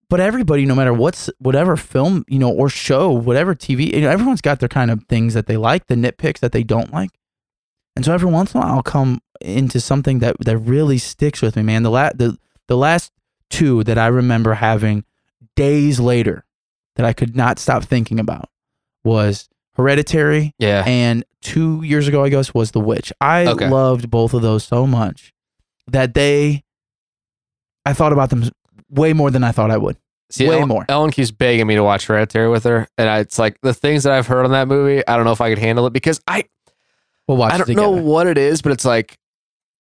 But 0.09 0.21
everybody, 0.21 0.65
no 0.65 0.73
matter 0.73 0.93
what's 0.93 1.29
whatever 1.39 1.75
film, 1.75 2.23
you 2.29 2.39
know, 2.39 2.49
or 2.49 2.69
show, 2.69 3.11
whatever 3.11 3.53
TV, 3.53 3.93
you 3.93 3.99
know, 4.01 4.09
everyone's 4.09 4.39
got 4.39 4.61
their 4.61 4.69
kind 4.69 4.89
of 4.89 5.03
things 5.09 5.33
that 5.33 5.47
they 5.47 5.57
like, 5.57 5.87
the 5.87 5.95
nitpicks 5.95 6.39
that 6.39 6.53
they 6.53 6.63
don't 6.63 6.93
like. 6.93 7.09
And 7.97 8.05
so 8.05 8.13
every 8.13 8.29
once 8.29 8.53
in 8.53 8.59
a 8.59 8.63
while, 8.63 8.75
I'll 8.75 8.83
come 8.83 9.21
into 9.41 9.79
something 9.79 10.19
that 10.19 10.35
that 10.45 10.57
really 10.57 10.97
sticks 10.97 11.41
with 11.41 11.55
me, 11.55 11.63
man. 11.63 11.83
The 11.83 11.91
la- 11.91 12.11
the 12.13 12.37
the 12.67 12.77
last 12.77 13.11
two 13.49 13.83
that 13.85 13.97
I 13.97 14.07
remember 14.07 14.53
having 14.53 15.03
days 15.55 15.99
later 15.99 16.45
that 16.95 17.05
I 17.05 17.13
could 17.13 17.35
not 17.35 17.59
stop 17.59 17.83
thinking 17.83 18.19
about 18.19 18.49
was 19.03 19.49
Hereditary 19.75 20.53
yeah, 20.59 20.83
and 20.87 21.23
two 21.41 21.81
years 21.83 22.07
ago, 22.07 22.23
I 22.23 22.29
guess, 22.29 22.53
was 22.53 22.71
The 22.71 22.79
Witch. 22.79 23.11
I 23.21 23.45
Okay. 23.47 23.69
loved 23.69 24.09
both 24.09 24.33
of 24.33 24.41
those 24.41 24.63
so 24.63 24.87
much 24.87 25.33
that 25.87 26.13
they, 26.15 26.63
I 27.85 27.93
thought 27.93 28.11
about 28.11 28.29
them 28.31 28.49
way 28.89 29.13
more 29.13 29.29
than 29.31 29.43
I 29.43 29.51
thought 29.51 29.69
I 29.71 29.77
would. 29.77 29.97
See, 30.31 30.47
Way 30.47 30.55
Ellen, 30.57 30.67
more. 30.67 30.85
Ellen 30.89 31.11
keeps 31.11 31.31
begging 31.31 31.67
me 31.67 31.75
to 31.75 31.83
watch 31.83 32.07
Hereditary 32.07 32.49
with 32.49 32.63
her, 32.65 32.87
and 32.97 33.07
I, 33.09 33.19
it's 33.19 33.39
like 33.39 33.61
the 33.61 33.73
things 33.73 34.03
that 34.03 34.11
I've 34.13 34.27
heard 34.27 34.43
on 34.45 34.51
that 34.51 34.67
movie. 34.67 35.05
I 35.07 35.15
don't 35.15 35.25
know 35.25 35.31
if 35.31 35.41
I 35.41 35.49
could 35.49 35.59
handle 35.59 35.85
it 35.87 35.93
because 35.93 36.19
I 36.27 36.45
We'll 37.27 37.37
watch 37.37 37.53
I 37.53 37.57
don't 37.57 37.69
know 37.75 37.91
what 37.91 38.27
it 38.27 38.37
is, 38.37 38.61
but 38.61 38.71
it's 38.71 38.85
like 38.85 39.17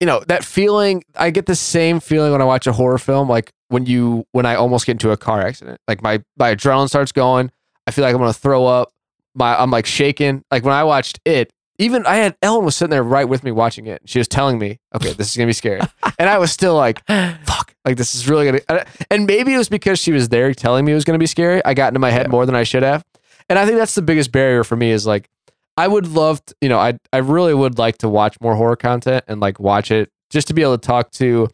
you 0.01 0.07
know 0.07 0.23
that 0.29 0.45
feeling. 0.45 1.05
I 1.15 1.31
get 1.31 1.47
the 1.47 1.57
same 1.57 2.01
feeling 2.01 2.33
when 2.33 2.43
I 2.43 2.45
watch 2.45 2.67
a 2.67 2.73
horror 2.73 2.99
film, 2.99 3.29
like 3.29 3.53
when 3.69 3.87
you 3.87 4.27
when 4.33 4.45
I 4.47 4.55
almost 4.57 4.87
get 4.87 4.93
into 4.93 5.11
a 5.11 5.17
car 5.17 5.41
accident. 5.43 5.81
Like 5.89 6.03
my 6.03 6.23
my 6.39 6.55
adrenaline 6.55 6.89
starts 6.89 7.13
going. 7.13 7.51
I 7.87 7.91
feel 7.93 8.05
like 8.05 8.15
I'm 8.15 8.21
gonna 8.21 8.33
throw 8.33 8.67
up. 8.67 8.93
My 9.35 9.61
I'm 9.61 9.71
like 9.71 9.87
shaking. 9.87 10.43
Like 10.51 10.65
when 10.65 10.75
I 10.75 10.83
watched 10.85 11.21
it, 11.25 11.53
even 11.79 12.05
I 12.05 12.17
had 12.17 12.37
Ellen 12.43 12.65
was 12.65 12.75
sitting 12.75 12.91
there 12.91 13.03
right 13.03 13.29
with 13.29 13.45
me 13.45 13.53
watching 13.53 13.87
it. 13.87 14.03
She 14.07 14.19
was 14.19 14.27
telling 14.29 14.59
me, 14.59 14.81
"Okay, 14.95 15.13
this 15.13 15.31
is 15.31 15.37
gonna 15.37 15.47
be 15.47 15.53
scary," 15.53 15.81
and 16.19 16.29
I 16.29 16.39
was 16.39 16.51
still 16.53 16.75
like, 16.75 17.05
"Fuck!" 17.07 17.75
Like 17.85 17.97
this 17.97 18.15
is 18.15 18.29
really 18.29 18.47
gonna. 18.69 18.85
And 19.11 19.27
maybe 19.27 19.55
it 19.55 19.59
was 19.59 19.69
because 19.69 19.99
she 19.99 20.11
was 20.13 20.29
there 20.31 20.53
telling 20.53 20.85
me 20.85 20.93
it 20.93 20.97
was 20.97 21.05
gonna 21.05 21.19
be 21.19 21.27
scary. 21.27 21.65
I 21.65 21.75
got 21.75 21.89
into 21.89 22.01
my 22.01 22.11
head 22.11 22.27
Yeah. 22.27 22.33
more 22.33 22.45
than 22.45 22.55
I 22.57 22.65
should 22.65 22.83
have, 22.83 23.05
and 23.49 23.59
I 23.59 23.65
think 23.67 23.79
that's 23.79 23.95
the 23.95 24.03
biggest 24.03 24.33
barrier 24.33 24.65
for 24.65 24.75
me. 24.77 24.91
Is 24.91 25.07
like, 25.07 25.29
I 25.77 25.89
would 25.89 26.09
love, 26.09 26.45
to, 26.47 26.55
you 26.61 26.69
know, 26.69 26.79
I 26.79 26.99
I 27.13 27.19
really 27.19 27.55
would 27.55 27.79
like 27.79 27.99
to 27.99 28.09
watch 28.09 28.37
more 28.41 28.55
horror 28.55 28.77
content 28.77 29.25
and 29.29 29.41
like 29.41 29.61
watch 29.61 29.91
it 29.91 30.11
just 30.31 30.49
to 30.49 30.55
be 30.55 30.63
able 30.63 30.79
to 30.79 30.87
talk 30.87 31.11
to, 31.13 31.49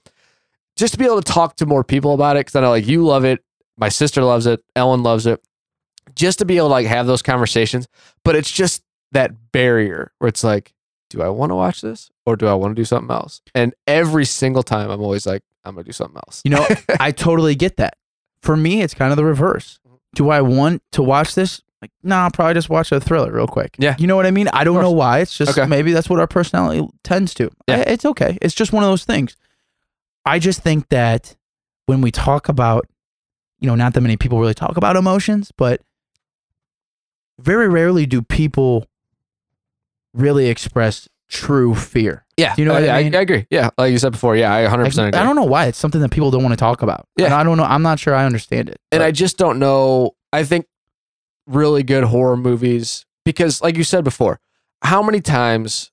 just 0.76 0.94
to 0.94 0.98
be 0.98 1.04
able 1.04 1.20
to 1.20 1.32
talk 1.32 1.56
to 1.56 1.66
more 1.66 1.84
people 1.84 2.14
about 2.14 2.36
it. 2.36 2.40
Because 2.40 2.56
I 2.56 2.60
know 2.60 2.70
like 2.70 2.86
you 2.86 3.04
love 3.04 3.24
it, 3.24 3.44
my 3.76 3.88
sister 3.88 4.22
loves 4.22 4.46
it, 4.46 4.62
Ellen 4.76 5.02
loves 5.02 5.26
it. 5.26 5.42
Just 6.14 6.38
to 6.40 6.44
be 6.44 6.56
able 6.56 6.68
to 6.68 6.72
like 6.72 6.86
have 6.86 7.06
those 7.06 7.22
conversations, 7.22 7.86
but 8.24 8.36
it's 8.36 8.50
just 8.50 8.82
that 9.12 9.52
barrier 9.52 10.12
where 10.18 10.28
it's 10.28 10.44
like, 10.44 10.74
do 11.10 11.22
I 11.22 11.28
want 11.28 11.50
to 11.50 11.54
watch 11.54 11.80
this 11.80 12.10
or 12.26 12.36
do 12.36 12.46
I 12.46 12.54
want 12.54 12.74
to 12.74 12.80
do 12.80 12.84
something 12.84 13.10
else? 13.10 13.40
And 13.54 13.74
every 13.86 14.24
single 14.24 14.62
time, 14.62 14.90
I'm 14.90 15.00
always 15.00 15.26
like, 15.26 15.42
I'm 15.64 15.74
gonna 15.74 15.84
do 15.84 15.92
something 15.92 16.16
else. 16.16 16.42
You 16.44 16.52
know, 16.52 16.66
I 17.00 17.12
totally 17.12 17.54
get 17.54 17.76
that. 17.76 17.96
For 18.42 18.56
me, 18.56 18.82
it's 18.82 18.94
kind 18.94 19.12
of 19.12 19.16
the 19.16 19.24
reverse. 19.24 19.78
Mm-hmm. 19.86 19.96
Do 20.14 20.30
I 20.30 20.40
want 20.40 20.82
to 20.92 21.02
watch 21.02 21.34
this? 21.34 21.62
Like, 21.82 21.90
nah, 22.04 22.24
I'll 22.24 22.30
probably 22.30 22.54
just 22.54 22.70
watch 22.70 22.92
a 22.92 23.00
thriller 23.00 23.32
real 23.32 23.48
quick. 23.48 23.74
Yeah. 23.76 23.96
You 23.98 24.06
know 24.06 24.14
what 24.16 24.24
I 24.24 24.30
mean? 24.30 24.46
I 24.52 24.62
don't 24.62 24.80
know 24.80 24.92
why. 24.92 25.18
It's 25.18 25.36
just 25.36 25.58
Okay. 25.58 25.66
maybe 25.68 25.92
that's 25.92 26.08
what 26.08 26.20
our 26.20 26.28
personality 26.28 26.86
tends 27.02 27.34
to. 27.34 27.50
Yeah. 27.66 27.78
I- 27.78 27.90
It's 27.90 28.04
okay. 28.04 28.38
It's 28.40 28.54
just 28.54 28.72
one 28.72 28.84
of 28.84 28.88
those 28.88 29.04
things. 29.04 29.36
I 30.24 30.38
just 30.38 30.60
think 30.62 30.88
that 30.90 31.34
when 31.86 32.00
we 32.00 32.12
talk 32.12 32.48
about, 32.48 32.86
you 33.58 33.66
know, 33.66 33.74
not 33.74 33.94
that 33.94 34.00
many 34.00 34.16
people 34.16 34.38
really 34.38 34.54
talk 34.54 34.76
about 34.76 34.94
emotions, 34.96 35.50
but 35.58 35.80
very 37.40 37.68
rarely 37.68 38.06
do 38.06 38.22
people 38.22 38.86
really 40.14 40.48
express 40.48 41.08
true 41.28 41.74
fear. 41.74 42.24
yeah, 42.36 42.54
You 42.58 42.64
know 42.66 42.72
uh, 42.72 42.74
what 42.74 42.82
I 42.82 42.86
yeah, 42.86 42.94
I, 42.96 43.02
mean? 43.04 43.14
agree. 43.14 43.46
Yeah, 43.50 43.70
like 43.78 43.90
you 43.90 43.98
said 43.98 44.12
before, 44.12 44.36
yeah, 44.36 44.52
I 44.52 44.62
100 44.62 44.82
Like, 44.82 44.90
percent 44.92 45.08
agree. 45.08 45.20
I 45.20 45.24
don't 45.24 45.34
know 45.36 45.44
why. 45.44 45.66
It's 45.66 45.78
something 45.78 46.00
that 46.02 46.10
people 46.10 46.30
don't 46.30 46.42
want 46.42 46.52
to 46.52 46.56
talk 46.58 46.82
about. 46.82 47.08
Yeah. 47.16 47.24
And 47.26 47.34
I 47.34 47.42
don't 47.42 47.56
know. 47.56 47.64
I'm 47.64 47.82
not 47.82 47.98
sure 47.98 48.14
I 48.14 48.24
understand 48.24 48.68
it. 48.68 48.78
and 48.92 49.02
I 49.02 49.10
just 49.10 49.38
don't 49.38 49.58
know. 49.58 50.12
I 50.32 50.44
think 50.44 50.66
really 51.46 51.82
good 51.82 52.04
horror 52.04 52.36
movies 52.36 53.04
because, 53.24 53.60
like 53.62 53.76
you 53.76 53.84
said 53.84 54.04
before, 54.04 54.38
how 54.82 55.02
many 55.02 55.20
times 55.20 55.90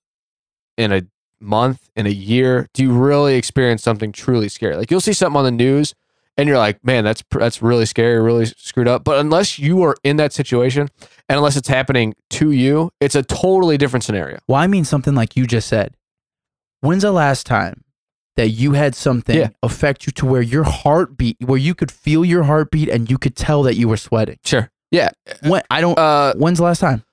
in 0.77 0.91
a 0.91 1.03
month, 1.39 1.89
in 1.95 2.05
a 2.05 2.09
year, 2.11 2.67
do 2.73 2.83
you 2.83 2.91
really 2.91 3.35
experience 3.35 3.83
something 3.83 4.11
truly 4.11 4.49
scary? 4.49 4.75
Like 4.75 4.89
you'll 4.91 4.99
see 5.01 5.13
something 5.13 5.37
on 5.37 5.45
the 5.45 5.51
news, 5.51 5.93
and 6.37 6.47
you're 6.47 6.57
like, 6.57 6.83
"Man, 6.83 7.03
that's 7.03 7.23
that's 7.31 7.61
really 7.61 7.85
scary, 7.85 8.19
really 8.21 8.45
screwed 8.45 8.87
up." 8.87 9.03
But 9.03 9.19
unless 9.19 9.59
you 9.59 9.81
are 9.83 9.95
in 10.03 10.17
that 10.17 10.33
situation, 10.33 10.89
and 11.29 11.37
unless 11.37 11.55
it's 11.57 11.67
happening 11.67 12.13
to 12.31 12.51
you, 12.51 12.91
it's 12.99 13.15
a 13.15 13.23
totally 13.23 13.77
different 13.77 14.03
scenario. 14.03 14.39
Well, 14.47 14.59
I 14.59 14.67
mean 14.67 14.85
something 14.85 15.15
like 15.15 15.35
you 15.35 15.45
just 15.47 15.67
said. 15.67 15.95
When's 16.81 17.03
the 17.03 17.11
last 17.11 17.45
time 17.45 17.83
that 18.37 18.49
you 18.51 18.71
had 18.71 18.95
something 18.95 19.35
Yeah. 19.37 19.49
affect 19.61 20.05
you 20.05 20.13
to 20.13 20.25
where 20.25 20.41
your 20.41 20.63
heartbeat, 20.63 21.35
where 21.41 21.57
you 21.57 21.75
could 21.75 21.91
feel 21.91 22.23
your 22.23 22.43
heartbeat 22.43 22.87
and 22.87 23.09
you 23.09 23.17
could 23.17 23.35
tell 23.35 23.63
that 23.63 23.75
you 23.75 23.89
were 23.89 23.97
sweating? 23.97 24.37
Sure. 24.45 24.71
Yeah. 24.91 25.09
When 25.43 25.61
I 25.69 25.81
don't. 25.81 25.97
Uh, 25.97 26.33
when's 26.35 26.57
the 26.57 26.63
last 26.63 26.79
time? 26.79 27.03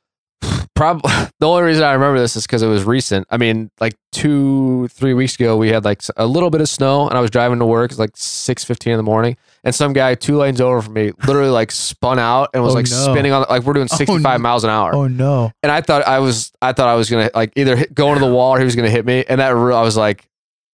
Probably 0.74 1.10
the 1.40 1.46
only 1.48 1.62
reason 1.62 1.84
I 1.84 1.92
remember 1.94 2.18
this 2.18 2.36
is 2.36 2.44
because 2.46 2.62
it 2.62 2.66
was 2.68 2.84
recent. 2.84 3.26
I 3.30 3.38
mean, 3.38 3.70
like 3.80 3.94
two, 4.12 4.88
three 4.88 5.14
weeks 5.14 5.34
ago, 5.34 5.56
we 5.56 5.68
had 5.70 5.84
like 5.84 6.02
a 6.16 6.26
little 6.26 6.50
bit 6.50 6.60
of 6.60 6.68
snow, 6.68 7.08
and 7.08 7.16
I 7.16 7.20
was 7.22 7.30
driving 7.30 7.58
to 7.60 7.64
work. 7.66 7.90
It's 7.90 7.98
like 7.98 8.10
six 8.14 8.62
fifteen 8.62 8.92
in 8.92 8.98
the 8.98 9.02
morning, 9.02 9.36
and 9.64 9.74
some 9.74 9.94
guy 9.94 10.14
two 10.14 10.36
lanes 10.36 10.60
over 10.60 10.82
from 10.82 10.92
me 10.94 11.12
literally 11.26 11.48
like 11.50 11.70
spun 11.70 12.18
out 12.18 12.50
and 12.52 12.62
was 12.62 12.72
Oh, 12.74 12.76
like 12.76 12.90
no. 12.90 13.12
spinning 13.12 13.32
on 13.32 13.46
like 13.48 13.62
we're 13.62 13.72
doing 13.72 13.88
Oh, 13.92 13.96
sixty 13.96 14.18
five 14.22 14.40
no. 14.40 14.42
miles 14.42 14.64
an 14.64 14.70
hour, 14.70 14.94
Oh 14.94 15.06
no! 15.08 15.50
and 15.62 15.72
I 15.72 15.80
thought 15.80 16.06
I 16.06 16.18
was 16.18 16.52
I 16.60 16.72
thought 16.72 16.88
I 16.88 16.94
was 16.94 17.08
gonna 17.08 17.30
like 17.34 17.52
either 17.56 17.74
hit, 17.76 17.94
go 17.94 18.08
into 18.12 18.20
the 18.26 18.30
wall 18.32 18.54
or 18.54 18.58
he 18.58 18.64
was 18.64 18.76
gonna 18.76 18.90
hit 18.90 19.06
me, 19.06 19.24
and 19.28 19.40
that 19.40 19.48
real 19.54 19.76
I 19.76 19.82
was 19.82 19.96
like, 19.96 20.28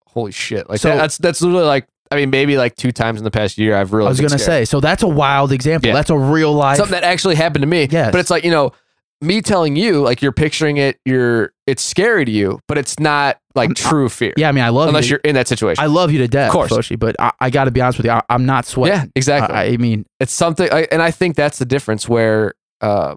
holy 0.08 0.32
shit! 0.32 0.68
Like 0.68 0.80
So- 0.80 0.88
that, 0.88 0.96
that's 0.96 1.18
that's 1.18 1.40
literally 1.42 1.64
like 1.66 1.86
I 2.12 2.16
mean 2.16 2.30
maybe 2.30 2.56
like 2.56 2.76
two 2.76 2.92
times 2.92 3.18
in 3.18 3.24
the 3.24 3.30
past 3.30 3.58
year 3.58 3.76
I've 3.76 3.92
really 3.92 4.06
I 4.06 4.10
was 4.10 4.20
gonna 4.20 4.30
scared. 4.38 4.42
say. 4.42 4.64
So 4.66 4.80
that's 4.80 5.02
a 5.02 5.08
wild 5.08 5.52
example. 5.52 5.88
Yeah. 5.88 5.94
That's 5.94 6.10
a 6.10 6.18
real 6.18 6.52
life. 6.52 6.76
something 6.76 6.92
that 6.92 7.04
actually 7.04 7.34
happened 7.34 7.62
to 7.62 7.68
me. 7.68 7.88
Yes. 7.90 8.12
But 8.12 8.20
it's 8.20 8.30
like, 8.30 8.44
you 8.44 8.50
know, 8.50 8.72
me 9.20 9.40
telling 9.40 9.76
you, 9.76 10.00
like 10.02 10.20
you're 10.20 10.32
picturing 10.32 10.78
it, 10.78 10.98
you're 11.04 11.52
it's 11.66 11.82
scary 11.82 12.24
to 12.24 12.30
you, 12.32 12.58
but 12.68 12.76
it's 12.78 12.98
not 12.98 13.38
like 13.54 13.68
I'm- 13.68 13.74
true 13.74 14.08
fear. 14.08 14.32
yeah, 14.36 14.48
I 14.48 14.52
mean, 14.52 14.64
I 14.64 14.70
love 14.70 14.86
you. 14.86 14.88
Unless 14.88 15.04
you. 15.04 15.10
you're 15.10 15.20
in 15.20 15.34
that 15.36 15.46
situation. 15.46 15.82
I 15.82 15.86
love 15.86 16.10
you 16.10 16.18
to 16.18 16.28
death, 16.28 16.48
Of 16.48 16.52
course. 16.54 16.72
Foshi, 16.72 16.98
but 16.98 17.14
I, 17.20 17.30
I 17.40 17.50
got 17.50 17.64
to 17.64 17.70
be 17.70 17.80
honest 17.80 17.98
with 17.98 18.06
you. 18.06 18.12
I, 18.12 18.22
I'm 18.28 18.46
not 18.46 18.66
sweating. 18.66 18.98
yeah, 18.98 19.04
exactly. 19.14 19.56
I, 19.56 19.64
I 19.66 19.76
mean, 19.76 20.06
it's 20.18 20.32
something 20.32 20.68
I, 20.72 20.88
and 20.90 21.00
I 21.00 21.12
think 21.12 21.36
that's 21.36 21.58
the 21.58 21.64
difference 21.66 22.08
where 22.08 22.54
uh 22.80 23.14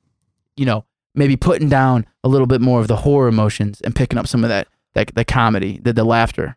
you 0.56 0.64
know, 0.66 0.84
maybe 1.14 1.36
putting 1.36 1.68
down 1.68 2.06
a 2.22 2.28
little 2.28 2.46
bit 2.46 2.60
more 2.60 2.80
of 2.80 2.88
the 2.88 2.96
horror 2.96 3.28
emotions 3.28 3.80
and 3.82 3.94
picking 3.94 4.18
up 4.18 4.26
some 4.26 4.44
of 4.44 4.48
that 4.48 4.68
that 4.94 5.14
the 5.14 5.24
comedy, 5.24 5.78
the 5.82 5.92
the 5.92 6.04
laughter. 6.04 6.56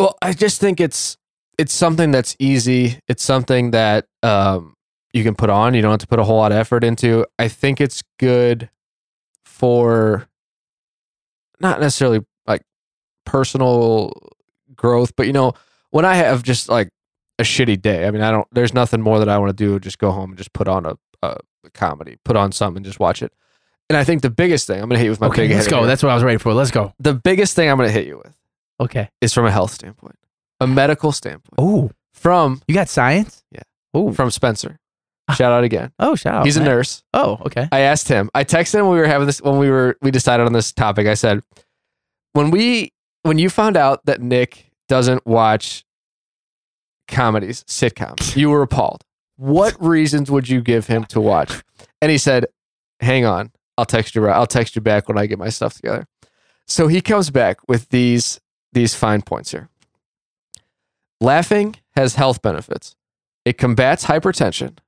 Well, 0.00 0.16
I 0.20 0.32
just 0.32 0.60
think 0.60 0.80
it's 0.80 1.16
it's 1.58 1.72
something 1.72 2.10
that's 2.10 2.36
easy. 2.38 2.98
It's 3.08 3.24
something 3.24 3.70
that 3.72 4.06
um, 4.22 4.74
you 5.12 5.22
can 5.24 5.34
put 5.34 5.50
on. 5.50 5.74
You 5.74 5.82
don't 5.82 5.90
have 5.92 6.00
to 6.00 6.06
put 6.06 6.18
a 6.18 6.24
whole 6.24 6.36
lot 6.36 6.52
of 6.52 6.58
effort 6.58 6.84
into. 6.84 7.26
I 7.38 7.48
think 7.48 7.80
it's 7.80 8.02
good 8.18 8.68
for 9.44 10.28
not 11.60 11.80
necessarily 11.80 12.20
like 12.46 12.62
personal 13.24 14.12
growth, 14.74 15.14
but 15.16 15.26
you 15.26 15.32
know, 15.32 15.52
when 15.90 16.04
I 16.04 16.14
have 16.16 16.42
just 16.42 16.68
like 16.68 16.90
a 17.38 17.42
shitty 17.42 17.80
day, 17.80 18.06
I 18.06 18.10
mean, 18.10 18.22
I 18.22 18.30
don't. 18.30 18.46
There's 18.52 18.74
nothing 18.74 19.00
more 19.00 19.18
that 19.18 19.28
I 19.28 19.38
want 19.38 19.56
to 19.56 19.64
do. 19.64 19.78
Just 19.80 19.98
go 19.98 20.10
home 20.10 20.30
and 20.30 20.38
just 20.38 20.52
put 20.52 20.68
on 20.68 20.84
a, 20.86 20.96
a 21.22 21.36
comedy, 21.72 22.16
put 22.24 22.36
on 22.36 22.52
something, 22.52 22.78
and 22.78 22.84
just 22.86 23.00
watch 23.00 23.22
it. 23.22 23.32
And 23.88 23.96
I 23.96 24.04
think 24.04 24.22
the 24.22 24.30
biggest 24.30 24.66
thing 24.66 24.82
I'm 24.82 24.88
gonna 24.88 24.98
hit 24.98 25.04
you 25.04 25.10
with 25.10 25.20
my 25.20 25.28
Okay, 25.28 25.46
big 25.46 25.56
let's 25.56 25.68
go. 25.68 25.78
here. 25.78 25.86
That's 25.86 26.02
what 26.02 26.10
I 26.10 26.14
was 26.14 26.24
ready 26.24 26.38
for. 26.38 26.52
Let's 26.52 26.70
go. 26.70 26.92
the 26.98 27.14
biggest 27.14 27.54
thing 27.54 27.70
I'm 27.70 27.76
gonna 27.76 27.88
hit 27.90 28.06
you 28.06 28.18
with 28.18 28.36
Okay. 28.80 29.08
is 29.20 29.32
from 29.32 29.46
a 29.46 29.50
health 29.50 29.70
standpoint, 29.72 30.16
a 30.60 30.66
medical 30.66 31.12
standpoint 31.12 31.54
Oh, 31.58 31.90
from 32.14 32.62
you 32.68 32.74
got 32.74 32.88
science? 32.88 33.42
Yeah. 33.50 33.62
Oh, 33.94 34.12
from 34.12 34.30
Spencer. 34.30 34.78
Ah. 35.28 35.34
Shout 35.34 35.52
out 35.52 35.64
again. 35.64 35.92
oh, 35.98 36.14
shout 36.14 36.34
out. 36.34 36.44
He's 36.46 36.56
a 36.56 36.60
man. 36.60 36.68
nurse. 36.68 37.02
Oh, 37.12 37.38
okay. 37.46 37.68
I 37.72 37.80
asked 37.80 38.08
him. 38.08 38.30
I 38.34 38.44
texted 38.44 38.78
him 38.78 38.86
when 38.86 38.94
we 38.94 39.00
were 39.00 39.06
having 39.08 39.26
this 39.26 39.40
when 39.42 39.58
we 39.58 39.68
were 39.70 39.96
we 40.02 40.10
decided 40.10 40.46
on 40.46 40.52
this 40.52 40.72
topic. 40.72 41.06
I 41.06 41.14
said, 41.14 41.42
when 42.32 42.50
we 42.50 42.92
when 43.22 43.38
you 43.38 43.50
found 43.50 43.76
out 43.76 44.04
that 44.06 44.20
Nick 44.20 44.70
doesn't 44.88 45.26
watch 45.26 45.84
comedies, 47.08 47.64
sitcoms, 47.64 48.36
you 48.36 48.50
were 48.50 48.62
appalled. 48.62 49.02
What 49.36 49.76
reasons 49.82 50.30
would 50.30 50.48
you 50.48 50.60
give 50.60 50.86
him 50.86 51.04
to 51.06 51.20
watch? 51.20 51.62
And 52.00 52.10
he 52.10 52.18
said, 52.18 52.46
"Hang 53.00 53.24
on, 53.24 53.50
I'll 53.76 53.84
text 53.84 54.14
you. 54.14 54.22
right- 54.22 54.34
I'll 54.36 54.46
text 54.46 54.76
you 54.76 54.82
back 54.82 55.08
when 55.08 55.18
I 55.18 55.26
get 55.26 55.38
my 55.38 55.48
stuff 55.48 55.74
together." 55.74 56.06
So 56.66 56.88
he 56.88 57.00
comes 57.00 57.30
back 57.30 57.58
with 57.68 57.88
these 57.90 58.40
these 58.72 58.94
fine 58.94 59.22
points 59.22 59.50
here. 59.50 59.68
Laughing 61.20 61.76
has 61.94 62.14
health 62.14 62.42
benefits. 62.42 62.94
It 63.44 63.58
combats 63.58 64.04
hypertension, 64.06 64.78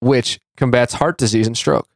which 0.00 0.38
combats 0.56 0.94
heart 0.94 1.18
disease 1.18 1.46
and 1.46 1.56
stroke. 1.56 1.88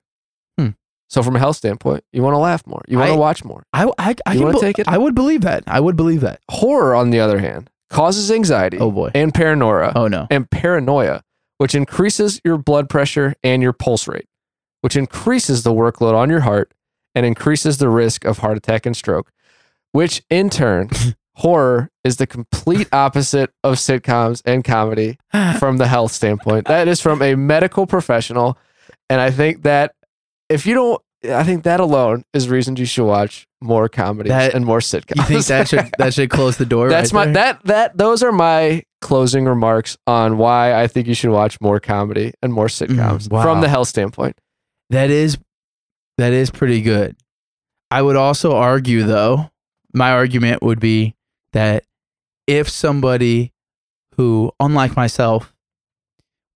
Hmm. 0.59 0.71
So, 1.09 1.23
from 1.23 1.37
a 1.37 1.39
health 1.39 1.57
standpoint, 1.57 2.05
you 2.13 2.23
want 2.23 2.35
to 2.35 2.39
laugh 2.39 2.67
more. 2.67 2.83
You 2.89 2.99
want 2.99 3.11
to 3.11 3.17
watch 3.17 3.45
more. 3.45 3.63
I 3.73 3.91
I, 3.99 4.15
I, 4.27 4.33
You 4.35 4.53
be- 4.53 4.59
take 4.61 4.79
it? 4.79 4.89
I 4.89 4.99
would 4.99 5.15
believe 5.15 5.43
that. 5.43 5.65
I 5.67 5.81
would 5.81 5.97
believe 5.97 6.23
that. 6.23 6.41
Horror, 6.51 6.95
on 6.95 7.11
the 7.11 7.21
other 7.21 7.39
hand, 7.39 7.71
causes 7.91 8.31
anxiety 8.31 8.79
Oh 8.79 8.91
boy. 8.91 9.11
and 9.15 9.33
paranoia 9.33 9.93
Oh 9.95 10.09
no. 10.09 10.27
and 10.31 10.51
paranoia, 10.51 11.23
which 11.59 11.75
increases 11.75 12.41
your 12.45 12.59
blood 12.59 12.89
pressure 12.89 13.35
and 13.45 13.63
your 13.63 13.73
pulse 13.73 14.09
rate, 14.09 14.27
which 14.81 14.97
increases 14.97 15.63
the 15.63 15.73
workload 15.73 16.15
on 16.15 16.29
your 16.31 16.41
heart 16.41 16.73
and 17.15 17.25
increases 17.25 17.79
the 17.79 17.89
risk 17.89 18.25
of 18.25 18.39
heart 18.39 18.57
attack 18.57 18.85
and 18.87 18.97
stroke, 18.97 19.31
which 19.93 20.23
in 20.31 20.51
turn, 20.51 20.91
horror 21.39 21.89
is 22.05 22.17
the 22.17 22.27
complete 22.27 22.89
opposite 22.93 23.51
of 23.65 23.77
sitcoms 23.77 24.43
and 24.45 24.65
comedy 24.65 25.17
from 25.59 25.77
the 25.79 25.87
health 25.87 26.13
standpoint. 26.13 26.67
That 26.67 26.89
is 26.89 27.01
from 27.01 27.23
a 27.23 27.35
medical 27.37 27.87
professional. 27.87 28.59
And 29.09 29.21
I 29.21 29.31
think 29.31 29.63
that 29.63 29.95
if 30.49 30.67
you 30.67 30.75
don't, 30.75 31.03
I 31.25 31.43
think 31.45 31.65
that 31.65 31.81
alone 31.81 32.25
is 32.33 32.49
reason 32.49 32.77
you 32.77 32.85
should 32.85 33.07
watch 33.07 33.47
more 33.61 33.89
comedies 33.89 34.31
That- 34.31 34.55
and 34.55 34.65
more 34.65 34.79
sitcoms. 34.81 35.17
You 35.17 35.23
think 35.25 35.47
that 35.47 35.69
should 35.69 35.91
that 35.99 36.15
should 36.15 36.31
close 36.31 36.57
the 36.59 36.67
door? 36.67 36.89
That's 36.89 37.13
right 37.13 37.27
my 37.27 37.33
there? 37.33 37.35
that 37.35 37.65
that 37.65 37.97
those 37.99 38.23
are 38.23 38.31
my 38.33 38.83
closing 39.01 39.45
remarks 39.45 39.97
on 40.07 40.39
why 40.39 40.75
I 40.81 40.87
think 40.87 41.07
you 41.09 41.15
should 41.15 41.31
watch 41.31 41.61
more 41.61 41.81
comedy 41.81 42.33
and 42.43 42.53
more 42.53 42.67
sitcoms 42.67 43.29
Mm, 43.29 43.33
wow. 43.33 43.43
from 43.43 43.61
the 43.61 43.69
health 43.69 43.89
standpoint. 43.89 44.37
That 44.91 45.11
is 45.11 45.39
that 46.19 46.33
is 46.33 46.51
pretty 46.51 46.83
good. 46.83 47.17
I 47.91 48.03
would 48.03 48.17
also 48.17 48.53
argue 48.57 49.03
though, 49.05 49.51
my 49.95 50.13
argument 50.13 50.63
would 50.63 50.79
be 50.81 51.15
that 51.53 51.85
if 52.47 52.69
somebody 52.69 53.53
who 54.17 54.51
unlike 54.59 54.97
myself 54.97 55.55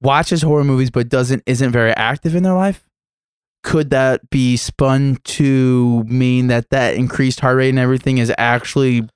watches 0.00 0.42
horror 0.42 0.64
movies 0.64 0.90
but 0.90 1.08
doesn't 1.08 1.42
isn't 1.46 1.70
very 1.70 1.92
active 1.92 2.34
in 2.34 2.42
their 2.42 2.54
life, 2.54 2.84
could 3.62 3.90
that 3.90 4.28
be 4.30 4.56
spun 4.56 5.18
to 5.24 6.02
mean 6.04 6.48
that 6.48 6.70
that 6.70 6.96
increased 6.96 7.40
heart 7.40 7.56
rate 7.56 7.68
and 7.70 7.78
everything 7.78 8.18
is 8.18 8.32
actually 8.36 9.08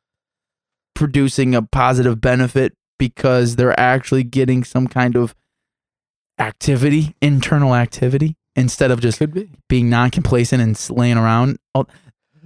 producing 0.94 1.54
a 1.54 1.62
positive 1.62 2.20
benefit 2.20 2.72
because 2.98 3.56
they're 3.56 3.78
actually 3.78 4.22
getting 4.22 4.64
some 4.64 4.86
kind 4.86 5.16
of 5.16 5.34
activity, 6.38 7.16
internal 7.20 7.74
activity 7.74 8.36
instead 8.54 8.90
of 8.90 9.00
just 9.00 9.18
be. 9.32 9.50
being 9.68 9.90
non-complacent 9.90 10.62
and 10.62 10.76
s- 10.76 10.90
laying 10.90 11.18
around. 11.18 11.58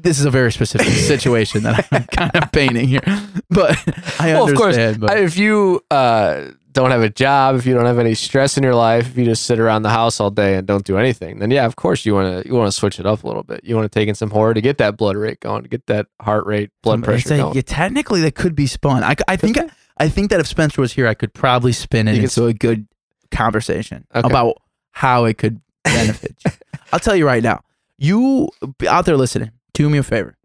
This 0.02 0.18
is 0.18 0.24
a 0.24 0.30
very 0.30 0.52
specific 0.52 0.86
situation 1.12 1.62
that 1.64 1.86
I'm 1.92 2.04
kind 2.04 2.30
of 2.34 2.50
painting 2.52 2.88
here, 2.88 3.02
but 3.50 3.76
I 4.18 4.32
Well, 4.34 4.48
of 4.48 4.54
course, 4.56 4.76
but 4.98 5.18
If 5.18 5.36
you 5.36 5.82
uh, 5.90 6.48
don't 6.72 6.90
have 6.90 7.02
a 7.02 7.10
job, 7.10 7.56
if 7.56 7.66
you 7.66 7.74
don't 7.74 7.84
have 7.86 7.98
any 7.98 8.14
stress 8.14 8.56
in 8.56 8.62
your 8.62 8.74
life, 8.74 9.08
if 9.08 9.16
you 9.18 9.24
just 9.24 9.44
sit 9.44 9.58
around 9.60 9.82
the 9.82 9.90
house 9.90 10.20
all 10.20 10.30
day 10.30 10.56
and 10.56 10.66
don't 10.66 10.84
do 10.84 10.96
anything, 10.96 11.38
then 11.40 11.50
yeah, 11.50 11.66
of 11.66 11.76
course 11.76 12.06
you 12.06 12.14
want 12.14 12.42
to 12.42 12.48
you 12.48 12.54
want 12.54 12.68
to 12.68 12.72
switch 12.72 12.98
it 13.00 13.06
up 13.06 13.24
a 13.24 13.26
little 13.26 13.42
bit. 13.42 13.60
You 13.64 13.74
want 13.76 13.90
to 13.90 13.98
take 13.98 14.08
in 14.08 14.14
some 14.14 14.30
horror 14.30 14.54
to 14.54 14.60
get 14.60 14.78
that 14.78 14.96
blood 14.96 15.16
rate 15.16 15.40
going, 15.40 15.62
to 15.64 15.68
get 15.68 15.86
that 15.88 16.06
heart 16.20 16.46
rate, 16.46 16.70
blood 16.82 16.94
Um, 16.94 17.02
pressure 17.02 17.34
a- 17.34 17.36
going. 17.38 17.54
yeah, 17.54 17.62
technically, 17.64 18.20
that 18.22 18.34
could 18.34 18.54
be 18.54 18.66
spun. 18.66 19.04
I, 19.04 19.16
I 19.28 19.36
think 19.36 19.58
I 19.98 20.08
think 20.08 20.30
that 20.30 20.40
if 20.40 20.46
Spencer 20.46 20.80
was 20.80 20.92
here, 20.94 21.06
I 21.06 21.14
could 21.14 21.34
probably 21.34 21.72
spin 21.72 22.08
it 22.08 22.16
You 22.16 22.22
into 22.22 22.46
a 22.46 22.54
good 22.54 22.86
conversation 23.30 24.06
Okay. 24.14 24.26
about 24.26 24.56
how 24.92 25.24
it 25.26 25.38
could 25.38 25.60
benefit 25.84 26.36
you. 26.44 26.50
I'll 26.92 27.00
tell 27.00 27.14
you 27.16 27.26
right 27.26 27.42
now. 27.42 27.60
You 27.98 28.48
out 28.88 29.04
there 29.04 29.16
listening, 29.16 29.50
do 29.74 29.88
me 29.90 29.98
a 29.98 30.02
favor 30.02 30.36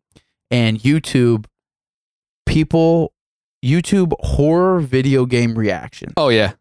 and 0.52 0.80
YouTube 0.80 1.46
people 2.46 3.14
YouTube 3.64 4.14
horror 4.20 4.80
video 4.80 5.26
game 5.26 5.58
reaction. 5.58 6.14
oh 6.18 6.30
yeah, 6.30 6.54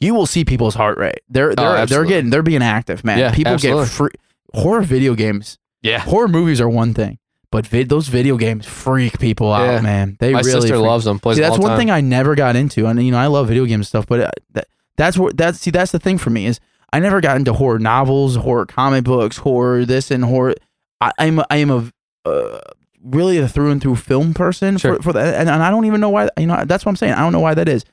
You 0.00 0.14
will 0.14 0.26
see 0.26 0.44
people's 0.44 0.74
heart 0.74 0.98
rate. 0.98 1.20
They're 1.28 1.54
they're 1.54 1.86
they're 1.86 2.02
Oh, 2.04 2.08
getting 2.08 2.30
they're 2.30 2.42
being 2.42 2.62
active, 2.62 3.04
man. 3.04 3.18
Yeah, 3.18 3.32
People 3.34 3.54
absolutely. 3.54 3.84
get 3.84 3.90
free 3.92 4.10
horror 4.54 4.82
video 4.82 5.14
games. 5.14 5.58
yeah. 5.82 5.98
Horror 6.00 6.28
movies 6.28 6.60
are 6.60 6.68
one 6.68 6.94
thing, 6.94 7.18
but 7.50 7.66
vid, 7.66 7.88
those 7.88 8.06
video 8.08 8.36
games 8.36 8.66
freak 8.66 9.18
people 9.18 9.52
out, 9.52 9.64
Yeah. 9.66 9.80
man. 9.80 10.16
They 10.20 10.32
My 10.32 10.40
really 10.40 10.52
sister 10.52 10.74
freak- 10.76 10.86
loves 10.86 11.04
them. 11.04 11.18
Plays 11.18 11.36
See, 11.36 11.42
that's 11.42 11.58
one 11.58 11.70
time. 11.70 11.78
thing 11.78 11.90
I 11.90 12.00
never 12.00 12.34
got 12.36 12.54
into. 12.54 12.86
And 12.86 13.02
you 13.04 13.10
know, 13.10 13.18
I 13.18 13.26
love 13.26 13.48
video 13.48 13.64
game 13.64 13.82
stuff, 13.82 14.06
but 14.06 14.20
uh, 14.20 14.30
that, 14.52 14.68
that's 14.96 15.18
what 15.18 15.36
that's 15.36 15.58
see 15.58 15.70
that's 15.72 15.90
the 15.92 15.98
thing 15.98 16.18
for 16.18 16.30
me 16.30 16.46
is 16.46 16.60
I 16.92 17.00
never 17.00 17.20
got 17.20 17.36
into 17.36 17.52
horror 17.52 17.78
novels, 17.80 18.36
horror 18.36 18.66
comic 18.66 19.02
books, 19.04 19.38
horror 19.38 19.84
this 19.84 20.10
and 20.12 20.24
horror. 20.24 20.54
I, 21.00 21.12
I'm 21.18 21.38
a, 21.38 21.46
I 21.50 21.56
am 21.58 21.70
a 21.70 21.92
uh, 22.28 22.58
really 23.02 23.38
a 23.38 23.48
through 23.48 23.70
and 23.70 23.80
through 23.80 23.96
film 23.96 24.34
person 24.34 24.76
Sure. 24.78 24.96
for 24.96 25.02
for 25.02 25.12
that, 25.12 25.34
and, 25.34 25.48
and 25.48 25.62
I 25.62 25.70
don't 25.70 25.84
even 25.84 26.00
know 26.00 26.10
why. 26.10 26.28
You 26.38 26.46
know, 26.46 26.64
that's 26.64 26.84
what 26.84 26.90
I'm 26.90 26.96
saying. 26.96 27.12
I 27.14 27.20
don't 27.20 27.32
know 27.32 27.40
why 27.40 27.54
that 27.54 27.68
is, 27.68 27.84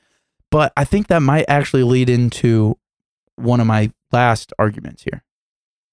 but 0.50 0.72
I 0.76 0.84
think 0.84 1.06
that 1.08 1.20
might 1.20 1.44
actually 1.48 1.82
lead 1.84 2.08
into 2.10 2.76
one 3.36 3.60
of 3.60 3.66
my 3.66 3.92
last 4.12 4.52
arguments 4.58 5.02
here. 5.02 5.22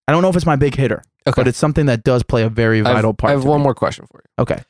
I 0.07 0.11
don't 0.11 0.22
know 0.22 0.30
if 0.30 0.36
it's 0.36 0.45
my 0.45 0.55
big 0.55 0.76
hitter, 0.76 1.03
Okay. 1.28 1.34
but 1.41 1.47
it's 1.47 1.57
something 1.57 1.86
that 1.86 2.03
does 2.03 2.24
play 2.24 2.43
a 2.43 2.49
very 2.49 2.82
vital 2.82 3.14
part. 3.14 3.30
I 3.30 3.34
have 3.34 3.45
one 3.45 3.59
me. 3.59 3.64
more 3.64 3.74
question 3.76 4.05
for 4.11 4.22
you. 4.24 4.41
Okay. 4.43 4.64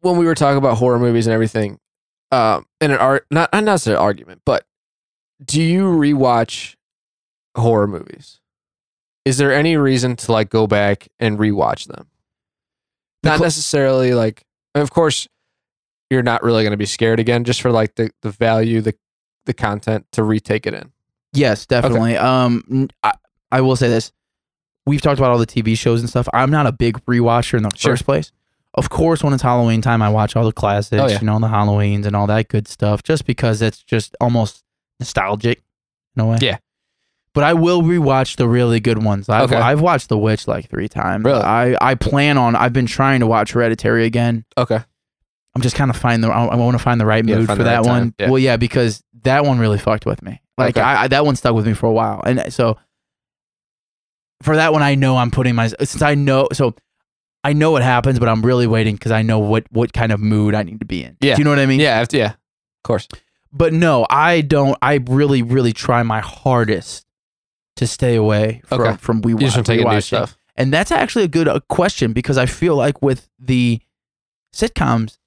when 0.00 0.16
we 0.18 0.26
were 0.26 0.34
talking 0.34 0.58
about 0.58 0.76
horror 0.78 0.98
movies 0.98 1.26
and 1.26 1.32
everything, 1.34 1.78
um, 2.32 2.66
in 2.80 2.90
an 2.90 2.98
art, 2.98 3.26
not 3.30 3.52
not 3.52 3.64
necessarily 3.64 3.98
an 3.98 4.04
argument, 4.04 4.42
but 4.44 4.64
do 5.44 5.62
you 5.62 5.84
rewatch 5.84 6.74
horror 7.56 7.86
movies? 7.86 8.40
Is 9.26 9.36
there 9.38 9.52
any 9.52 9.76
reason 9.76 10.14
to 10.16 10.32
like 10.32 10.48
go 10.50 10.66
back 10.66 11.08
and 11.18 11.36
rewatch 11.38 11.86
them? 11.88 12.06
The 13.22 13.30
Not 13.30 13.40
necessarily 13.40 14.14
like, 14.14 14.44
of 14.74 14.90
course, 14.90 15.26
you're 16.10 16.22
not 16.22 16.42
really 16.44 16.62
going 16.62 16.70
to 16.70 16.76
be 16.76 16.86
scared 16.86 17.18
again, 17.18 17.42
just 17.44 17.60
for 17.60 17.72
like 17.72 17.96
the 17.96 18.10
the 18.22 18.30
value, 18.30 18.80
the 18.80 18.94
the 19.44 19.52
content 19.52 20.06
to 20.12 20.22
retake 20.22 20.66
it 20.66 20.74
in. 20.74 20.92
Yes, 21.32 21.66
definitely. 21.66 22.16
Um, 22.16 22.88
I 23.50 23.60
will 23.60 23.74
say 23.76 23.88
this: 23.88 24.12
we've 24.86 25.00
talked 25.02 25.18
about 25.18 25.32
all 25.32 25.38
the 25.38 25.46
TV 25.46 25.76
shows 25.76 26.00
and 26.00 26.08
stuff. 26.08 26.28
I'm 26.32 26.50
not 26.52 26.66
a 26.66 26.72
big 26.72 27.04
rewatcher 27.06 27.54
in 27.56 27.64
the 27.64 27.70
Sure. 27.74 27.92
first 27.92 28.04
place. 28.04 28.30
Of 28.74 28.90
course, 28.90 29.24
when 29.24 29.32
it's 29.32 29.42
Halloween 29.42 29.80
time, 29.82 30.02
I 30.02 30.08
watch 30.10 30.36
all 30.36 30.44
the 30.44 30.52
classics, 30.52 31.02
Oh, 31.02 31.06
yeah. 31.08 31.18
you 31.18 31.26
know, 31.26 31.38
the 31.40 31.48
Halloweens 31.48 32.04
and 32.06 32.14
all 32.14 32.26
that 32.28 32.48
good 32.48 32.68
stuff, 32.68 33.02
just 33.02 33.24
because 33.24 33.62
it's 33.62 33.82
just 33.82 34.14
almost 34.20 34.62
nostalgic 35.00 35.62
in 36.14 36.22
a 36.22 36.26
way. 36.26 36.36
Yeah. 36.42 36.58
But 37.36 37.44
I 37.44 37.52
will 37.54 37.82
rewatch 37.82 38.36
the 38.36 38.48
really 38.48 38.80
good 38.80 39.04
ones. 39.04 39.28
I've, 39.28 39.52
Okay. 39.52 39.60
I've 39.60 39.80
watched 39.82 40.08
The 40.08 40.16
Witch 40.16 40.48
like 40.48 40.70
three 40.70 40.88
times. 40.88 41.24
Really? 41.24 41.42
I, 41.42 41.76
I 41.80 41.94
plan 41.94 42.38
on. 42.38 42.56
I've 42.56 42.72
been 42.72 42.86
trying 42.86 43.20
to 43.20 43.26
watch 43.26 43.52
Hereditary 43.52 44.06
again. 44.06 44.44
Okay, 44.56 44.80
I'm 45.54 45.60
just 45.62 45.76
kind 45.76 45.90
of 45.90 45.96
find 45.98 46.24
the. 46.24 46.28
I, 46.28 46.56
want 46.56 46.76
to 46.76 46.82
find 46.82 46.98
the 47.00 47.06
right 47.06 47.24
Yeah, 47.24 47.36
mood 47.36 47.46
find 47.46 47.58
for 47.58 47.62
the 47.64 47.70
that 47.70 47.82
right 47.82 47.86
one. 47.86 48.14
Yeah. 48.18 48.30
Well, 48.30 48.38
yeah, 48.38 48.56
because 48.56 49.02
that 49.22 49.44
one 49.44 49.58
really 49.58 49.76
fucked 49.78 50.06
with 50.06 50.22
me. 50.22 50.40
Like 50.58 50.76
Okay. 50.76 50.80
I, 50.84 51.04
I, 51.04 51.08
that 51.08 51.24
one 51.26 51.36
stuck 51.36 51.54
with 51.54 51.66
me 51.66 51.74
for 51.74 51.86
a 51.86 51.92
while, 51.92 52.22
and 52.26 52.52
so 52.52 52.78
for 54.42 54.56
that 54.56 54.72
one, 54.72 54.82
I 54.82 54.94
know 54.94 55.16
I'm 55.16 55.30
putting 55.30 55.54
my 55.54 55.68
since 55.68 56.02
I 56.02 56.14
know 56.14 56.48
so 56.52 56.74
I 57.44 57.52
know 57.52 57.70
what 57.70 57.82
happens, 57.82 58.18
but 58.18 58.28
I'm 58.28 58.42
really 58.42 58.66
waiting 58.66 58.94
because 58.96 59.12
I 59.12 59.22
know 59.22 59.38
what 59.38 59.66
what 59.70 59.92
kind 59.92 60.12
of 60.12 60.20
mood 60.20 60.54
I 60.54 60.62
need 60.62 60.80
to 60.80 60.86
be 60.86 61.04
in. 61.04 61.16
Yeah. 61.20 61.34
Do 61.36 61.40
you 61.40 61.44
know 61.44 61.50
what 61.50 61.58
I 61.58 61.66
mean? 61.66 61.80
yeah, 61.80 61.94
I 61.94 61.98
have 61.98 62.08
to- 62.08 62.18
yeah, 62.18 62.30
of 62.32 62.82
course. 62.84 63.08
But 63.52 63.72
no, 63.72 64.06
I 64.10 64.40
don't. 64.42 64.76
I 64.82 65.00
really, 65.06 65.42
really 65.42 65.72
try 65.72 66.02
my 66.02 66.20
hardest 66.20 67.05
to 67.76 67.86
stay 67.86 68.16
away 68.16 68.62
from 68.66 68.80
Okay. 68.80 68.96
from 68.96 69.20
we 69.22 69.32
You 69.32 69.38
just 69.38 69.56
want 69.56 69.66
to 69.66 69.72
take 69.72 69.80
in 69.80 69.86
new 69.88 69.94
rewatching. 69.96 70.02
stuff. 70.02 70.36
And 70.56 70.72
that's 70.72 70.90
actually 70.90 71.24
a 71.24 71.28
good 71.28 71.48
uh, 71.48 71.60
question 71.68 72.12
because 72.12 72.38
I 72.38 72.46
feel 72.46 72.76
like 72.76 73.02
with 73.02 73.28
the 73.38 73.80
sitcoms, 74.54 75.18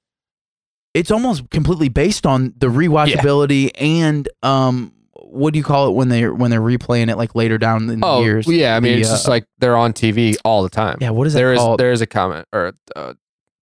it's 0.94 1.12
almost 1.12 1.50
completely 1.52 1.90
based 1.90 2.26
on 2.26 2.54
the 2.58 2.68
rewatchability 2.68 3.70
and 3.80 4.28
um, 4.42 4.92
what 5.14 5.54
do 5.54 5.60
you 5.60 5.64
call 5.64 5.88
it 5.88 5.92
when 5.94 6.10
they 6.10 6.28
when 6.28 6.50
they're 6.50 6.60
replaying 6.62 7.10
it 7.12 7.18
like 7.18 7.36
later 7.36 7.60
down 7.60 7.88
in 7.90 8.00
the 8.00 8.08
Oh, 8.08 8.22
years? 8.24 8.48
yeah. 8.48 8.76
I 8.76 8.80
mean, 8.80 8.94
The, 8.96 9.00
it's 9.02 9.10
uh, 9.10 9.14
just 9.14 9.28
like 9.28 9.46
they're 9.60 9.78
on 9.78 9.94
TV 9.94 10.36
all 10.44 10.64
the 10.64 10.70
time. 10.70 10.98
yeah. 11.00 11.12
what 11.12 11.28
is 11.28 11.34
that 11.34 11.40
there 11.40 11.54
is, 11.54 11.62
there 11.78 11.92
is 11.92 12.02
a 12.02 12.08
comment 12.08 12.48
or 12.52 12.68
a, 12.68 12.74
a 13.00 13.16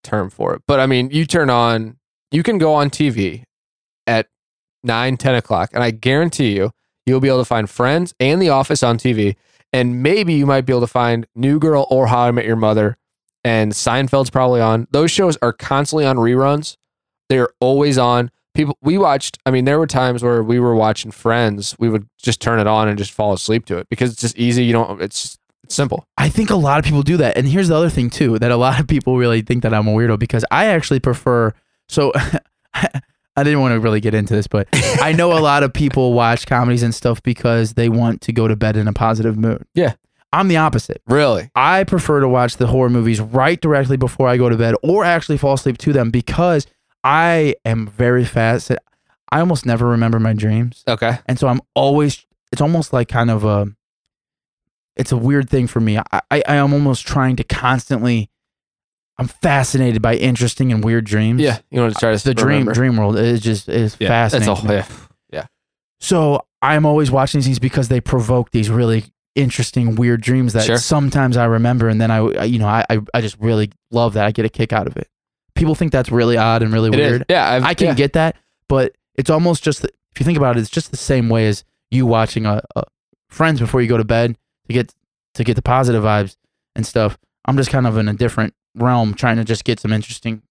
term 0.03 0.29
for 0.29 0.53
it 0.53 0.61
but 0.67 0.79
i 0.79 0.85
mean 0.85 1.09
you 1.11 1.25
turn 1.25 1.49
on 1.49 1.97
you 2.31 2.41
can 2.41 2.57
go 2.57 2.73
on 2.73 2.89
tv 2.89 3.43
at 4.05 4.27
9 4.83 5.17
10 5.17 5.35
o'clock 5.35 5.69
and 5.73 5.83
i 5.83 5.91
guarantee 5.91 6.55
you 6.55 6.71
you'll 7.07 7.19
be 7.19 7.27
able 7.27 7.39
to 7.39 7.45
find 7.45 7.69
friends 7.69 8.13
and 8.19 8.39
the 8.39 8.49
office 8.49 8.83
on 8.83 8.97
tv 8.97 9.35
and 9.73 10.03
maybe 10.03 10.33
you 10.33 10.45
might 10.45 10.65
be 10.65 10.71
able 10.71 10.81
to 10.81 10.87
find 10.87 11.25
new 11.35 11.57
girl 11.57 11.87
or 11.89 12.07
how 12.07 12.19
i 12.19 12.31
met 12.31 12.45
your 12.45 12.55
mother 12.55 12.97
and 13.47 13.71
seinfeld's 13.71 14.29
probably 14.29 14.59
on. 14.59 14.87
Those 14.91 15.09
shows 15.09 15.37
are 15.41 15.53
constantly 15.53 16.05
on 16.05 16.17
reruns. 16.17 16.75
They're 17.29 17.49
always 17.61 17.97
on. 17.97 18.29
People 18.53 18.77
we 18.81 18.97
watched 18.97 19.37
i 19.45 19.51
mean 19.51 19.65
there 19.65 19.77
were 19.77 19.85
times 19.85 20.23
where 20.23 20.41
we 20.43 20.59
were 20.59 20.75
watching 20.75 21.11
friends. 21.11 21.75
We 21.79 21.89
would 21.89 22.07
just 22.17 22.41
turn 22.41 22.59
it 22.59 22.67
on 22.67 22.87
and 22.87 22.97
just 22.97 23.11
fall 23.11 23.33
asleep 23.33 23.65
to 23.67 23.77
it 23.77 23.87
because 23.89 24.11
it's 24.11 24.21
just 24.21 24.37
easy. 24.37 24.65
You 24.65 24.73
don't 24.73 25.01
it's 25.01 25.37
simple. 25.69 26.05
I 26.17 26.27
think 26.29 26.49
a 26.49 26.55
lot 26.55 26.79
of 26.79 26.85
people 26.85 27.03
do 27.03 27.17
that. 27.17 27.37
And 27.37 27.47
here's 27.47 27.67
the 27.67 27.75
other 27.75 27.89
thing 27.89 28.09
too, 28.09 28.39
that 28.39 28.51
a 28.51 28.57
lot 28.57 28.79
of 28.79 28.87
people 28.87 29.15
really 29.17 29.41
think 29.41 29.63
that 29.63 29.73
I'm 29.73 29.87
a 29.87 29.91
weirdo 29.91 30.17
because 30.19 30.43
I 30.49 30.65
actually 30.65 30.99
prefer 30.99 31.53
so 31.87 32.11
I 33.37 33.43
didn't 33.43 33.61
want 33.61 33.73
to 33.73 33.79
really 33.79 34.01
get 34.01 34.15
into 34.15 34.33
this, 34.33 34.47
but 34.47 34.67
I 34.73 35.13
know 35.13 35.37
a 35.37 35.39
lot 35.39 35.61
of 35.61 35.71
people 35.71 36.13
watch 36.13 36.47
comedies 36.47 36.81
and 36.81 36.93
stuff 36.93 37.21
because 37.21 37.75
they 37.75 37.87
want 37.87 38.21
to 38.21 38.33
go 38.33 38.47
to 38.47 38.55
bed 38.55 38.75
in 38.75 38.87
a 38.87 38.93
positive 38.93 39.37
mood. 39.37 39.63
Yeah. 39.75 39.93
I'm 40.33 40.49
the 40.49 40.57
opposite. 40.57 41.01
really 41.07 41.49
I 41.55 41.85
prefer 41.85 42.19
to 42.19 42.27
watch 42.27 42.57
the 42.57 42.67
horror 42.67 42.89
movies 42.89 43.21
right 43.21 43.61
directly 43.61 43.95
before 43.95 44.27
I 44.27 44.35
go 44.35 44.49
to 44.49 44.57
bed 44.57 44.75
or 44.83 45.05
actually 45.05 45.37
fall 45.37 45.53
asleep 45.53 45.77
to 45.79 45.93
them 45.93 46.11
because 46.11 46.67
I 47.03 47.55
am 47.63 47.87
very 47.87 48.25
fast. 48.25 48.71
I 49.31 49.39
almost 49.39 49.65
never 49.65 49.87
remember 49.87 50.19
my 50.19 50.33
dreams. 50.33 50.83
Okay. 50.87 51.19
And 51.27 51.39
so 51.39 51.47
I'm 51.47 51.61
always, 51.75 52.25
it's 52.51 52.61
almost 52.61 52.91
like 52.91 53.07
kind 53.07 53.31
of 53.31 53.45
a, 53.45 53.67
it's 54.97 55.11
a 55.11 55.17
weird 55.17 55.49
thing 55.49 55.67
for 55.67 55.79
me. 55.79 55.97
I, 55.97 56.21
I, 56.29 56.43
I 56.47 56.55
am 56.55 56.73
almost 56.73 57.07
trying 57.07 57.35
to 57.37 57.43
constantly, 57.43 58.29
I'm 59.19 59.27
fascinated 59.27 60.01
by 60.01 60.15
interesting 60.15 60.71
and 60.71 60.83
weird 60.83 61.05
dreams. 61.05 61.41
Yeah. 61.41 61.59
You 61.71 61.81
want 61.81 61.93
to 61.93 61.99
try 61.99 62.15
to 62.15 62.23
The 62.23 62.33
dream, 62.35 62.49
remember. 62.67 62.73
dream 62.73 62.97
world 62.97 63.17
is 63.17 63.41
just, 63.41 63.67
is 63.67 63.97
Yeah. 63.99 64.09
That's 64.09 64.33
fascinating. 64.33 64.53
a 64.53 64.55
to 64.55 64.81
whole. 64.83 64.97
me. 64.99 65.05
Yeah. 65.31 65.45
So 65.99 66.45
I'm 66.61 66.85
always 66.85 67.09
watching 67.09 67.39
these 67.39 67.45
things 67.45 67.59
because 67.59 67.87
they 67.87 67.99
provoke 68.01 68.51
these 68.51 68.69
really 68.69 69.05
interesting, 69.35 69.95
weird 69.95 70.21
dreams 70.21 70.53
that 70.53 70.65
Sure. 70.65 70.77
sometimes 70.77 71.37
I 71.37 71.45
remember, 71.45 71.87
and 71.89 71.99
then 71.99 72.11
I, 72.11 72.43
you 72.43 72.59
know, 72.59 72.67
I, 72.67 72.85
I, 72.89 72.99
I 73.13 73.21
just 73.21 73.37
really 73.39 73.71
love 73.91 74.13
that. 74.13 74.25
I 74.25 74.31
get 74.31 74.45
a 74.45 74.49
kick 74.49 74.71
out 74.73 74.87
of 74.87 74.97
it. 74.97 75.07
People 75.55 75.73
think 75.75 75.91
that's 75.91 76.11
really 76.11 76.37
odd 76.37 76.61
and 76.61 76.71
really 76.71 76.89
It 76.89 76.99
is. 76.99 77.11
weird. 77.11 77.25
Yeah. 77.29 77.49
I've, 77.49 77.63
I 77.63 77.73
can 77.73 77.87
yeah. 77.87 77.93
get 77.95 78.13
that, 78.13 78.35
but 78.69 78.95
it's 79.15 79.29
almost 79.31 79.63
just 79.63 79.81
the, 79.81 79.89
if 80.11 80.19
you 80.19 80.25
think 80.25 80.37
about 80.37 80.57
it, 80.57 80.59
it's 80.61 80.69
just 80.69 80.91
the 80.91 80.97
same 80.97 81.29
way 81.29 81.47
as 81.47 81.63
you 81.91 82.05
watching 82.05 82.45
a, 82.45 82.61
a 82.75 82.83
Friends 83.29 83.59
before 83.59 83.81
you 83.81 83.89
go 83.89 83.97
to 83.97 84.05
bed 84.05 84.37
to 84.67 84.73
get 84.73 84.93
to 85.33 85.43
get 85.43 85.55
the 85.55 85.61
positive 85.61 86.01
vibes 86.03 86.37
and 86.77 86.85
stuff. 86.87 87.17
I'm 87.43 87.57
just 87.57 87.69
kind 87.69 87.85
of 87.85 87.97
in 87.97 88.07
a 88.07 88.13
different 88.13 88.53
realm, 88.77 89.13
trying 89.13 89.37
to 89.37 89.43
just 89.43 89.63
get 89.63 89.79
some 89.79 89.91
interesting, 89.93 90.41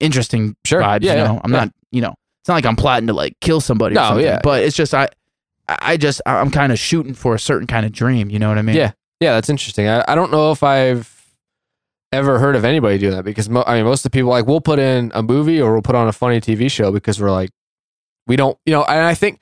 interesting 0.00 0.56
Sure. 0.64 0.80
vibes. 0.80 1.02
Yeah, 1.02 1.12
you 1.14 1.18
yeah, 1.20 1.40
I'm 1.44 1.52
yeah. 1.52 1.58
not, 1.60 1.72
you 1.90 2.00
know, 2.00 2.14
it's 2.42 2.48
not 2.48 2.54
like 2.54 2.66
I'm 2.66 2.76
plotting 2.76 3.06
to 3.08 3.12
like 3.12 3.38
kill 3.40 3.60
somebody. 3.60 3.94
or 3.94 4.00
No, 4.00 4.08
something, 4.08 4.24
yeah. 4.26 4.40
but 4.42 4.62
it's 4.62 4.76
just 4.76 4.94
I, 4.94 5.08
I 5.68 5.96
just 5.96 6.20
I'm 6.26 6.50
kind 6.50 6.72
of 6.72 6.78
shooting 6.78 7.14
for 7.14 7.34
a 7.34 7.38
certain 7.38 7.66
kind 7.66 7.86
of 7.86 7.92
dream. 7.92 8.30
You 8.30 8.38
know 8.38 8.48
what 8.48 8.58
I 8.58 8.62
mean? 8.62 8.76
Yeah. 8.76 8.92
Yeah. 9.20 9.32
That's 9.32 9.48
interesting. 9.48 9.88
I, 9.88 10.04
I 10.06 10.14
don't 10.14 10.30
know 10.30 10.52
if 10.52 10.62
I've 10.62 11.10
ever 12.12 12.38
heard 12.38 12.54
of 12.54 12.64
anybody 12.64 12.98
doing 12.98 13.14
that 13.14 13.24
because 13.24 13.48
mo- 13.48 13.64
I 13.66 13.76
mean, 13.76 13.84
most 13.84 14.00
of 14.04 14.12
the 14.12 14.16
people 14.16 14.30
like 14.30 14.46
we'll 14.46 14.60
put 14.60 14.78
in 14.78 15.10
a 15.14 15.22
movie 15.22 15.60
or 15.60 15.72
we'll 15.72 15.82
put 15.82 15.94
on 15.96 16.06
a 16.06 16.12
funny 16.12 16.40
TV 16.40 16.70
show 16.70 16.92
because 16.92 17.20
we're 17.20 17.32
like, 17.32 17.50
we 18.26 18.36
don't, 18.36 18.56
you 18.66 18.72
know, 18.72 18.84
and 18.84 19.00
I 19.04 19.14
think 19.14 19.40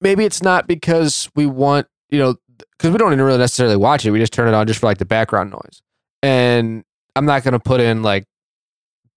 maybe 0.00 0.24
it's 0.24 0.42
not 0.42 0.66
because 0.66 1.28
we 1.34 1.44
want, 1.46 1.86
you 2.08 2.18
know, 2.18 2.36
because 2.78 2.90
we 2.92 2.98
don't 2.98 3.12
even 3.12 3.24
really 3.24 3.38
necessarily 3.38 3.76
watch 3.76 4.06
it. 4.06 4.10
We 4.10 4.20
just 4.20 4.32
turn 4.32 4.48
it 4.48 4.54
on 4.54 4.66
just 4.66 4.80
for 4.80 4.86
like 4.86 4.98
the 4.98 5.04
background 5.04 5.50
noise. 5.50 5.82
And 6.22 6.84
I'm 7.18 7.26
not 7.26 7.42
going 7.44 7.52
to 7.52 7.58
put 7.60 7.80
in 7.80 8.02
like 8.02 8.24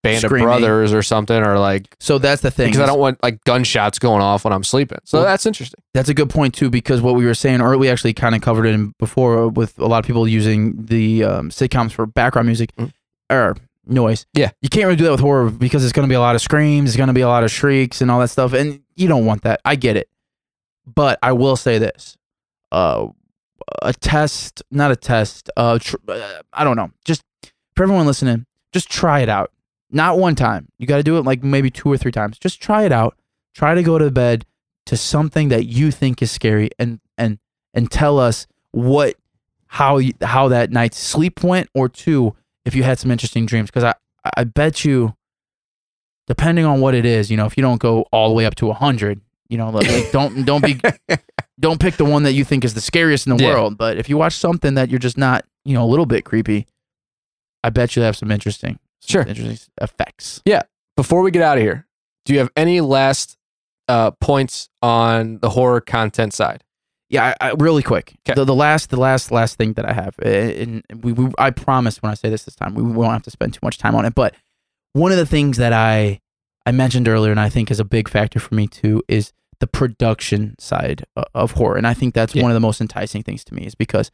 Band 0.04 0.22
Screaming. 0.22 0.47
of 0.47 0.60
Brothers 0.60 0.93
or 0.93 1.04
something 1.04 1.38
or 1.45 1.60
like, 1.60 1.95
So 1.99 2.18
that's 2.18 2.41
the 2.41 2.49
thing. 2.49 2.68
because 2.68 2.82
I 2.82 2.88
don't 2.88 2.99
want 2.99 3.22
like 3.22 3.43
gunshots 3.43 3.99
going 3.99 4.22
off 4.22 4.43
when 4.43 4.52
I'm 4.52 4.64
sleeping. 4.64 4.97
So 5.04 5.20
Well, 5.20 5.28
that's 5.28 5.45
interesting. 5.45 5.80
That's 5.93 6.10
a 6.10 6.14
good 6.16 6.30
point 6.30 6.56
too, 6.56 6.70
because 6.72 7.02
what 7.02 7.14
we 7.16 7.26
were 7.26 7.36
saying 7.36 7.62
or 7.62 7.78
we 7.78 7.88
actually 7.88 8.14
kind 8.14 8.34
of 8.34 8.41
covered 8.41 8.66
it 8.66 8.74
in 8.74 8.93
before 8.97 9.47
with 9.49 9.78
a 9.78 9.86
lot 9.86 9.99
of 9.99 10.06
people 10.08 10.28
using 10.28 10.86
the 10.86 11.24
um, 11.24 11.49
sitcoms 11.52 11.91
for 11.91 12.06
background 12.08 12.47
music 12.47 12.76
Mhm. 12.78 12.91
or 13.30 13.56
noise. 13.86 14.26
Yeah. 14.34 14.49
you 14.62 14.70
can't 14.70 14.86
really 14.86 14.95
do 14.95 15.04
that 15.04 15.12
with 15.12 15.20
horror 15.20 15.52
because 15.52 15.84
it's 15.84 15.93
going 15.93 16.08
to 16.08 16.12
be 16.12 16.16
a 16.16 16.20
lot 16.20 16.34
of 16.36 16.41
screams, 16.41 16.89
it's 16.89 16.97
going 16.97 17.08
to 17.08 17.14
be 17.14 17.22
a 17.22 17.28
lot 17.28 17.43
of 17.43 17.52
shrieks 17.52 18.02
and 18.02 18.10
all 18.10 18.20
that 18.22 18.30
stuff, 18.30 18.54
and 18.54 18.82
you 18.95 19.08
don't 19.08 19.26
want 19.26 19.43
that. 19.43 19.62
I 19.66 19.76
get 19.76 19.97
it, 19.97 20.08
but 20.95 21.20
I 21.22 21.34
will 21.34 21.56
say 21.56 21.78
this: 21.78 22.18
uh, 22.72 23.08
a 23.84 23.93
test, 23.93 24.64
not 24.72 24.91
a 24.91 24.95
test. 24.95 25.49
Uh, 25.56 25.78
tr- 25.80 25.95
uh, 26.08 26.41
I 26.54 26.64
don't 26.64 26.76
know. 26.76 26.89
Just 27.06 27.22
for 27.76 27.84
everyone 27.84 28.05
listening, 28.05 28.45
just 28.74 28.89
try 28.89 29.19
it 29.22 29.30
out. 29.30 29.51
Not 29.89 30.17
one 30.17 30.36
time. 30.36 30.67
You 30.78 30.88
got 30.88 30.97
to 30.97 31.03
do 31.03 31.17
it 31.17 31.24
like 31.26 31.43
maybe 31.43 31.69
two 31.69 31.91
or 31.91 31.97
three 31.97 32.11
times. 32.11 32.38
Just 32.39 32.61
try 32.61 32.84
it 32.84 32.91
out. 32.91 33.17
Try 33.53 33.76
to 33.76 33.84
go 33.84 33.97
to 33.97 34.09
bed 34.09 34.45
to 34.86 34.95
something 34.97 35.49
that 35.49 35.65
you 35.65 35.91
think 35.91 36.22
is 36.22 36.32
scary 36.32 36.69
and 36.80 36.99
and 37.17 37.39
and 37.74 37.91
tell 37.91 38.17
us 38.19 38.47
what 38.72 39.15
how 39.67 39.97
you, 39.97 40.13
how 40.22 40.47
that 40.47 40.72
night's 40.72 40.97
sleep 40.97 41.43
went 41.43 41.69
or 41.76 41.88
two 41.89 42.36
if 42.65 42.74
you 42.76 42.84
had 42.84 42.97
some 42.99 43.11
interesting 43.11 43.45
dreams 43.45 43.69
because 43.69 43.84
I 43.84 43.93
I 44.38 44.43
bet 44.45 44.84
you 44.86 45.15
depending 46.28 46.65
on 46.65 46.80
what 46.82 46.95
it 46.95 47.05
is 47.05 47.30
you 47.30 47.38
know 47.38 47.45
if 47.45 47.57
you 47.57 47.61
don't 47.61 47.80
go 47.80 48.05
all 48.11 48.30
the 48.30 48.34
way 48.36 48.45
up 48.45 48.55
to 48.55 48.67
100 48.67 49.22
you 49.49 49.57
know 49.57 49.69
like, 49.69 50.11
don't 50.11 50.45
don't 50.45 50.63
be 50.63 50.80
don't 51.59 51.80
pick 51.80 51.97
the 51.97 52.05
one 52.05 52.24
that 52.24 52.34
you 52.34 52.43
think 52.43 52.63
is 52.65 52.74
the 52.74 52.82
scariest 52.82 53.28
in 53.28 53.36
the 53.38 53.43
Yeah. 53.43 53.53
world 53.53 53.78
but 53.78 53.97
if 53.97 54.09
you 54.09 54.17
watch 54.17 54.34
something 54.34 54.74
that 54.76 54.89
you're 54.89 54.99
just 54.99 55.17
not 55.17 55.45
you 55.65 55.74
know 55.74 55.84
a 55.84 55.89
little 55.89 56.05
bit 56.05 56.24
creepy 56.26 56.67
I 57.64 57.70
bet 57.70 57.95
you 57.95 58.01
have 58.03 58.16
some 58.18 58.32
interesting 58.32 58.80
some 59.01 59.09
Sure. 59.14 59.22
interesting 59.24 59.57
effects 59.82 60.41
Yeah. 60.45 60.62
Before 60.97 61.22
we 61.22 61.32
get 61.32 61.41
out 61.41 61.57
of 61.57 61.64
here, 61.64 61.88
do 62.26 62.34
you 62.34 62.39
have 62.39 62.49
any 62.55 62.82
last 62.82 63.38
uh, 63.88 64.12
points 64.12 64.70
on 64.82 65.39
the 65.39 65.49
horror 65.49 65.82
content 65.82 66.34
side? 66.34 66.64
Yeah, 67.09 67.34
I, 67.41 67.49
I, 67.49 67.53
really 67.57 67.82
quick. 67.84 68.14
'Kay. 68.24 68.36
The, 68.36 68.45
the 68.45 68.53
last, 68.55 68.89
the 68.89 68.99
last, 68.99 69.32
last 69.32 69.57
thing 69.57 69.74
that 69.74 69.86
I 69.86 69.93
have, 69.93 70.16
uh, 70.24 70.30
and 70.30 70.84
we, 71.01 71.12
we, 71.14 71.32
I 71.38 71.49
promise 71.49 72.01
when 72.01 72.12
I 72.12 72.16
say 72.16 72.30
this 72.30 72.43
this 72.43 72.55
time, 72.55 72.74
we 72.76 72.84
won't 72.84 73.12
have 73.14 73.24
to 73.24 73.32
spend 73.32 73.53
too 73.53 73.59
much 73.64 73.78
time 73.78 73.95
on 73.95 74.05
it. 74.05 74.14
But 74.16 74.36
one 74.93 75.12
of 75.12 75.18
the 75.18 75.26
things 75.26 75.57
that 75.57 75.74
I, 75.74 76.20
I 76.66 76.72
mentioned 76.72 77.07
earlier, 77.07 77.32
and 77.32 77.39
I 77.39 77.49
think 77.49 77.70
is 77.72 77.80
a 77.80 77.86
big 77.86 78.07
factor 78.07 78.39
for 78.39 78.53
me 78.55 78.68
too, 78.68 79.01
is 79.07 79.34
the 79.59 79.68
production 79.68 80.55
side 80.59 81.05
of 81.34 81.51
horror, 81.53 81.76
and 81.78 81.86
I 81.88 81.93
think 81.93 82.14
that's 82.14 82.34
Yeah. 82.36 82.43
one 82.43 82.51
of 82.51 82.55
the 82.55 82.59
most 82.62 82.80
enticing 82.82 83.24
things 83.24 83.43
to 83.45 83.53
me, 83.55 83.66
is 83.66 83.76
because 83.76 84.09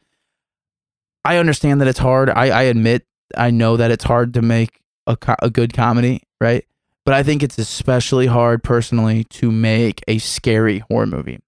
I 1.24 1.36
understand 1.36 1.80
that 1.80 1.88
it's 1.88 1.98
hard. 1.98 2.30
I, 2.30 2.46
I 2.50 2.62
admit, 2.62 3.04
I 3.36 3.50
know 3.50 3.76
that 3.76 3.90
it's 3.90 4.04
hard 4.04 4.34
to 4.34 4.42
make 4.42 4.80
a, 5.06 5.16
co- 5.16 5.36
a 5.40 5.50
good 5.50 5.72
comedy, 5.72 6.22
right? 6.40 6.64
But 7.04 7.14
I 7.14 7.22
think 7.22 7.42
it's 7.42 7.58
especially 7.58 8.26
hard 8.26 8.62
personally 8.62 9.24
to 9.24 9.50
make 9.50 10.02
a 10.06 10.18
scary 10.18 10.80
horror 10.90 11.06
movie. 11.06 11.40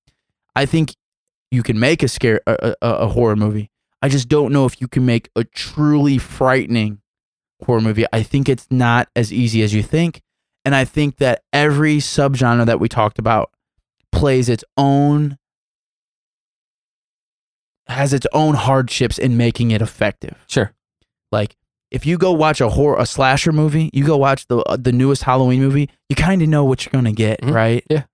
I 0.57 0.67
think 0.67 0.95
you 1.51 1.63
can 1.63 1.79
make 1.79 2.03
a 2.03 2.09
scare 2.09 2.41
a, 2.47 2.75
a, 2.81 2.89
a 2.89 3.07
horror 3.09 3.37
movie. 3.37 3.71
I 4.03 4.09
just 4.09 4.29
don't 4.29 4.53
know 4.53 4.65
if 4.65 4.81
you 4.81 4.89
can 4.89 5.05
make 5.05 5.29
a 5.37 5.45
truly 5.45 6.17
frightening 6.17 7.01
horror 7.65 7.83
movie. 7.83 8.07
I 8.13 8.23
think 8.23 8.49
it's 8.49 8.67
not 8.71 9.09
as 9.15 9.33
easy 9.33 9.63
as 9.63 9.75
you 9.75 9.83
think, 9.83 10.23
and 10.65 10.75
I 10.75 10.85
think 10.85 11.17
that 11.17 11.43
every 11.53 11.99
subgenre 11.99 12.65
that 12.67 12.81
we 12.81 12.89
talked 12.89 13.19
about 13.19 13.51
plays 14.13 14.49
its 14.49 14.65
own 14.77 15.37
has 17.87 18.13
its 18.13 18.27
own 18.33 18.55
hardships 18.55 19.19
in 19.19 19.37
making 19.37 19.73
it 19.73 19.83
effective. 19.83 20.37
Sure. 20.47 20.73
Like 21.33 21.57
if 21.91 22.07
you 22.07 22.17
go 22.19 22.33
watch 22.33 22.61
a 22.61 22.69
horror 22.69 22.99
a 22.99 23.07
slasher 23.07 23.53
movie, 23.53 23.91
you 23.93 24.05
go 24.05 24.17
watch 24.17 24.47
the 24.47 24.59
uh, 24.59 24.77
the 24.77 24.93
newest 24.93 25.23
Halloween 25.25 25.61
movie, 25.61 25.89
you 26.09 26.17
kind 26.17 26.41
of 26.43 26.49
know 26.49 26.65
what 26.65 26.85
you're 26.85 26.93
gonna 26.93 27.13
get, 27.13 27.41
Mhm. 27.41 27.53
right? 27.53 27.85
Yeah. 27.91 28.05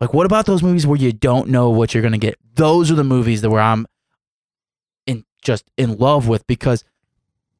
Like 0.00 0.12
what 0.14 0.26
about 0.26 0.46
those 0.46 0.62
movies 0.62 0.86
where 0.86 0.98
you 0.98 1.12
don't 1.12 1.48
know 1.48 1.70
what 1.70 1.92
you're 1.94 2.02
gonna 2.02 2.18
get? 2.18 2.36
Those 2.54 2.90
are 2.90 2.94
the 2.94 3.04
movies 3.04 3.40
that 3.42 3.50
where 3.50 3.60
I'm 3.62 3.86
in 5.06 5.24
just 5.42 5.64
in 5.76 5.96
love 5.96 6.28
with 6.28 6.46
because 6.46 6.84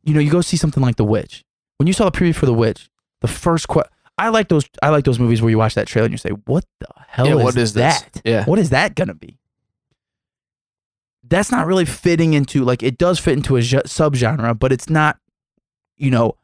you 0.04 0.14
know 0.14 0.20
you 0.20 0.30
go 0.30 0.40
see 0.40 0.56
something 0.56 0.82
like 0.82 0.96
The 0.96 1.04
Witch. 1.04 1.44
When 1.78 1.86
you 1.86 1.92
saw 1.92 2.08
the 2.08 2.16
preview 2.18 2.34
for 2.34 2.46
The 2.46 2.54
Witch, 2.54 2.88
the 3.20 3.28
first 3.28 3.68
que- 3.68 3.82
I 4.18 4.28
like 4.30 4.48
those 4.48 4.64
I 4.82 4.88
like 4.90 5.04
those 5.04 5.18
movies 5.18 5.42
where 5.42 5.50
you 5.50 5.58
watch 5.58 5.74
that 5.74 5.86
trailer 5.88 6.06
and 6.06 6.12
you 6.12 6.18
say, 6.18 6.30
"What 6.46 6.64
the 6.80 6.86
hell 7.08 7.26
Yeah, 7.26 7.36
is, 7.36 7.42
what 7.44 7.56
is 7.56 7.72
this? 7.74 8.00
that? 8.00 8.22
Yeah. 8.24 8.44
What 8.44 8.58
is 8.58 8.70
that 8.70 8.94
gonna 8.94 9.14
be?" 9.14 9.38
That's 11.28 11.50
not 11.50 11.66
really 11.66 11.84
fitting 11.84 12.34
into 12.34 12.64
like 12.64 12.82
it 12.82 12.98
does 12.98 13.18
fit 13.18 13.34
into 13.34 13.56
a 13.56 13.60
ge- 13.62 13.74
subgenre, 13.84 14.58
but 14.58 14.72
it's 14.72 14.88
not, 14.88 15.18
you 15.96 16.10
know, 16.10 16.36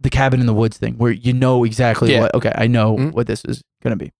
the 0.00 0.10
cabin 0.10 0.40
in 0.40 0.46
the 0.46 0.54
woods 0.54 0.78
thing 0.78 0.94
where 0.98 1.12
you 1.12 1.32
know 1.32 1.64
exactly 1.64 2.12
Yeah. 2.12 2.22
what. 2.22 2.34
Okay, 2.34 2.52
I 2.54 2.66
know 2.66 2.96
Mhm. 2.96 3.12
what 3.12 3.26
this 3.26 3.44
is 3.44 3.62
gonna 3.82 3.96
be. 3.96 4.12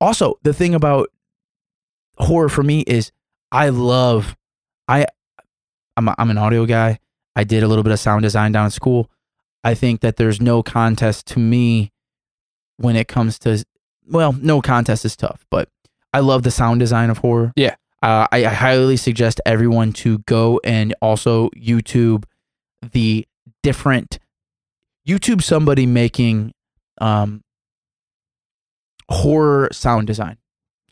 Also, 0.00 0.38
the 0.42 0.52
thing 0.52 0.74
about 0.74 1.08
horror 2.18 2.48
for 2.48 2.62
me 2.62 2.80
is 2.82 3.12
I 3.50 3.68
love 3.70 4.36
I 4.86 5.06
I'm 5.96 6.08
a, 6.08 6.14
I'm 6.18 6.30
an 6.30 6.38
audio 6.38 6.64
guy. 6.66 6.98
I 7.34 7.44
did 7.44 7.62
a 7.62 7.68
little 7.68 7.82
bit 7.84 7.92
of 7.92 7.98
sound 8.00 8.22
design 8.22 8.52
down 8.52 8.66
at 8.66 8.72
school. 8.72 9.10
I 9.64 9.74
think 9.74 10.00
that 10.00 10.16
there's 10.16 10.40
no 10.40 10.62
contest 10.62 11.26
to 11.28 11.38
me 11.40 11.92
when 12.76 12.94
it 12.96 13.08
comes 13.08 13.38
to 13.40 13.64
well, 14.06 14.32
no 14.32 14.62
contest 14.62 15.04
is 15.04 15.16
tough, 15.16 15.44
but 15.50 15.68
I 16.14 16.20
love 16.20 16.42
the 16.42 16.50
sound 16.50 16.80
design 16.80 17.10
of 17.10 17.18
horror. 17.18 17.52
Yeah. 17.56 17.74
Uh, 18.02 18.26
I, 18.30 18.46
I 18.46 18.54
highly 18.54 18.96
suggest 18.96 19.40
everyone 19.44 19.92
to 19.94 20.18
go 20.20 20.60
and 20.62 20.94
also 21.02 21.48
YouTube 21.50 22.24
the 22.92 23.26
different 23.62 24.18
YouTube 25.06 25.42
somebody 25.42 25.86
making 25.86 26.52
um 27.00 27.42
horror 29.10 29.68
sound 29.72 30.06
design. 30.06 30.36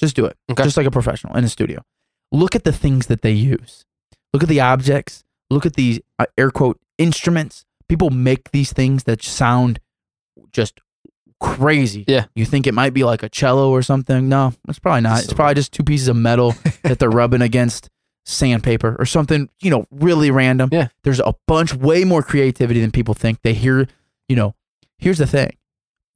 Just 0.01 0.17
do 0.17 0.25
it. 0.27 0.37
Okay. 0.51 0.65
Just 0.65 0.77
like 0.77 0.87
a 0.87 0.91
professional 0.91 1.37
in 1.37 1.45
a 1.45 1.49
studio. 1.49 1.83
Look 2.33 2.55
at 2.55 2.65
the 2.65 2.73
things 2.73 3.07
that 3.07 3.23
they 3.23 3.33
use. 3.33 3.85
Look 4.33 4.43
at 4.43 4.49
the 4.49 4.61
objects. 4.61 5.23
Look 5.49 5.65
at 5.65 5.75
these 5.75 6.01
uh, 6.19 6.27
air 6.37 6.51
quote 6.51 6.81
instruments. 6.99 7.65
People 7.89 8.11
make 8.11 8.51
these 8.51 8.73
things 8.73 9.05
that 9.05 9.23
sound 9.23 9.79
just 10.53 10.81
crazy. 11.41 12.05
Yeah. 12.07 12.27
You 12.35 12.45
think 12.45 12.67
it 12.67 12.75
might 12.75 12.95
be 12.95 13.05
like 13.05 13.23
a 13.23 13.29
cello 13.29 13.71
or 13.71 13.83
something? 13.83 14.29
No, 14.29 14.53
it's 14.69 14.79
probably 14.79 15.03
not. 15.03 15.23
It's 15.23 15.33
probably 15.33 15.55
just 15.55 15.73
two 15.73 15.85
pieces 15.85 16.09
of 16.09 16.17
metal 16.17 16.55
that 16.83 16.99
they're 16.99 17.11
rubbing 17.11 17.43
against 17.43 17.91
sandpaper 18.25 18.97
or 18.99 19.07
something, 19.07 19.49
you 19.61 19.71
know, 19.71 19.87
really 19.91 20.31
random. 20.31 20.69
Yeah. 20.73 20.89
There's 21.05 21.21
a 21.21 21.35
bunch, 21.47 21.75
way 21.75 22.05
more 22.05 22.23
creativity 22.23 22.81
than 22.81 22.91
people 22.91 23.15
think. 23.15 23.43
They 23.43 23.55
hear, 23.55 23.87
you 24.29 24.37
know, 24.37 24.55
here's 24.99 25.19
the 25.19 25.27
thing. 25.27 25.57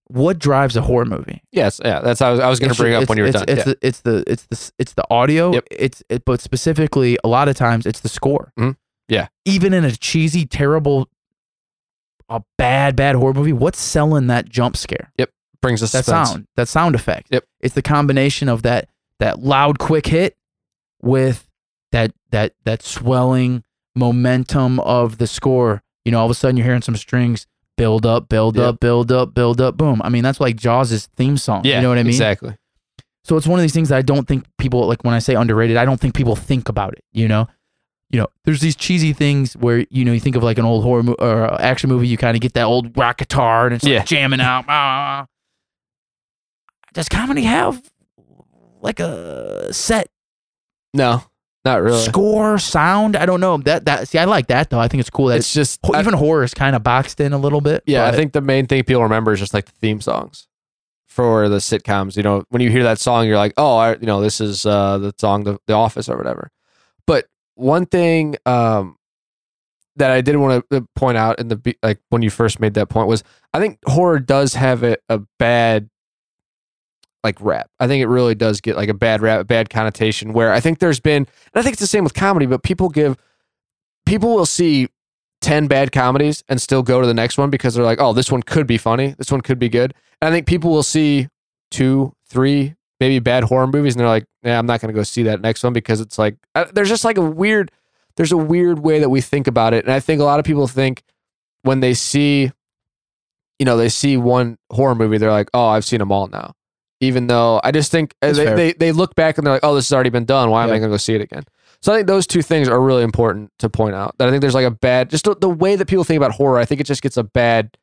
What 0.09 0.41
drives 0.41 0.77
a 0.77 0.83
horror 0.83 1.05
movie? 1.05 1.43
Yes. 1.53 1.81
Yeah. 1.85 2.01
That's 2.01 2.18
how 2.18 2.29
I 2.29 2.33
was, 2.33 2.41
was 2.41 2.59
going 2.59 2.73
to 2.73 2.77
bring 2.77 2.95
up 2.95 3.09
when 3.09 3.16
you 3.16 3.25
were 3.25 3.29
it's, 3.29 3.39
done. 3.39 3.45
It's 3.47 3.59
yeah. 3.59 3.64
the 3.64 3.79
it's 3.81 4.01
the 4.01 4.25
it's 4.27 4.47
the 4.47 4.73
it's 4.81 4.93
the 4.95 5.05
audio. 5.09 5.53
Yep. 5.53 5.68
It's 5.71 6.03
it, 6.09 6.25
but 6.25 6.41
specifically 6.41 7.16
a 7.23 7.29
lot 7.29 7.49
of 7.49 7.55
times 7.55 7.87
it's 7.87 8.01
the 8.01 8.09
score. 8.09 8.53
Mhm. 8.59 8.77
Yeah. 9.09 9.29
Even 9.45 9.73
in 9.73 9.85
a 9.85 9.93
cheesy, 9.93 10.47
terrible, 10.47 11.09
a 12.31 12.43
bad 12.57 12.97
bad 12.97 13.16
horror 13.16 13.35
movie, 13.35 13.53
what's 13.53 13.81
selling 13.81 14.28
that 14.28 14.49
jump 14.49 14.76
scare? 14.76 15.12
Yep. 15.18 15.31
Brings 15.61 15.83
us 15.83 15.93
that 15.93 16.07
sound, 16.07 16.47
that 16.57 16.68
sound 16.68 16.95
effect. 16.95 17.28
Yep. 17.31 17.45
It's 17.61 17.74
the 17.74 17.83
combination 17.83 18.49
of 18.49 18.62
that 18.62 18.89
that 19.18 19.41
loud 19.41 19.78
quick 19.78 20.07
hit 20.07 20.37
with 21.03 21.47
that 21.93 22.12
that 22.31 22.55
that 22.64 22.83
swelling 22.83 23.62
momentum 23.95 24.81
of 24.81 25.18
the 25.18 25.26
score. 25.26 25.83
You 26.05 26.12
know, 26.12 26.18
all 26.20 26.24
of 26.24 26.31
a 26.31 26.35
sudden 26.35 26.57
you're 26.57 26.64
hearing 26.64 26.81
some 26.83 26.97
strings 26.97 27.47
build 27.76 28.07
up, 28.07 28.28
build 28.28 28.57
Yep. 28.57 28.64
up, 28.66 28.81
build 28.81 29.11
up, 29.12 29.35
build 29.35 29.61
up, 29.61 29.76
boom. 29.76 30.01
I 30.05 30.09
mean, 30.09 30.22
that's 30.22 30.41
like 30.41 30.57
Jaws' 30.57 31.07
theme 31.16 31.37
song. 31.37 31.62
Yeah, 31.64 31.76
you 31.76 31.83
know 31.83 31.89
what 31.91 31.99
I 31.99 32.03
mean? 32.03 32.11
Exactly. 32.11 32.57
So 33.24 33.37
it's 33.37 33.47
one 33.47 33.59
of 33.59 33.62
these 33.62 33.72
things 33.74 33.91
that 33.91 33.97
I 33.99 34.03
don't 34.03 34.26
think 34.26 34.45
people 34.59 34.87
like 34.87 35.03
when 35.05 35.14
I 35.14 35.18
say 35.18 35.35
underrated, 35.35 35.76
I 35.76 35.85
don't 35.85 36.01
think 36.01 36.14
people 36.14 36.37
think 36.37 36.68
about 36.68 36.95
it, 36.95 37.05
you 37.12 37.28
know? 37.28 37.49
You 38.11 38.19
know, 38.21 38.27
there's 38.45 38.61
these 38.61 38.75
cheesy 38.77 39.13
things 39.13 39.55
where 39.55 39.87
you 39.91 40.05
know 40.05 40.13
you 40.13 40.19
think 40.21 40.35
of 40.37 40.43
like 40.43 40.59
an 40.59 40.65
old 40.65 40.83
horror 40.83 41.03
mo- 41.05 41.17
or 41.19 41.61
action 41.61 41.89
movie, 41.89 42.09
you 42.09 42.17
kind 42.17 42.37
of 42.37 42.41
get 42.41 42.55
that 42.55 42.65
old 42.65 42.97
rock 42.97 43.19
guitar 43.19 43.67
and 43.67 43.75
it's 43.77 43.85
like 43.85 43.93
Yeah. 43.93 44.05
jamming 44.05 44.41
out. 44.41 44.65
Ah. 44.69 45.27
Does 46.93 47.09
comedy 47.09 47.43
have 47.43 47.81
like 48.81 48.99
a 48.99 49.73
set 49.73 50.09
No, 50.93 51.23
not 51.65 51.83
really. 51.83 52.03
score 52.03 52.59
sound? 52.59 53.15
I 53.15 53.27
don't 53.27 53.41
know. 53.41 53.59
That 53.59 53.85
that 53.85 54.09
see, 54.09 54.19
I 54.19 54.25
like 54.25 54.49
that 54.49 54.71
though. 54.71 54.81
I 54.81 54.89
think 54.89 55.01
it's 55.01 55.11
cool 55.11 55.27
that 55.27 55.37
It's 55.39 55.53
just 55.55 55.79
it's, 55.85 55.95
I- 55.95 56.01
even 56.01 56.15
horror 56.15 56.43
is 56.43 56.53
kind 56.55 56.75
of 56.75 56.83
boxed 56.83 57.21
in 57.21 57.33
a 57.33 57.39
little 57.39 57.61
bit. 57.61 57.85
yeah. 57.87 58.07
I 58.07 58.13
think 58.13 58.33
the 58.33 58.41
main 58.41 58.67
thing 58.67 58.83
people 58.85 59.03
remember 59.05 59.33
is 59.33 59.39
just 59.39 59.55
like 59.55 59.67
the 59.67 59.73
theme 59.81 60.01
songs 60.01 60.49
for 61.07 61.49
the 61.49 61.59
sitcoms. 61.59 62.17
You 62.17 62.25
know, 62.25 62.43
when 62.49 62.61
you 62.63 62.71
hear 62.71 62.83
that 62.83 62.99
song, 62.99 63.27
you're 63.29 63.37
like, 63.37 63.55
oh, 63.57 63.77
I, 63.77 63.93
you 63.93 64.07
know, 64.07 64.21
this 64.21 64.41
is 64.41 64.67
uh, 64.67 64.99
the 64.99 65.13
song, 65.21 65.45
the, 65.45 65.59
the 65.67 65.75
Office 65.75 66.09
or 66.09 66.17
whatever. 66.17 66.51
But 67.07 67.27
one 67.61 67.87
thing 67.87 68.37
um, 68.47 68.97
that 69.97 70.11
I 70.11 70.21
did 70.21 70.37
want 70.37 70.65
to 70.71 70.87
point 70.97 71.19
out 71.19 71.39
in 71.39 71.49
the 71.49 71.77
like 71.83 72.01
when 72.09 72.23
you 72.23 72.31
first 72.31 72.61
made 72.61 72.75
that 72.75 72.89
point 72.89 73.09
was 73.09 73.23
I 73.53 73.61
think 73.61 73.79
horror 73.87 74.19
does 74.19 74.55
have 74.55 74.83
a, 74.83 74.97
a 75.09 75.21
bad 75.39 75.89
like 77.23 77.37
rap. 77.41 77.71
I 77.79 77.87
think 77.87 78.03
it 78.03 78.07
really 78.07 78.35
does 78.35 78.61
get 78.61 78.77
like 78.77 78.89
a 78.89 78.95
bad 78.95 79.21
rap, 79.21 79.41
a 79.41 79.45
bad 79.45 79.71
connotation. 79.71 80.33
Where 80.33 80.53
I 80.53 80.61
think 80.61 80.79
there's 80.79 81.01
been, 81.01 81.25
and 81.25 81.29
I 81.55 81.63
think 81.63 81.75
it's 81.75 81.83
the 81.83 81.87
same 81.87 82.05
with 82.05 82.15
comedy, 82.15 82.47
but 82.47 82.63
people 82.63 82.89
give 82.89 83.17
people 84.07 84.35
will 84.35 84.47
see 84.47 84.89
10 85.41 85.69
bad 85.69 85.93
comedies 85.93 86.43
and 86.49 86.61
still 86.61 86.83
go 86.83 87.01
to 87.01 87.07
the 87.07 87.15
next 87.15 87.39
one 87.39 87.51
because 87.51 87.75
they're 87.75 87.85
like, 87.85 88.01
oh, 88.01 88.13
this 88.13 88.31
one 88.31 88.43
could 88.43 88.67
be 88.67 88.79
funny. 88.79 89.15
This 89.19 89.31
one 89.31 89.41
could 89.41 89.59
be 89.59 89.69
good. 89.69 89.95
And 90.21 90.29
I 90.29 90.33
think 90.33 90.47
people 90.47 90.71
will 90.71 90.83
see 90.83 91.29
two, 91.71 92.13
three, 92.29 92.75
maybe 93.01 93.19
bad 93.19 93.45
horror 93.45 93.67
movies 93.67 93.95
and 93.95 94.01
they're 94.01 94.09
like, 94.09 94.27
yeah, 94.43 94.59
I'm 94.59 94.67
not 94.67 94.81
going 94.81 94.93
to 94.93 94.99
go 94.99 95.03
see 95.03 95.25
that 95.25 95.41
next 95.41 95.65
one 95.65 95.73
because 95.73 96.01
it's 96.01 96.19
like, 96.19 96.37
uh, 96.55 96.67
there's 96.73 96.89
just 96.89 97.05
like 97.05 97.19
a 97.19 97.23
weird, 97.23 97.73
there's 98.17 98.33
a 98.33 98.37
weird 98.37 98.81
way 98.81 99.01
that 99.01 99.09
we 99.09 99.21
think 99.21 99.47
about 99.47 99.73
it. 99.73 99.85
And 99.85 99.93
I 99.93 100.01
think 100.01 100.21
a 100.21 100.25
lot 100.25 100.39
of 100.39 100.45
people 100.45 100.69
think 100.69 101.03
when 101.63 101.81
they 101.81 101.95
see, 101.95 102.53
you 103.59 103.67
know, 103.67 103.77
they 103.77 103.89
see 103.89 104.17
one 104.17 104.59
horror 104.71 104.95
movie, 104.95 105.19
they're 105.19 105.31
like, 105.31 105.49
oh, 105.55 105.69
I've 105.69 105.85
seen 105.85 105.99
them 105.99 106.13
all 106.13 106.29
now. 106.29 106.55
Even 107.01 107.29
though 107.29 107.61
I 107.65 107.71
just 107.71 107.91
think 107.91 108.15
uh, 108.21 108.33
they, 108.33 108.45
they, 108.55 108.73
they 108.75 108.93
look 108.93 109.15
back 109.15 109.39
and 109.39 109.47
they're 109.47 109.55
like, 109.55 109.65
oh, 109.65 109.75
this 109.75 109.89
has 109.89 109.95
already 109.95 110.11
been 110.11 110.27
done. 110.27 110.51
Why 110.51 110.65
am 110.65 110.69
I 110.71 110.79
going 110.79 110.83
to 110.83 110.89
go 110.89 110.99
see 110.99 111.15
it 111.15 111.23
again? 111.23 111.45
So 111.81 111.95
I 111.95 111.97
think 111.97 112.09
those 112.09 112.27
two 112.27 112.43
things 112.43 112.69
are 112.69 112.79
really 112.79 113.03
important 113.03 113.51
to 113.61 113.71
point 113.71 113.95
out. 113.95 114.15
That 114.19 114.29
I 114.29 114.31
think 114.31 114.43
there's 114.43 114.55
like 114.55 114.67
a 114.67 114.71
bad, 114.71 115.09
just 115.09 115.25
the, 115.25 115.35
the 115.35 115.49
way 115.49 115.77
that 115.77 115.87
people 115.87 116.05
think 116.05 116.19
about 116.19 116.33
horror. 116.33 116.59
I 116.59 116.67
think 116.67 116.79
it 116.79 116.87
just 116.87 117.01
gets 117.01 117.17
a 117.17 117.25
bad, 117.25 117.79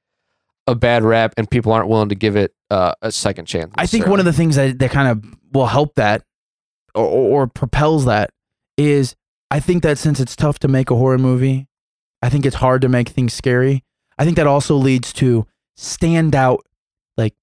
a 0.68 0.76
bad 0.76 1.04
rap, 1.04 1.34
and 1.36 1.50
people 1.50 1.72
aren't 1.72 1.88
willing 1.88 2.10
to 2.10 2.16
give 2.16 2.36
it 2.36 2.54
uh, 2.70 2.94
a 3.02 3.12
second 3.12 3.46
chance. 3.46 3.72
I 3.76 3.86
think 3.86 4.08
one 4.08 4.20
of 4.20 4.26
the 4.26 4.34
things 4.34 4.56
that, 4.56 4.80
that 4.80 4.92
kind 4.92 5.08
of 5.08 5.38
will 5.54 5.68
help 5.68 5.96
that 5.96 6.24
or, 6.94 7.06
or, 7.06 7.48
propels 7.48 8.06
that 8.06 8.32
is 8.78 9.16
I 9.50 9.60
think 9.60 9.84
that 9.84 9.98
since 9.98 10.20
it's 10.20 10.36
tough 10.36 10.60
to 10.60 10.68
make 10.68 10.90
a 10.90 10.96
horror 10.96 11.18
movie, 11.18 11.68
I 12.22 12.30
think 12.30 12.46
it's 12.46 12.58
hard 12.58 12.82
to 12.82 12.90
make 12.90 13.10
things 13.10 13.34
scary. 13.34 13.84
I 14.18 14.26
think 14.26 14.36
that 14.38 14.48
also 14.48 14.76
leads 14.76 15.14
to 15.14 15.46
standout 15.78 16.60
like 17.16 17.36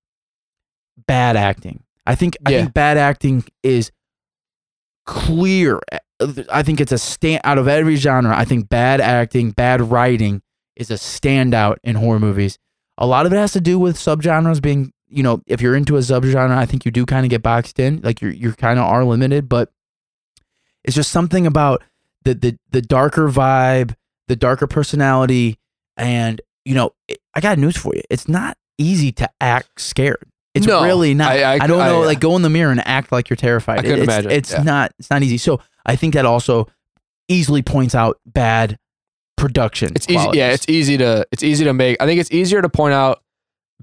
bad 1.07 1.37
acting. 1.37 1.85
I 2.07 2.15
think 2.15 2.37
I 2.45 2.51
think 2.51 2.75
bad 2.75 2.99
acting 2.99 3.45
is 3.63 3.91
clear. 5.07 5.81
I 6.51 6.63
think 6.63 6.81
it's 6.81 6.93
a 6.93 6.99
stand 6.99 7.41
out 7.45 7.59
of 7.59 7.69
every 7.69 7.97
genre. 7.97 8.37
I 8.37 8.45
think 8.45 8.69
bad 8.69 9.01
acting, 9.01 9.53
bad 9.53 9.81
writing 9.81 10.43
is 10.77 10.91
a 10.91 10.95
standout 10.95 11.77
in 11.85 11.97
horror 11.97 12.21
movies. 12.21 12.59
A 12.99 13.07
lot 13.07 13.27
of 13.27 13.33
it 13.33 13.37
has 13.37 13.53
to 13.53 13.61
do 13.61 13.79
with 13.79 13.97
subgenres 13.97 14.63
being, 14.63 14.93
you 15.15 15.23
know, 15.23 15.43
if 15.47 15.61
you're 15.61 15.77
into 15.77 15.97
a 15.97 16.01
subgenre, 16.01 16.51
I 16.51 16.67
think 16.67 16.85
you 16.85 16.91
do 16.91 17.07
kind 17.07 17.25
of 17.25 17.31
get 17.31 17.43
boxed 17.43 17.79
in, 17.79 18.01
like 18.03 18.21
you're 18.21 18.33
you 18.33 18.53
kind 18.53 18.79
of 18.79 18.85
are 18.87 19.05
limited, 19.05 19.49
but 19.49 19.71
it's 20.85 20.97
just 20.97 21.11
something 21.11 21.47
about 21.47 21.83
the 22.25 22.35
the 22.35 22.59
the 22.71 22.83
darker 22.83 23.29
vibe, 23.29 23.95
the 24.29 24.37
darker 24.37 24.67
personality, 24.67 25.59
and 25.97 26.41
you 26.65 26.75
know, 26.75 26.91
it, 27.09 27.19
I 27.35 27.41
got 27.41 27.59
news 27.59 27.77
for 27.77 27.95
you. 27.95 28.03
It's 28.11 28.29
not 28.29 28.57
easy 28.79 29.13
to 29.13 29.31
act 29.41 29.81
scared. 29.81 30.25
It's 30.55 30.67
No, 30.67 30.85
really 30.85 31.15
not. 31.15 31.33
I- 31.33 31.43
I, 31.43 31.53
I- 31.55 31.67
don't 31.67 31.79
know. 31.79 32.03
I- 32.03 32.07
like 32.07 32.21
go 32.21 32.37
in 32.37 32.43
the 32.43 32.51
mirror 32.51 32.71
and 32.71 32.87
act 32.87 33.13
like 33.13 33.29
you're 33.31 33.37
terrified. 33.37 33.81
I 33.81 33.83
couldn't 33.83 33.99
it's, 34.01 34.05
imagine, 34.13 34.31
It's 34.31 34.53
yeah. 34.53 34.63
not. 34.63 34.93
It's 34.99 35.11
not 35.11 35.23
easy. 35.23 35.39
So 35.39 35.61
I 35.87 35.97
think 35.97 36.15
that 36.15 36.27
also 36.27 36.69
easily 37.29 37.63
points 37.63 37.95
out 37.95 38.19
bad 38.27 38.79
production. 39.37 39.93
It's 39.97 40.09
easy. 40.09 40.29
Yeah, 40.35 40.51
it's 40.51 40.69
easy 40.69 40.97
to 40.99 41.27
it's 41.33 41.43
easy 41.43 41.65
to 41.65 41.73
make. 41.73 41.97
I 42.01 42.07
think 42.07 42.21
it's 42.21 42.31
easier 42.31 42.63
to 42.63 42.69
point 42.69 42.95
out 42.95 43.23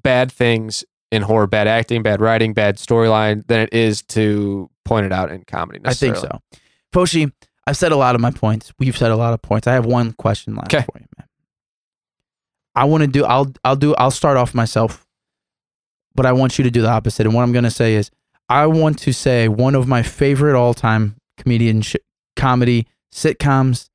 bad 0.02 0.32
things 0.32 0.84
in 1.12 1.22
horror, 1.22 1.48
bad 1.48 1.68
acting, 1.68 2.04
bad 2.04 2.22
writing, 2.22 2.54
bad 2.54 2.78
storyline 2.78 3.46
than 3.48 3.60
it 3.62 3.74
is 3.74 4.02
to 4.04 4.70
point 4.86 5.06
it 5.06 5.12
out 5.12 5.32
in 5.32 5.44
comedy. 5.44 5.80
I 5.84 5.94
think 5.94 6.16
so. 6.16 6.40
Foshi, 6.94 7.32
I've 7.68 7.78
said 7.78 7.92
a 7.92 7.98
lot 7.98 8.16
of 8.16 8.22
my 8.22 8.32
points. 8.32 8.74
We've 8.80 8.98
said 8.98 9.12
a 9.12 9.16
lot 9.16 9.34
of 9.34 9.42
points. 9.42 9.68
I 9.68 9.74
have 9.74 9.86
one 9.86 10.14
question 10.14 10.56
last 10.56 10.70
'Kay. 10.70 10.82
for 10.82 11.00
you, 11.00 11.06
man. 11.18 11.28
I 12.76 12.86
want 12.86 13.02
to 13.02 13.08
do. 13.08 13.26
I'll. 13.26 13.52
I'll 13.64 13.76
do. 13.76 13.94
I'll 13.96 14.12
start 14.12 14.38
off 14.38 14.54
myself, 14.54 15.06
but 16.16 16.26
I 16.26 16.32
want 16.32 16.58
you 16.58 16.64
to 16.64 16.72
do 16.72 16.82
the 16.82 16.90
opposite. 16.90 17.26
And 17.26 17.36
what 17.36 17.44
I'm 17.44 17.52
going 17.52 17.66
to 17.66 17.72
say 17.72 17.96
is, 17.96 18.10
I 18.48 18.66
want 18.66 18.98
to 19.00 19.14
say 19.14 19.48
one 19.48 19.76
of 19.76 19.88
my 19.88 20.04
favorite 20.04 20.58
all-time 20.58 21.18
comedian 21.38 21.82
sh- 21.82 21.98
comedy 22.36 22.88
sitcoms. 23.14 23.90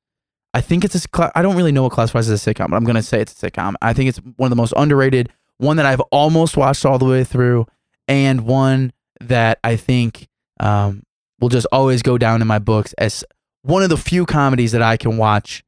I 0.53 0.61
think 0.61 0.85
it's 0.85 0.95
a. 0.95 1.31
I 1.37 1.41
don't 1.41 1.55
really 1.55 1.71
know 1.71 1.83
what 1.83 1.91
classifies 1.91 2.29
as 2.29 2.47
a 2.47 2.53
sitcom, 2.53 2.69
but 2.69 2.75
I'm 2.77 2.83
going 2.83 2.95
to 2.95 3.03
say 3.03 3.19
it's 3.19 3.41
a 3.43 3.51
sitcom. 3.51 3.73
I 3.81 3.93
think 3.93 4.09
it's 4.09 4.19
one 4.37 4.47
of 4.47 4.51
the 4.51 4.55
most 4.55 4.73
underrated. 4.77 5.29
One 5.57 5.77
that 5.77 5.85
I've 5.85 6.01
almost 6.11 6.55
watched 6.55 6.85
all 6.85 6.99
the 6.99 7.05
way 7.05 7.23
through, 7.23 7.65
and 8.07 8.41
one 8.41 8.93
that 9.21 9.59
I 9.63 9.75
think 9.75 10.27
um, 10.59 11.03
will 11.39 11.49
just 11.49 11.67
always 11.71 12.01
go 12.01 12.17
down 12.17 12.41
in 12.41 12.47
my 12.47 12.59
books 12.59 12.93
as 12.97 13.23
one 13.63 13.83
of 13.83 13.89
the 13.89 13.97
few 13.97 14.25
comedies 14.25 14.71
that 14.71 14.81
I 14.81 14.97
can 14.97 15.17
watch 15.17 15.63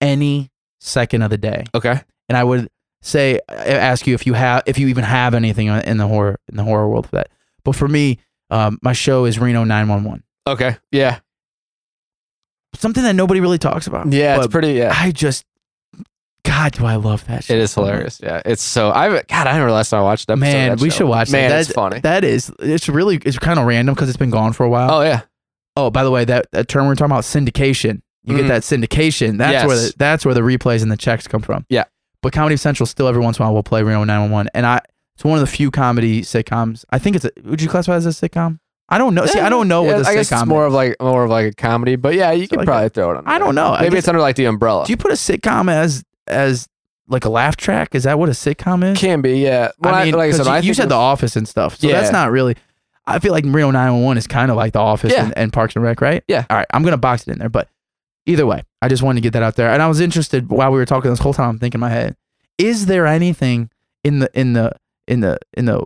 any 0.00 0.50
second 0.80 1.22
of 1.22 1.30
the 1.30 1.38
day. 1.38 1.64
Okay. 1.74 2.00
And 2.28 2.36
I 2.36 2.44
would 2.44 2.68
say 3.02 3.40
ask 3.48 4.06
you 4.06 4.14
if 4.14 4.26
you 4.26 4.34
have 4.34 4.62
if 4.66 4.78
you 4.78 4.88
even 4.88 5.04
have 5.04 5.34
anything 5.34 5.68
in 5.68 5.96
the 5.96 6.06
horror 6.06 6.38
in 6.48 6.56
the 6.56 6.64
horror 6.64 6.88
world 6.88 7.06
for 7.06 7.16
that. 7.16 7.28
But 7.64 7.76
for 7.76 7.88
me, 7.88 8.18
um, 8.50 8.78
my 8.82 8.92
show 8.92 9.24
is 9.24 9.38
Reno 9.38 9.64
911. 9.64 10.22
Okay. 10.46 10.76
Yeah. 10.90 11.20
Something 12.74 13.02
that 13.02 13.14
nobody 13.14 13.40
really 13.40 13.58
talks 13.58 13.86
about. 13.86 14.12
Yeah. 14.12 14.38
It's 14.38 14.46
pretty. 14.46 14.72
Yeah. 14.72 14.94
I 14.96 15.10
just 15.10 15.44
God, 16.62 16.72
do 16.72 16.84
I 16.86 16.96
love 16.96 17.24
that 17.26 17.44
show. 17.44 17.54
It 17.54 17.60
is 17.60 17.74
hilarious. 17.74 18.20
Yeah. 18.22 18.42
It's 18.44 18.62
so. 18.62 18.90
I 18.90 19.08
God. 19.08 19.46
I 19.46 19.52
remember 19.52 19.72
last 19.72 19.90
time 19.90 20.00
I 20.00 20.02
watched 20.02 20.26
that. 20.28 20.36
Man, 20.36 20.70
that 20.70 20.80
we 20.80 20.90
show. 20.90 20.96
should 20.98 21.08
watch 21.08 21.30
Man, 21.30 21.50
that. 21.50 21.60
it's 21.60 21.72
funny. 21.72 22.00
That 22.00 22.24
is 22.24 22.52
it's 22.58 22.88
really 22.88 23.16
it's 23.24 23.38
kind 23.38 23.58
of 23.58 23.66
random 23.66 23.94
because 23.94 24.08
it's 24.08 24.18
been 24.18 24.30
gone 24.30 24.52
for 24.52 24.64
a 24.64 24.68
while. 24.68 24.90
oh 24.90 25.02
yeah. 25.02 25.22
Oh, 25.76 25.88
by 25.90 26.02
the 26.04 26.10
way, 26.10 26.24
that, 26.24 26.50
that 26.50 26.68
term 26.68 26.86
we're 26.88 26.96
talking 26.96 27.12
about 27.12 27.22
syndication. 27.24 28.02
You 28.24 28.34
Mhm. 28.34 28.38
get 28.38 28.48
that 28.48 28.62
syndication. 28.62 29.38
That's 29.38 29.52
Yes. 29.52 29.66
where 29.66 29.76
the, 29.76 29.94
that's 29.96 30.24
where 30.26 30.34
the 30.34 30.40
replays 30.42 30.82
and 30.82 30.90
the 30.92 30.96
checks 30.96 31.26
come 31.26 31.40
from. 31.40 31.64
Yeah. 31.70 31.84
But 32.22 32.32
Comedy 32.34 32.56
Central 32.58 32.86
still 32.86 33.06
every 33.08 33.22
once 33.22 33.38
in 33.38 33.42
a 33.42 33.46
while 33.46 33.54
will 33.54 33.62
play 33.62 33.82
Reno 33.82 34.04
911, 34.04 34.50
and 34.52 34.66
I 34.66 34.80
it's 35.14 35.24
one 35.24 35.36
of 35.38 35.40
the 35.40 35.46
few 35.46 35.70
comedy 35.70 36.22
sitcoms. 36.22 36.84
I 36.90 36.98
think 36.98 37.16
it's 37.16 37.24
a. 37.24 37.30
Would 37.44 37.62
you 37.62 37.68
classify 37.68 37.94
it 37.94 37.98
as 38.04 38.06
a 38.06 38.10
sitcom? 38.10 38.58
I 38.90 38.98
don't 38.98 39.14
know. 39.14 39.24
See, 39.24 39.38
I 39.38 39.48
don't 39.48 39.68
know 39.68 39.84
Yeah, 39.84 39.94
what 39.94 40.02
the 40.04 40.08
I 40.10 40.14
guess 40.16 40.28
sitcom. 40.30 40.40
it's 40.42 40.48
more 40.48 40.66
is. 40.66 40.68
of 40.68 40.72
like 40.74 40.96
more 41.00 41.24
of 41.24 41.30
like 41.30 41.46
a 41.46 41.54
comedy, 41.54 41.96
but 41.96 42.14
yeah, 42.14 42.32
you 42.32 42.48
could 42.48 42.58
like 42.58 42.66
probably 42.66 42.88
throw 42.90 43.12
it 43.12 43.16
on. 43.18 43.22
I 43.26 43.38
don't 43.38 43.54
know. 43.54 43.76
Maybe 43.80 43.96
it's 43.96 44.08
under 44.08 44.20
like 44.20 44.36
the 44.36 44.46
umbrella. 44.46 44.84
Do 44.84 44.92
you 44.92 44.96
put 44.96 45.12
a 45.12 45.14
sitcom 45.14 45.70
as 45.70 46.02
as 46.30 46.68
like 47.08 47.24
a 47.24 47.28
laugh 47.28 47.56
track? 47.56 47.94
Is 47.94 48.04
that 48.04 48.18
what 48.18 48.28
a 48.28 48.32
sitcom 48.32 48.84
is? 48.92 48.98
Can 48.98 49.20
be. 49.20 49.40
Yeah. 49.40 49.72
When 49.78 49.94
I 49.94 50.04
mean, 50.04 50.14
like 50.14 50.32
I 50.32 50.36
said, 50.36 50.46
you, 50.46 50.52
I 50.52 50.58
you 50.60 50.74
said 50.74 50.88
The 50.88 50.94
Office 50.94 51.36
and 51.36 51.46
stuff, 51.48 51.78
so 51.78 51.88
that's 51.88 52.12
not 52.12 52.30
really. 52.30 52.56
I 53.06 53.18
feel 53.18 53.32
like 53.32 53.44
Reno 53.44 53.70
911 53.72 54.18
is 54.18 54.26
kind 54.26 54.50
of 54.50 54.56
like 54.56 54.72
The 54.72 54.78
Office 54.78 55.12
Yeah. 55.12 55.24
and, 55.24 55.36
and 55.36 55.52
Parks 55.52 55.74
and 55.74 55.84
Rec, 55.84 56.00
right? 56.00 56.22
Yeah. 56.28 56.44
All 56.48 56.56
right, 56.56 56.66
I'm 56.72 56.82
gonna 56.84 56.96
box 56.96 57.26
it 57.26 57.32
in 57.32 57.38
there, 57.38 57.48
but 57.48 57.68
either 58.26 58.46
way, 58.46 58.62
I 58.80 58.88
just 58.88 59.02
wanted 59.02 59.20
to 59.20 59.22
get 59.22 59.32
that 59.32 59.42
out 59.42 59.56
there. 59.56 59.70
And 59.70 59.82
I 59.82 59.88
was 59.88 60.00
interested 60.00 60.48
while 60.50 60.70
we 60.70 60.78
were 60.78 60.86
talking 60.86 61.10
this 61.10 61.18
whole 61.20 61.34
time. 61.34 61.48
I'm 61.50 61.58
thinking 61.58 61.78
in 61.78 61.80
my 61.80 61.90
head, 61.90 62.16
is 62.58 62.86
there 62.86 63.06
anything 63.06 63.70
in 64.04 64.20
the 64.20 64.30
in 64.38 64.52
the 64.52 64.72
in 65.08 65.20
the 65.20 65.38
in 65.54 65.64
the 65.64 65.84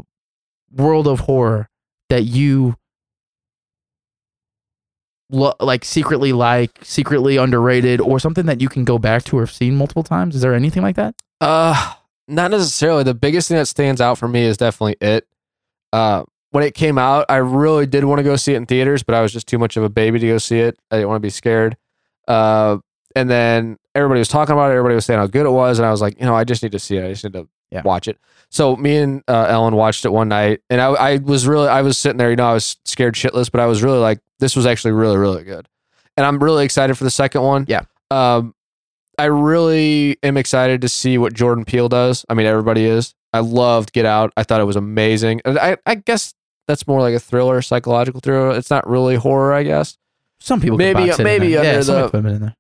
world 0.73 1.07
of 1.07 1.21
horror 1.21 1.69
that 2.11 2.25
you 2.25 2.77
lo- 5.35 5.55
like 5.61 5.85
secretly 5.85 6.33
like, 6.33 6.71
secretly 6.83 7.37
underrated, 7.37 8.01
or 8.01 8.19
something 8.19 8.47
that 8.47 8.61
you 8.61 8.69
can 8.69 8.85
go 8.85 8.99
back 8.99 9.25
to 9.25 9.39
or 9.39 9.41
have 9.43 9.51
seen 9.53 9.75
multiple 9.77 10.03
times? 10.03 10.35
Is 10.37 10.41
there 10.43 10.55
anything 10.55 10.83
like 10.83 10.97
that? 10.97 11.15
Uh, 11.41 11.95
not 12.29 12.51
necessarily. 12.51 13.03
The 13.03 13.15
biggest 13.15 13.49
thing 13.49 13.57
that 13.59 13.67
stands 13.67 14.01
out 14.01 14.17
for 14.19 14.29
me 14.29 14.43
is 14.45 14.57
definitely 14.57 14.97
it. 15.01 15.27
Uh, 15.93 16.25
when 16.51 16.65
it 16.65 16.75
came 16.75 16.99
out, 16.99 17.27
I 17.29 17.37
really 17.37 17.87
did 17.87 18.05
want 18.05 18.19
to 18.21 18.23
go 18.23 18.37
see 18.37 18.55
it 18.55 18.57
in 18.57 18.67
theaters, 18.67 19.03
but 19.03 19.15
I 19.15 19.21
was 19.23 19.33
just 19.33 19.47
too 19.49 19.59
much 19.59 19.77
of 19.77 19.83
a 19.83 19.89
baby 19.89 20.19
to 20.21 20.27
go 20.27 20.39
see 20.39 20.61
it. 20.61 20.79
I 20.91 20.97
didn't 20.97 21.09
want 21.09 21.17
to 21.17 21.27
be 21.27 21.31
scared. 21.31 21.77
Uh, 22.29 22.79
and 23.17 23.29
then 23.29 23.77
everybody 23.95 24.19
was 24.21 24.29
talking 24.29 24.53
about 24.53 24.71
it. 24.71 24.75
Everybody 24.75 24.95
was 24.95 25.05
saying 25.05 25.19
how 25.21 25.27
good 25.27 25.47
it 25.47 25.51
was, 25.51 25.79
and 25.79 25.87
I 25.87 25.91
was 25.91 26.01
like, 26.01 26.19
you 26.19 26.27
know, 26.27 26.35
I 26.35 26.45
just 26.45 26.63
need 26.63 26.73
to 26.73 26.79
see 26.79 26.97
it. 26.97 27.05
I 27.05 27.09
just 27.11 27.25
need 27.25 27.33
to 27.35 27.49
Yeah. 27.71 27.83
watch 27.83 28.09
it. 28.09 28.19
So 28.51 28.77
me 28.77 28.97
and 28.99 29.23
uh, 29.29 29.47
Ellen 29.49 29.75
watched 29.75 30.05
it 30.05 30.11
one 30.11 30.29
night, 30.29 30.61
and 30.71 30.81
I, 30.81 30.87
I 30.93 31.17
was 31.19 31.47
really, 31.47 31.69
I 31.69 31.83
was 31.83 31.99
sitting 31.99 32.19
there, 32.19 32.31
you 32.31 32.37
know, 32.37 32.49
I 32.51 32.55
was 32.55 32.77
scared 32.85 33.15
shitless, 33.15 33.51
but 33.51 33.61
I 33.61 33.67
was 33.67 33.83
really 33.83 33.99
like, 33.99 34.21
this 34.45 34.55
was 34.55 34.67
actually 34.67 34.93
really, 34.93 35.17
really 35.17 35.43
good, 35.43 35.67
and 36.17 36.27
I'm 36.27 36.39
really 36.39 36.65
excited 36.65 36.97
for 36.99 37.05
the 37.05 37.11
second 37.11 37.41
one. 37.43 37.65
Yeah. 37.67 37.83
Um, 38.11 38.55
I 39.19 39.25
really 39.27 40.19
am 40.23 40.37
excited 40.37 40.83
to 40.83 40.89
see 40.89 41.19
what 41.19 41.33
Jordan 41.33 41.65
Peele 41.65 41.89
does. 41.89 42.25
I 42.29 42.35
mean, 42.35 42.47
everybody 42.47 42.85
is. 42.85 43.15
I 43.33 43.39
loved 43.41 43.93
Get 43.93 44.05
Out. 44.05 44.33
I 44.37 44.43
thought 44.43 44.61
it 44.61 44.65
was 44.65 44.77
amazing. 44.77 45.41
I, 45.45 45.77
I 45.87 45.95
guess 45.97 46.35
that's 46.69 46.87
more 46.87 47.01
like 47.01 47.15
a 47.15 47.21
thriller, 47.21 47.63
psychological 47.63 48.21
thriller. 48.21 48.57
It's 48.57 48.71
not 48.71 48.89
really 48.89 49.15
horror, 49.17 49.53
I 49.53 49.63
guess. 49.63 49.97
Some 50.41 50.61
people 50.61 50.77
Maybe- 50.79 51.09
in 51.11 51.15
maybe 51.23 51.53
there. 51.53 51.61
under 51.61 51.71
yeah, 51.93 52.03
the- 52.03 52.09
put 52.11 52.25
in 52.27 52.41
there. 52.41 52.57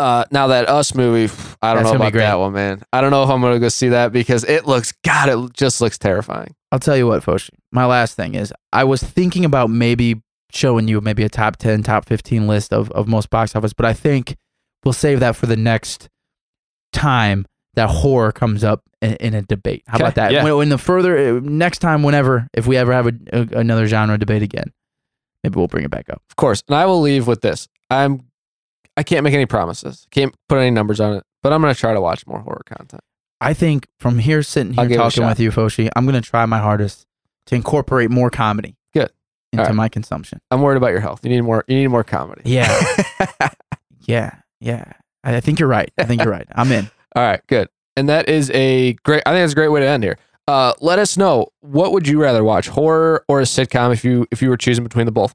Uh, 0.00 0.24
now 0.30 0.46
that 0.46 0.68
Us 0.68 0.94
movie, 0.94 1.32
I 1.60 1.74
don't 1.74 1.82
That's 1.82 1.92
know 1.92 1.96
about 2.06 2.12
that 2.12 2.38
one, 2.38 2.52
man. 2.52 2.82
I 2.92 3.00
don't 3.00 3.10
know 3.10 3.24
if 3.24 3.30
I'm 3.30 3.40
gonna 3.40 3.58
go 3.58 3.68
see 3.68 3.88
that 3.88 4.12
because 4.12 4.44
it 4.44 4.64
looks, 4.64 4.92
God, 5.04 5.28
it 5.28 5.52
just 5.54 5.80
looks 5.80 5.98
terrifying. 5.98 6.54
I'll 6.70 6.78
tell 6.78 6.96
you 6.96 7.08
what, 7.08 7.24
Foshi. 7.24 7.50
My 7.72 7.84
last 7.84 8.14
thing 8.14 8.36
is 8.36 8.52
I 8.72 8.84
was 8.84 9.02
thinking 9.02 9.44
about 9.44 9.70
maybe 9.70 10.22
showing 10.52 10.88
you 10.88 11.00
maybe 11.00 11.22
a 11.22 11.28
top 11.28 11.56
10, 11.56 11.82
top 11.82 12.04
15 12.06 12.46
list 12.46 12.72
of, 12.72 12.90
of 12.92 13.06
most 13.08 13.30
box 13.30 13.54
office, 13.54 13.72
but 13.72 13.84
I 13.86 13.92
think 13.92 14.36
we'll 14.84 14.92
save 14.94 15.20
that 15.20 15.36
for 15.36 15.46
the 15.46 15.56
next 15.56 16.08
time 16.92 17.46
that 17.74 17.88
horror 17.90 18.32
comes 18.32 18.64
up 18.64 18.82
in, 19.02 19.14
in 19.16 19.34
a 19.34 19.42
debate. 19.42 19.82
How 19.86 19.96
Okay, 19.96 20.04
about 20.04 20.14
that? 20.16 20.32
yeah. 20.32 20.44
When, 20.44 20.56
when 20.56 20.68
the 20.70 20.78
further, 20.78 21.36
uh, 21.36 21.40
next 21.42 21.78
time, 21.78 22.02
whenever, 22.02 22.48
if 22.54 22.66
we 22.66 22.76
ever 22.76 22.92
have 22.92 23.06
a, 23.06 23.12
a, 23.32 23.40
another 23.58 23.86
genre 23.86 24.18
debate 24.18 24.42
again, 24.42 24.72
maybe 25.44 25.56
we'll 25.56 25.68
bring 25.68 25.84
it 25.84 25.90
back 25.90 26.08
up. 26.10 26.22
Of 26.30 26.36
course. 26.36 26.62
And 26.68 26.76
I 26.76 26.86
will 26.86 27.00
leave 27.00 27.26
with 27.26 27.40
this. 27.42 27.68
I'm, 27.90 28.22
I 28.96 29.02
can't 29.02 29.22
make 29.22 29.34
any 29.34 29.46
promises. 29.46 30.06
Can't 30.10 30.34
put 30.48 30.58
any 30.58 30.70
numbers 30.70 30.98
on 30.98 31.14
it, 31.14 31.22
but 31.42 31.52
I'm 31.52 31.60
gonna 31.60 31.74
try 31.74 31.92
to 31.94 32.00
watch 32.00 32.26
more 32.26 32.40
horror 32.40 32.62
content. 32.66 33.02
I 33.40 33.54
think 33.54 33.86
from 34.00 34.18
here, 34.18 34.42
sitting 34.42 34.72
here 34.72 34.84
give 34.86 34.92
it 34.92 34.94
a 34.94 34.98
talking 35.10 35.26
with 35.26 35.38
you, 35.38 35.52
Foshi, 35.52 35.88
I'm 35.94 36.04
going 36.06 36.20
to 36.20 36.28
try 36.28 36.44
my 36.46 36.58
hardest 36.58 37.06
to 37.46 37.54
incorporate 37.54 38.10
more 38.10 38.30
comedy. 38.30 38.74
Into 39.52 39.64
right. 39.64 39.74
my 39.74 39.88
consumption. 39.88 40.40
I'm 40.50 40.62
worried 40.62 40.76
about 40.76 40.90
your 40.90 41.00
health. 41.00 41.20
You 41.24 41.30
need 41.30 41.40
more. 41.40 41.64
You 41.68 41.76
need 41.76 41.88
more 41.88 42.04
comedy. 42.04 42.42
Yeah. 42.44 42.68
Yeah, 44.08 44.36
yeah. 44.58 44.94
I, 45.22 45.36
I 45.36 45.40
think 45.40 45.60
you're 45.60 45.68
right. 45.68 45.92
I 45.98 46.04
think 46.04 46.24
you're 46.24 46.32
right. 46.32 46.48
I'm 46.52 46.72
in. 46.72 46.90
All 47.14 47.22
right, 47.22 47.40
good. 47.46 47.68
And 47.96 48.08
that 48.08 48.28
is 48.28 48.50
a 48.50 48.94
great. 49.04 49.22
I 49.26 49.30
think 49.32 49.42
that's 49.42 49.52
a 49.52 49.54
great 49.54 49.68
way 49.68 49.80
to 49.80 49.86
end 49.86 50.02
here. 50.02 50.18
Uh, 50.48 50.72
let 50.80 50.98
us 50.98 51.18
know 51.18 51.48
what 51.60 51.92
would 51.92 52.08
you 52.08 52.20
rather 52.20 52.42
watch, 52.42 52.68
horror 52.68 53.22
or 53.28 53.40
a 53.40 53.44
sitcom, 53.44 53.92
if 53.92 54.04
you 54.04 54.26
if 54.30 54.40
you 54.40 54.48
were 54.48 54.56
choosing 54.56 54.82
between 54.82 55.04
the 55.04 55.12
both. 55.12 55.34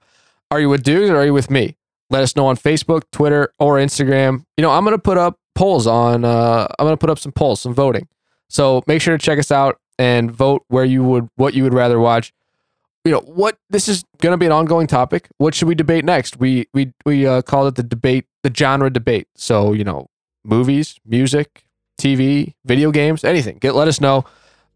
Are 0.49 0.59
you 0.59 0.70
with 0.70 0.84
Dukes 0.84 1.09
or 1.09 1.18
are 1.18 1.26
you 1.26 1.34
with 1.34 1.51
me? 1.51 1.78
Let 2.09 2.24
us 2.24 2.36
know 2.36 2.47
on 2.47 2.57
Facebook, 2.57 3.03
Twitter, 3.11 3.53
or 3.59 3.78
Instagram. 3.78 4.43
You 4.57 4.64
know, 4.64 4.72
I'm 4.72 4.84
gonna 4.84 4.97
put 4.97 5.18
up 5.18 5.38
polls 5.53 5.86
on. 5.86 6.26
Uh, 6.26 6.68
I'm 6.80 6.86
gonna 6.86 6.97
put 6.97 7.11
up 7.11 7.20
some 7.20 7.32
polls, 7.32 7.61
some 7.61 7.76
voting. 7.76 8.07
So 8.49 8.82
make 8.88 9.01
sure 9.01 9.16
to 9.16 9.24
check 9.24 9.38
us 9.38 9.51
out 9.51 9.80
and 9.99 10.32
vote 10.32 10.64
where 10.68 10.86
you 10.86 11.03
would 11.03 11.30
what 11.36 11.53
you 11.53 11.64
would 11.64 11.74
rather 11.74 11.99
watch. 11.99 12.34
You 13.05 13.11
know 13.11 13.21
what? 13.21 13.57
This 13.69 13.89
is 13.89 14.05
gonna 14.21 14.37
be 14.37 14.45
an 14.45 14.51
ongoing 14.53 14.87
topic. 14.87 15.27
What 15.37 15.53
should 15.55 15.67
we 15.67 15.75
debate 15.75 16.05
next? 16.05 16.39
We 16.39 16.67
we 16.73 16.93
we 17.05 17.27
uh, 17.27 17.41
called 17.41 17.67
it 17.67 17.75
the 17.75 17.83
debate, 17.83 18.25
the 18.43 18.53
genre 18.53 18.89
debate. 18.89 19.27
So 19.35 19.73
you 19.73 19.83
know, 19.83 20.07
movies, 20.45 20.99
music, 21.05 21.65
TV, 21.99 22.53
video 22.65 22.91
games, 22.91 23.23
anything. 23.23 23.57
Get 23.57 23.75
let 23.75 23.87
us 23.87 23.99
know. 23.99 24.23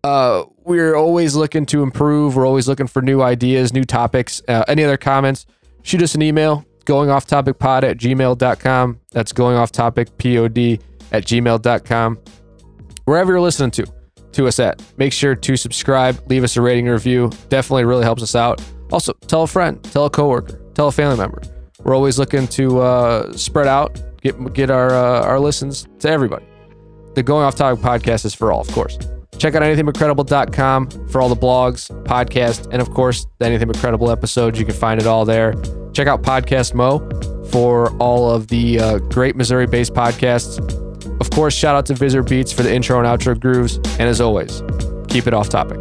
Uh, 0.04 0.44
we're 0.64 0.96
always 0.96 1.36
looking 1.36 1.66
to 1.68 1.84
improve. 1.84 2.36
We're 2.36 2.46
always 2.46 2.68
looking 2.68 2.88
for 2.88 3.02
new 3.02 3.22
ideas, 3.22 3.74
new 3.74 3.84
topics. 3.84 4.42
Uh, 4.48 4.64
any 4.68 4.84
other 4.84 4.98
comments? 4.98 5.46
Shoot 5.84 6.02
us 6.02 6.14
an 6.14 6.22
email, 6.22 6.66
going 6.86 7.10
off 7.10 7.26
topic 7.26 7.60
pod 7.60 7.84
at 7.84 7.98
gmail.com. 7.98 9.00
That's 9.12 9.32
going 9.32 9.56
off 9.58 9.72
topic 9.72 10.18
pod 10.18 10.58
at 11.12 11.24
gmail.com. 11.24 12.20
Wherever 13.06 13.32
you're 13.32 13.42
listening 13.42 13.72
to, 13.72 13.88
to 14.38 14.48
us 14.48 14.60
at, 14.60 14.82
make 14.98 15.12
sure 15.12 15.36
to 15.36 15.58
subscribe, 15.58 16.20
leave 16.30 16.44
us 16.44 16.56
a 16.56 16.62
rating 16.62 16.88
review. 16.88 17.30
Definitely 17.50 17.86
really 17.86 18.04
helps 18.04 18.24
us 18.24 18.36
out. 18.36 18.62
Also, 18.92 19.14
tell 19.28 19.44
a 19.44 19.48
friend, 19.48 19.84
tell 19.84 20.06
a 20.06 20.10
coworker, 20.10 20.62
tell 20.74 20.88
a 20.88 20.92
family 20.92 21.18
member. 21.18 21.42
We're 21.84 21.96
always 21.96 22.18
looking 22.18 22.48
to 22.50 22.80
uh, 22.80 23.34
spread 23.34 23.68
out, 23.68 24.02
get 24.22 24.54
get 24.54 24.70
our 24.70 24.90
uh, 24.92 25.24
our 25.24 25.40
listens 25.40 25.88
to 26.00 26.10
everybody. 26.10 26.46
The 27.16 27.24
Going 27.24 27.44
Off 27.44 27.56
Topic 27.56 27.84
podcast 27.84 28.26
is 28.26 28.34
for 28.34 28.52
all, 28.52 28.62
of 28.62 28.68
course. 28.70 28.98
Check 29.38 29.56
out 29.56 29.62
anythingbutcredible.com 29.62 31.08
for 31.10 31.22
all 31.22 31.30
the 31.30 31.36
blogs, 31.36 31.90
podcasts, 32.06 32.68
and 32.72 32.82
of 32.82 32.90
course, 32.92 33.28
the 33.40 33.46
Anything 33.46 33.68
But 33.68 33.78
Credible 33.78 34.10
episodes. 34.10 34.60
You 34.60 34.66
can 34.66 34.76
find 34.76 35.00
it 35.00 35.08
all 35.08 35.26
there. 35.26 35.54
Check 35.94 36.08
out 36.08 36.24
Podcast 36.24 36.74
Mo 36.74 37.00
for 37.50 37.92
all 37.98 38.30
of 38.30 38.48
the 38.48 38.80
uh, 38.80 38.98
great 39.00 39.36
Missouri 39.36 39.68
based 39.68 39.94
podcasts. 39.94 40.87
Course, 41.38 41.54
shout 41.54 41.76
out 41.76 41.86
to 41.86 41.94
Visor 41.94 42.24
Beats 42.24 42.52
for 42.52 42.64
the 42.64 42.74
intro 42.74 42.98
and 42.98 43.06
outro 43.06 43.40
grooves. 43.40 43.76
And 43.76 44.10
as 44.10 44.20
always, 44.20 44.64
keep 45.08 45.28
it 45.28 45.36
off 45.36 45.50
topic. 45.50 45.78